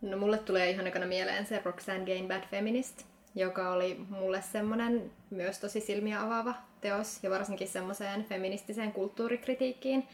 No 0.01 0.17
mulle 0.17 0.37
tulee 0.37 0.69
ihan 0.69 0.87
ekana 0.87 1.05
mieleen 1.05 1.45
se 1.45 1.61
Roxanne 1.65 2.05
Gain 2.05 2.27
Bad 2.27 2.43
Feminist, 2.51 3.03
joka 3.37 3.71
oli 3.71 4.05
mulle 4.09 4.41
semmoinen 4.41 5.11
myös 5.29 5.59
tosi 5.59 5.79
silmiä 5.79 6.21
avaava 6.21 6.53
teos 6.81 7.19
ja 7.23 7.29
varsinkin 7.29 7.67
semmoiseen 7.67 8.23
feministiseen 8.23 8.91
kulttuurikritiikkiin 8.91 10.07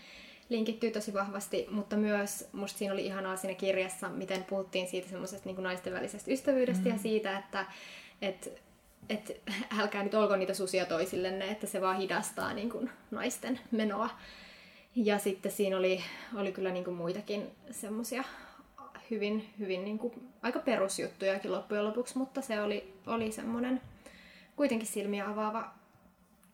linkittyy 0.49 0.91
tosi 0.91 1.13
vahvasti, 1.13 1.67
mutta 1.71 1.95
myös 1.95 2.49
musta 2.51 2.77
siinä 2.77 2.93
oli 2.93 3.05
ihanaa 3.05 3.37
siinä 3.37 3.53
kirjassa, 3.55 4.09
miten 4.09 4.43
puhuttiin 4.43 4.87
siitä 4.87 5.09
semmoisesta 5.09 5.49
niin 5.49 5.63
naisten 5.63 5.93
välisestä 5.93 6.31
ystävyydestä 6.31 6.83
mm. 6.83 6.91
ja 6.91 6.97
siitä, 6.97 7.37
että 7.37 7.65
et, 8.21 8.61
et, 9.09 9.41
älkää 9.79 10.03
nyt 10.03 10.13
olko 10.13 10.35
niitä 10.35 10.53
susia 10.53 10.85
toisillenne, 10.85 11.51
että 11.51 11.67
se 11.67 11.81
vaan 11.81 11.97
hidastaa 11.97 12.53
niin 12.53 12.69
kuin, 12.69 12.89
naisten 13.11 13.59
menoa. 13.71 14.09
Ja 14.95 15.19
sitten 15.19 15.51
siinä 15.51 15.77
oli, 15.77 16.03
oli 16.35 16.51
kyllä 16.51 16.71
niin 16.71 16.83
kuin 16.83 16.97
muitakin 16.97 17.51
semmoisia 17.71 18.23
hyvin, 19.11 19.49
hyvin 19.59 19.85
niin 19.85 19.99
kuin, 19.99 20.13
aika 20.41 20.59
perusjuttujakin 20.59 21.51
loppujen 21.51 21.85
lopuksi, 21.85 22.17
mutta 22.17 22.41
se 22.41 22.61
oli, 22.61 22.93
oli 23.07 23.31
semmoinen 23.31 23.81
kuitenkin 24.55 24.87
silmiä 24.87 25.29
avaava 25.29 25.73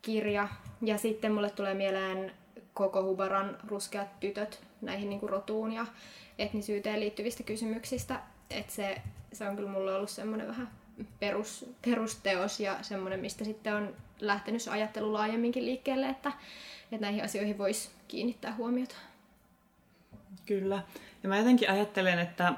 kirja. 0.02 0.48
Ja 0.82 0.98
sitten 0.98 1.32
mulle 1.32 1.50
tulee 1.50 1.74
mieleen 1.74 2.32
koko 2.74 3.04
Hubaran 3.04 3.58
ruskeat 3.68 4.20
tytöt 4.20 4.62
näihin 4.82 5.10
niin 5.10 5.20
kuin 5.20 5.30
rotuun 5.30 5.74
ja 5.74 5.86
etnisyyteen 6.40 7.00
liittyvistä 7.00 7.44
kysymyksistä. 7.44 8.20
Et 8.50 8.70
se, 8.70 9.02
se 9.34 9.48
on 9.48 9.56
kyllä 9.56 9.70
mulla 9.70 9.96
ollut 9.96 10.10
semmoinen 10.10 10.48
vähän 10.48 10.70
perus, 11.20 11.66
perusteos 11.86 12.60
ja 12.60 12.78
semmoinen, 12.82 13.20
mistä 13.20 13.46
sitten 13.46 13.76
on 13.76 13.96
lähtenyt 14.20 14.62
se 14.62 14.72
ajattelu 14.72 15.14
laajemminkin 15.14 15.66
liikkeelle, 15.66 16.10
että, 16.10 16.32
että 16.84 17.06
näihin 17.06 17.24
asioihin 17.24 17.58
voisi 17.58 17.90
kiinnittää 18.08 18.56
huomiota. 18.56 18.96
Kyllä. 20.50 20.82
Ja 21.24 21.30
mä 21.30 21.38
jotenkin 21.38 21.70
ajattelen, 21.70 22.20
että 22.20 22.54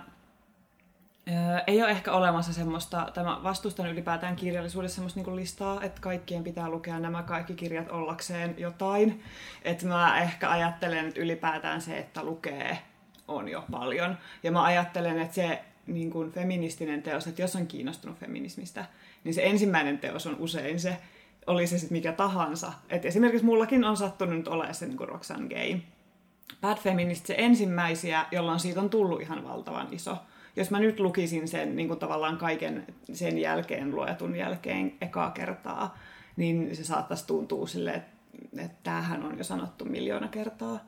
ei 1.68 1.82
ole 1.84 1.92
ehkä 1.92 2.12
olemassa 2.12 2.54
semmoista, 2.54 3.12
tämä 3.14 3.39
vastustan 3.44 3.89
ylipäätään 3.89 4.36
kirjallisuudessa 4.36 4.96
semmoista 4.96 5.20
niin 5.20 5.36
listaa, 5.36 5.84
että 5.84 6.02
kaikkien 6.02 6.44
pitää 6.44 6.70
lukea 6.70 7.00
nämä 7.00 7.24
kaikki 7.24 7.54
kirjat 7.54 7.89
ollakseen 7.89 8.56
jotain. 8.58 9.24
Että 9.64 9.86
mä 9.86 10.22
ehkä 10.22 10.50
ajattelen, 10.50 11.08
että 11.08 11.22
ylipäätään 11.22 11.82
se, 11.82 11.98
että 11.98 12.24
lukee, 12.24 12.78
on 13.28 13.48
jo 13.48 13.64
paljon. 13.72 14.18
Ja 14.44 14.52
mä 14.52 14.64
ajattelen, 14.64 15.20
että 15.20 15.36
se 15.36 15.62
niin 15.88 16.12
kuin 16.12 16.32
feministinen 16.32 17.04
teos, 17.04 17.28
että 17.28 17.42
jos 17.42 17.56
on 17.56 17.68
kiinnostunut 17.68 18.18
feminismistä, 18.18 18.86
niin 19.24 19.34
se 19.34 19.44
ensimmäinen 19.46 20.00
teos 20.00 20.28
on 20.28 20.36
usein 20.39 20.80
se, 20.80 20.98
oli 21.48 21.68
se 21.68 21.78
sitten 21.78 21.98
mikä 21.98 22.12
tahansa. 22.12 22.74
Et 22.89 23.06
esimerkiksi 23.06 23.46
mullakin 23.46 23.84
on 23.84 23.98
sattunut 23.98 24.48
olemaan 24.48 24.76
se 24.76 24.86
niin 24.86 24.98
kuin 24.98 25.10
Roxanne 25.10 25.56
Gay. 25.56 25.80
Bad 26.62 26.78
Feminist, 26.78 27.26
se 27.26 27.36
ensimmäisiä, 27.38 28.26
jolloin 28.32 28.60
siitä 28.60 28.82
on 28.82 28.89
tullut 28.89 29.22
ihan 29.22 29.43
valtavan 29.43 29.88
iso. 29.91 30.18
Jos 30.56 30.72
mä 30.72 30.80
nyt 30.80 30.99
lukisin 30.99 31.47
sen 31.47 31.76
niin 31.76 31.88
kuin 31.88 31.99
tavallaan 31.99 32.38
kaiken 32.38 32.88
sen 33.14 33.38
jälkeen 33.38 33.95
luetun 33.95 34.36
jälkeen 34.36 34.93
ekaa 35.02 35.32
kertaa, 35.32 35.97
niin 36.36 36.76
se 36.76 36.84
saattaisi 36.84 37.28
tuntua 37.28 37.68
sille, 37.68 37.91
että, 37.91 38.12
että 38.58 38.78
tämähän 38.84 39.24
on 39.24 39.38
jo 39.38 39.43
sanottu 39.43 39.86
miljoona 39.86 40.28
kertaa. 40.28 40.80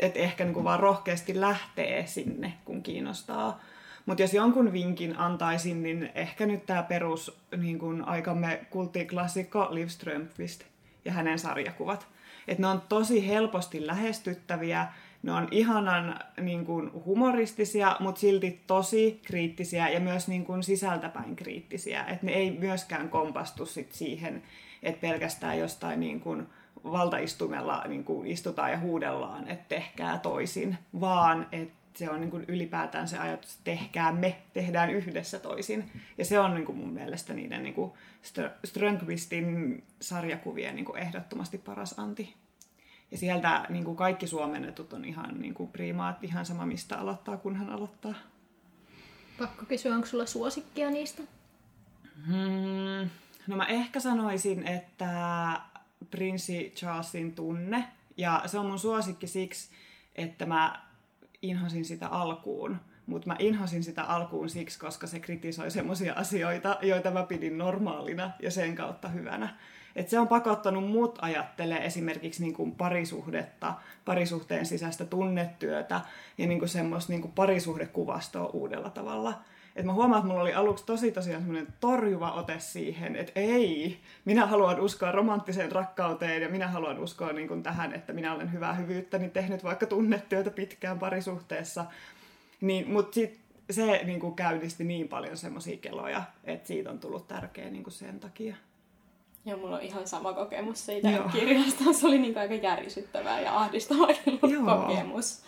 Että 0.00 0.18
ehkä 0.18 0.44
niin 0.44 0.54
kuin 0.54 0.64
vaan 0.64 0.80
rohkeasti 0.80 1.40
lähtee 1.40 2.06
sinne, 2.06 2.52
kun 2.64 2.82
kiinnostaa. 2.82 3.60
Mutta 4.06 4.22
jos 4.22 4.34
jonkun 4.34 4.72
vinkin 4.72 5.18
antaisin, 5.18 5.82
niin 5.82 6.10
ehkä 6.14 6.46
nyt 6.46 6.66
tämä 6.66 6.82
perus 6.82 7.38
niin 7.56 7.78
kun 7.78 8.04
aikamme 8.08 8.66
kulttiklassikko 8.70 9.68
Liv 9.70 9.88
Strömqvist 9.88 10.64
ja 11.04 11.12
hänen 11.12 11.38
sarjakuvat. 11.38 12.06
Et 12.48 12.58
ne 12.58 12.66
on 12.66 12.82
tosi 12.88 13.28
helposti 13.28 13.86
lähestyttäviä, 13.86 14.86
ne 15.24 15.32
on 15.32 15.48
ihanan 15.50 16.18
niin 16.40 16.66
kun, 16.66 17.02
humoristisia, 17.04 17.96
mutta 18.00 18.20
silti 18.20 18.60
tosi 18.66 19.20
kriittisiä 19.24 19.88
ja 19.88 20.00
myös 20.00 20.28
niin 20.28 20.44
kun, 20.44 20.62
sisältäpäin 20.62 21.36
kriittisiä. 21.36 22.04
Et 22.04 22.22
ne 22.22 22.32
ei 22.32 22.50
myöskään 22.50 23.08
kompastu 23.08 23.66
sit 23.66 23.92
siihen, 23.92 24.42
että 24.82 25.00
pelkästään 25.00 25.58
jostain 25.58 26.00
niin 26.00 26.20
kun, 26.20 26.48
valtaistumella 26.84 27.84
niin 27.88 28.04
kun, 28.04 28.26
istutaan 28.26 28.70
ja 28.70 28.78
huudellaan, 28.78 29.48
että 29.48 29.64
tehkää 29.68 30.18
toisin, 30.18 30.78
vaan 31.00 31.46
että 31.52 31.74
se 31.94 32.10
on 32.10 32.20
niin 32.20 32.30
kuin 32.30 32.44
ylipäätään 32.48 33.08
se 33.08 33.18
ajatus, 33.18 33.50
että 33.50 33.64
tehkää 33.64 34.12
me, 34.12 34.36
tehdään 34.52 34.90
yhdessä 34.90 35.38
toisin. 35.38 35.90
Ja 36.18 36.24
se 36.24 36.38
on 36.38 36.54
niin 36.54 36.66
kuin 36.66 36.78
mun 36.78 36.92
mielestä 36.92 37.34
niiden 37.34 37.62
niin 37.62 37.74
kuin 37.74 37.92
Strömqvistin 38.64 39.82
sarjakuvien 40.00 40.76
niin 40.76 40.84
kuin 40.84 40.98
ehdottomasti 40.98 41.58
paras 41.58 41.98
anti. 41.98 42.34
Ja 43.14 43.18
sieltä 43.18 43.66
niin 43.68 43.84
kuin 43.84 43.96
kaikki 43.96 44.26
suomennetut 44.26 44.92
on 44.92 45.04
ihan 45.04 45.40
niin 45.40 45.54
kuin 45.54 45.70
primaat, 45.70 46.24
ihan 46.24 46.46
sama 46.46 46.66
mistä 46.66 46.98
aloittaa, 46.98 47.36
kun 47.36 47.56
hän 47.56 47.70
aloittaa. 47.70 48.14
Pakko 49.38 49.64
kysyä, 49.66 49.94
onko 49.94 50.06
sulla 50.06 50.26
suosikkia 50.26 50.90
niistä? 50.90 51.22
Hmm, 52.26 53.10
no 53.46 53.56
mä 53.56 53.66
ehkä 53.66 54.00
sanoisin, 54.00 54.66
että 54.66 55.10
Prinssi 56.10 56.72
Charlesin 56.76 57.34
tunne. 57.34 57.84
Ja 58.16 58.42
se 58.46 58.58
on 58.58 58.66
mun 58.66 58.78
suosikki 58.78 59.26
siksi, 59.26 59.70
että 60.14 60.46
mä 60.46 60.82
inhosin 61.42 61.84
sitä 61.84 62.08
alkuun. 62.08 62.76
Mutta 63.06 63.26
mä 63.26 63.36
inhosin 63.38 63.84
sitä 63.84 64.02
alkuun 64.02 64.48
siksi, 64.48 64.78
koska 64.78 65.06
se 65.06 65.20
kritisoi 65.20 65.70
semmoisia 65.70 66.14
asioita, 66.14 66.78
joita 66.82 67.10
mä 67.10 67.22
pidin 67.22 67.58
normaalina 67.58 68.30
ja 68.42 68.50
sen 68.50 68.74
kautta 68.74 69.08
hyvänä. 69.08 69.56
Et 69.96 70.08
se 70.08 70.18
on 70.18 70.28
pakottanut 70.28 70.90
mut 70.90 71.18
ajattelee 71.22 71.84
esimerkiksi 71.86 72.42
niin 72.42 72.54
kuin 72.54 72.72
parisuhdetta, 72.72 73.74
parisuhteen 74.04 74.66
sisäistä 74.66 75.04
tunnetyötä 75.04 76.00
ja 76.38 76.46
niin 76.46 76.58
kuin 76.58 76.68
semmoista 76.68 77.12
niin 77.12 77.22
kuin 77.22 77.32
parisuhdekuvastoa 77.32 78.46
uudella 78.46 78.90
tavalla. 78.90 79.34
Et 79.76 79.84
mä 79.84 79.92
huomaan, 79.92 80.18
että 80.18 80.28
mulla 80.28 80.42
oli 80.42 80.54
aluksi 80.54 80.86
tosi 80.86 81.12
tosiaan 81.12 81.42
semmoinen 81.42 81.74
torjuva 81.80 82.32
ote 82.32 82.60
siihen, 82.60 83.16
että 83.16 83.32
ei, 83.34 84.00
minä 84.24 84.46
haluan 84.46 84.80
uskoa 84.80 85.12
romanttiseen 85.12 85.72
rakkauteen 85.72 86.42
ja 86.42 86.48
minä 86.48 86.68
haluan 86.68 86.98
uskoa 86.98 87.32
niin 87.32 87.48
kuin 87.48 87.62
tähän, 87.62 87.92
että 87.94 88.12
minä 88.12 88.34
olen 88.34 88.52
hyvää 88.52 88.74
hyvyyttäni 88.74 89.28
tehnyt 89.28 89.64
vaikka 89.64 89.86
tunnetyötä 89.86 90.50
pitkään 90.50 90.98
parisuhteessa. 90.98 91.84
Niin, 92.60 92.90
Mutta 92.90 93.14
sitten 93.14 93.40
se 93.70 94.00
niin 94.04 94.20
kuin 94.20 94.34
käynnisti 94.34 94.84
niin 94.84 95.08
paljon 95.08 95.36
semmoisia 95.36 95.76
keloja, 95.76 96.22
että 96.44 96.68
siitä 96.68 96.90
on 96.90 96.98
tullut 96.98 97.28
tärkeä 97.28 97.70
niin 97.70 97.84
kuin 97.84 97.94
sen 97.94 98.20
takia. 98.20 98.56
Joo, 99.46 99.58
mulla 99.58 99.76
on 99.76 99.82
ihan 99.82 100.08
sama 100.08 100.32
kokemus 100.32 100.86
siitä 100.86 101.10
Joo. 101.10 101.28
kirjasta. 101.28 101.92
Se 101.92 102.06
oli 102.06 102.18
niin 102.18 102.38
aika 102.38 102.54
järisyttävää 102.54 103.40
ja 103.40 103.60
ahdistava 103.60 104.06
kokemus 104.40 105.42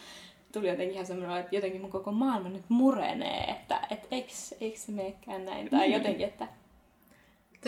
tuli 0.52 0.68
jotenkin 0.68 0.94
ihan 0.94 1.06
semmoinen, 1.06 1.36
että 1.36 1.56
jotenkin 1.56 1.80
mun 1.80 1.90
koko 1.90 2.12
maailma 2.12 2.48
nyt 2.48 2.64
murenee, 2.68 3.44
että 3.44 3.80
et, 3.90 4.08
eikö, 4.10 4.32
eikö 4.60 4.78
se 4.78 4.92
meekään 4.92 5.44
näin, 5.44 5.70
tai 5.70 5.88
mm. 5.88 5.94
jotenkin, 5.94 6.26
että 6.26 6.48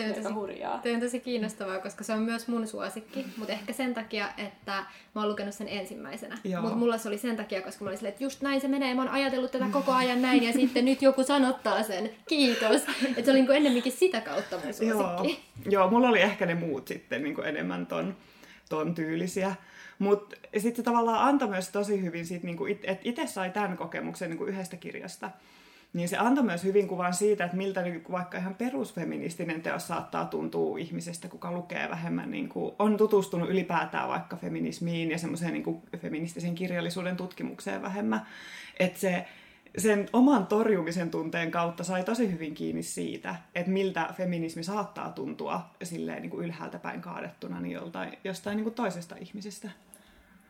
Toi 0.03 0.17
on, 0.17 0.23
tosi, 0.23 0.33
hurjaa. 0.33 0.79
toi 0.83 0.93
on 0.93 0.99
tosi 0.99 1.19
kiinnostavaa, 1.19 1.79
koska 1.79 2.03
se 2.03 2.13
on 2.13 2.21
myös 2.21 2.47
mun 2.47 2.67
suosikki, 2.67 3.25
mutta 3.37 3.53
ehkä 3.53 3.73
sen 3.73 3.93
takia, 3.93 4.29
että 4.37 4.71
mä 5.15 5.21
oon 5.21 5.29
lukenut 5.29 5.53
sen 5.53 5.67
ensimmäisenä. 5.67 6.37
Mutta 6.61 6.77
mulla 6.77 6.97
se 6.97 7.07
oli 7.07 7.17
sen 7.17 7.37
takia, 7.37 7.61
koska 7.61 7.83
mä 7.83 7.89
olin 7.89 7.97
silleen, 7.97 8.13
että 8.13 8.23
just 8.23 8.41
näin 8.41 8.61
se 8.61 8.67
menee, 8.67 8.93
mä 8.93 9.01
oon 9.01 9.11
ajatellut 9.11 9.51
tätä 9.51 9.65
koko 9.71 9.91
ajan 9.91 10.21
näin, 10.21 10.43
ja 10.43 10.53
sitten 10.53 10.85
nyt 10.85 11.01
joku 11.01 11.23
sanottaa 11.23 11.83
sen, 11.83 12.09
kiitos. 12.29 12.81
Että 13.05 13.25
se 13.25 13.31
oli 13.31 13.41
niin 13.41 13.51
ennemminkin 13.51 13.91
sitä 13.91 14.21
kautta 14.21 14.57
mun 14.63 14.73
suosikki. 14.73 15.39
Joo, 15.65 15.83
Joo 15.83 15.89
mulla 15.89 16.09
oli 16.09 16.21
ehkä 16.21 16.45
ne 16.45 16.55
muut 16.55 16.87
sitten 16.87 17.23
niin 17.23 17.45
enemmän 17.45 17.85
ton, 17.85 18.15
ton 18.69 18.95
tyylisiä. 18.95 19.55
Mutta 19.99 20.35
sitten 20.53 20.75
se 20.75 20.83
tavallaan 20.83 21.27
antoi 21.27 21.47
myös 21.47 21.69
tosi 21.69 22.01
hyvin, 22.01 22.25
siitä, 22.25 22.45
niin 22.45 22.57
kuin, 22.57 22.79
että 22.83 23.01
itse 23.09 23.27
sai 23.27 23.49
tämän 23.49 23.77
kokemuksen 23.77 24.29
niin 24.29 24.37
kuin 24.37 24.49
yhdestä 24.49 24.77
kirjasta. 24.77 25.31
Niin 25.93 26.09
se 26.09 26.17
antoi 26.17 26.43
myös 26.43 26.63
hyvin 26.63 26.87
kuvan 26.87 27.13
siitä, 27.13 27.45
että 27.45 27.57
miltä 27.57 27.81
niin 27.81 28.03
vaikka 28.11 28.37
ihan 28.37 28.55
perusfeministinen 28.55 29.61
teos 29.61 29.87
saattaa 29.87 30.25
tuntua 30.25 30.77
ihmisestä, 30.77 31.27
kuka 31.27 31.51
lukee 31.51 31.89
vähemmän, 31.89 32.31
niin 32.31 32.49
kuin, 32.49 32.75
on 32.79 32.97
tutustunut 32.97 33.49
ylipäätään 33.49 34.09
vaikka 34.09 34.35
feminismiin 34.35 35.11
ja 35.11 35.17
semmoiseen 35.17 35.53
niin 35.53 35.81
feministisen 35.97 36.55
kirjallisuuden 36.55 37.17
tutkimukseen 37.17 37.81
vähemmän. 37.81 38.25
Että 38.79 38.99
se 38.99 39.25
sen 39.77 40.09
oman 40.13 40.47
torjumisen 40.47 41.11
tunteen 41.11 41.51
kautta 41.51 41.83
sai 41.83 42.03
tosi 42.03 42.31
hyvin 42.31 42.53
kiinni 42.53 42.83
siitä, 42.83 43.35
että 43.55 43.71
miltä 43.71 44.13
feminismi 44.17 44.63
saattaa 44.63 45.09
tuntua 45.09 45.69
silleen 45.83 46.21
niin 46.21 46.29
kuin 46.29 46.45
ylhäältä 46.45 46.79
päin 46.79 47.01
kaadettuna 47.01 47.61
niin 47.61 47.73
joltain, 47.73 48.17
jostain 48.23 48.55
niin 48.55 48.63
kuin 48.63 48.75
toisesta 48.75 49.15
ihmisestä. 49.15 49.69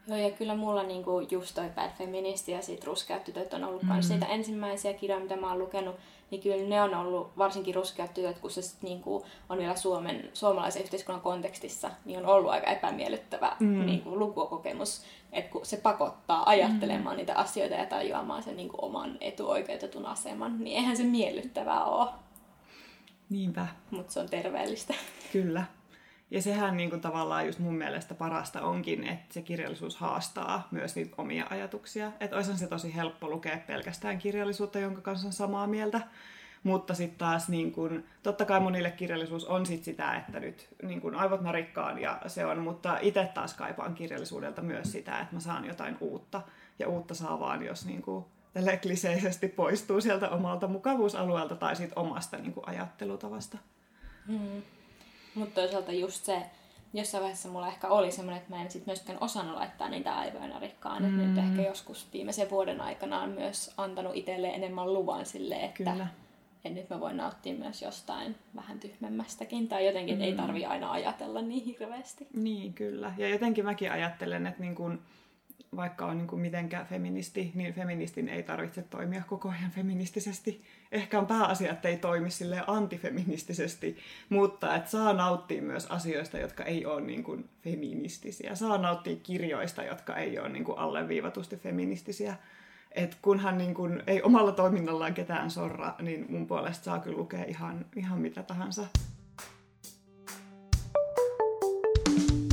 Joo, 0.09 0.17
ja 0.17 0.31
kyllä 0.31 0.55
mulla 0.55 0.83
niinku 0.83 1.19
just 1.31 1.55
toi 1.55 1.69
Bad 1.75 1.91
Feministi 1.97 2.51
ja 2.51 2.61
sit 2.61 2.83
Ruskeat 2.83 3.23
tytöt 3.23 3.53
on 3.53 3.63
ollut 3.63 3.83
mm. 3.83 3.89
hmm 3.89 4.01
siitä 4.01 4.25
ensimmäisiä 4.25 4.93
kirjoja, 4.93 5.23
mitä 5.23 5.35
mä 5.35 5.49
oon 5.49 5.59
lukenut, 5.59 5.95
niin 6.31 6.41
kyllä 6.41 6.67
ne 6.67 6.81
on 6.81 6.93
ollut, 6.93 7.37
varsinkin 7.37 7.75
Ruskeat 7.75 8.13
tytöt, 8.13 8.39
kun 8.39 8.51
se 8.51 8.61
sit 8.61 8.81
niinku 8.81 9.25
on 9.49 9.57
vielä 9.57 9.75
Suomen, 9.75 10.29
suomalaisen 10.33 10.83
yhteiskunnan 10.83 11.21
kontekstissa, 11.21 11.91
niin 12.05 12.19
on 12.19 12.25
ollut 12.25 12.51
aika 12.51 12.67
epämiellyttävä 12.67 13.55
mm. 13.59 13.85
niinku 13.85 14.19
lukukokemus, 14.19 15.01
että 15.31 15.51
kun 15.51 15.65
se 15.65 15.77
pakottaa 15.77 16.49
ajattelemaan 16.49 17.15
mm. 17.15 17.17
niitä 17.17 17.35
asioita 17.35 17.75
ja 17.75 17.85
tajuamaan 17.85 18.43
sen 18.43 18.57
niinku 18.57 18.77
oman 18.81 19.17
etuoikeutetun 19.21 20.05
aseman, 20.05 20.59
niin 20.59 20.77
eihän 20.77 20.97
se 20.97 21.03
miellyttävää 21.03 21.85
ole. 21.85 22.09
Niinpä. 23.29 23.67
Mutta 23.91 24.13
se 24.13 24.19
on 24.19 24.29
terveellistä. 24.29 24.93
Kyllä. 25.31 25.63
Ja 26.31 26.41
sehän 26.41 26.77
niin 26.77 26.89
kuin 26.89 27.01
tavallaan 27.01 27.45
just 27.45 27.59
mun 27.59 27.75
mielestä 27.75 28.15
parasta 28.15 28.61
onkin, 28.61 29.07
että 29.07 29.33
se 29.33 29.41
kirjallisuus 29.41 29.95
haastaa 29.97 30.67
myös 30.71 30.95
niitä 30.95 31.15
omia 31.17 31.47
ajatuksia. 31.49 32.11
Että 32.19 32.35
olisihan 32.35 32.59
se 32.59 32.67
tosi 32.67 32.95
helppo 32.95 33.29
lukea 33.29 33.57
pelkästään 33.67 34.17
kirjallisuutta, 34.17 34.79
jonka 34.79 35.01
kanssa 35.01 35.27
on 35.27 35.33
samaa 35.33 35.67
mieltä. 35.67 36.01
Mutta 36.63 36.93
sitten 36.93 37.17
taas, 37.17 37.49
niin 37.49 37.71
kun, 37.71 38.03
totta 38.23 38.45
kai 38.45 38.59
monille 38.59 38.91
kirjallisuus 38.91 39.45
on 39.45 39.65
sit 39.65 39.83
sitä, 39.83 40.15
että 40.15 40.39
nyt 40.39 40.67
niin 40.83 41.01
kun 41.01 41.15
aivot 41.15 41.41
narikkaan 41.41 42.01
ja 42.01 42.21
se 42.27 42.45
on, 42.45 42.59
mutta 42.59 42.97
itse 43.01 43.29
taas 43.33 43.53
kaipaan 43.53 43.95
kirjallisuudelta 43.95 44.61
myös 44.61 44.91
sitä, 44.91 45.19
että 45.19 45.35
mä 45.35 45.39
saan 45.39 45.65
jotain 45.65 45.97
uutta. 45.99 46.41
Ja 46.79 46.87
uutta 46.87 47.13
saa 47.13 47.39
vaan, 47.39 47.63
jos 47.65 47.85
niin 47.85 48.01
kun, 48.01 48.25
kliseisesti 48.81 49.47
poistuu 49.47 50.01
sieltä 50.01 50.29
omalta 50.29 50.67
mukavuusalueelta 50.67 51.55
tai 51.55 51.75
siitä 51.75 51.93
omasta 51.95 52.37
niin 52.37 52.53
kun, 52.53 52.69
ajattelutavasta. 52.69 53.57
Mm. 54.27 54.61
Mutta 55.35 55.61
toisaalta 55.61 55.91
just 55.91 56.25
se, 56.25 56.41
jossain 56.93 57.21
vaiheessa 57.21 57.49
mulla 57.49 57.67
ehkä 57.67 57.87
oli 57.87 58.11
semmoinen, 58.11 58.41
että 58.41 58.55
mä 58.55 58.61
en 58.61 58.71
sit 58.71 58.85
myöskään 58.85 59.17
osannut 59.21 59.55
laittaa 59.55 59.89
niitä 59.89 60.15
aivoja 60.15 60.59
rikkaan. 60.59 61.03
Mm. 61.03 61.17
nyt 61.17 61.37
ehkä 61.37 61.61
joskus 61.61 62.07
viimeisen 62.13 62.49
vuoden 62.49 62.81
aikana 62.81 63.21
on 63.21 63.29
myös 63.29 63.73
antanut 63.77 64.15
itselleen 64.15 64.53
enemmän 64.53 64.93
luvan 64.93 65.25
sille, 65.25 65.55
että, 65.55 65.91
Kyllä. 65.91 66.07
ja 66.63 66.69
nyt 66.69 66.89
mä 66.89 66.99
voin 66.99 67.17
nauttia 67.17 67.53
myös 67.53 67.81
jostain 67.81 68.35
vähän 68.55 68.79
tyhmemmästäkin, 68.79 69.67
tai 69.67 69.85
jotenkin, 69.85 70.13
että 70.13 70.25
mm. 70.25 70.31
ei 70.31 70.37
tarvi 70.37 70.65
aina 70.65 70.91
ajatella 70.91 71.41
niin 71.41 71.65
hirveästi. 71.65 72.27
Niin, 72.33 72.73
kyllä. 72.73 73.13
Ja 73.17 73.29
jotenkin 73.29 73.65
mäkin 73.65 73.91
ajattelen, 73.91 74.47
että 74.47 74.61
niin 74.61 74.75
kun, 74.75 75.01
vaikka 75.75 76.05
on 76.05 76.17
niin 76.17 76.27
kuin 76.27 76.41
mitenkään 76.41 76.85
feministi, 76.85 77.51
niin 77.55 77.73
feministin 77.73 78.29
ei 78.29 78.43
tarvitse 78.43 78.81
toimia 78.81 79.23
koko 79.27 79.49
ajan 79.49 79.71
feministisesti. 79.71 80.61
Ehkä 80.91 81.19
on 81.19 81.27
pääasia, 81.27 81.71
että 81.71 81.89
ei 81.89 81.97
toimi 81.97 82.31
sille 82.31 82.63
antifeministisesti, 82.67 83.97
mutta 84.29 84.75
että 84.75 84.89
saa 84.89 85.13
nauttia 85.13 85.61
myös 85.61 85.85
asioista, 85.85 86.37
jotka 86.37 86.63
ei 86.63 86.85
ole 86.85 87.01
niin 87.01 87.23
kuin 87.23 87.49
feministisiä. 87.63 88.55
Saa 88.55 88.77
nauttia 88.77 89.15
kirjoista, 89.15 89.83
jotka 89.83 90.15
ei 90.15 90.39
ole 90.39 90.49
niin 90.49 90.63
kuin 90.63 90.77
alleviivatusti 90.77 91.57
feministisiä. 91.57 92.35
Et 92.91 93.17
kunhan 93.21 93.57
niin 93.57 93.73
kun 93.73 94.03
ei 94.07 94.21
omalla 94.21 94.51
toiminnallaan 94.51 95.13
ketään 95.13 95.51
sorra, 95.51 95.95
niin 96.01 96.25
mun 96.29 96.47
puolesta 96.47 96.83
saa 96.83 96.99
kyllä 96.99 97.17
lukea 97.17 97.43
ihan, 97.43 97.85
ihan 97.95 98.19
mitä 98.19 98.43
tahansa. 98.43 98.85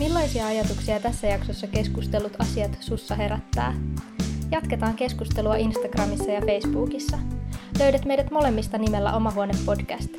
Millaisia 0.00 0.46
ajatuksia 0.46 1.00
tässä 1.00 1.26
jaksossa 1.26 1.66
keskustellut 1.66 2.32
asiat 2.38 2.76
sussa 2.80 3.14
herättää? 3.14 3.74
Jatketaan 4.50 4.94
keskustelua 4.94 5.56
Instagramissa 5.56 6.30
ja 6.30 6.40
Facebookissa. 6.40 7.18
Löydät 7.78 8.04
meidät 8.04 8.30
molemmista 8.30 8.78
nimellä 8.78 9.12
Omahuone 9.12 9.52
Podcast. 9.66 10.10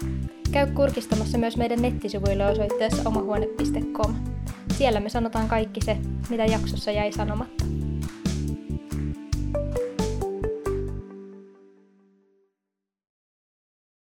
Käy 0.52 0.68
kurkistamassa 0.68 1.38
myös 1.38 1.58
meidän 1.58 1.82
nettisivuille 1.82 2.46
osoitteessa 2.46 3.10
omahuone.com. 3.10 4.16
Siellä 4.74 5.00
me 5.00 5.10
sanotaan 5.10 5.48
kaikki 5.48 5.82
se, 5.82 5.98
mitä 6.30 6.46
jaksossa 6.46 6.92
jäi 6.92 7.12
sanomatta. 7.12 7.64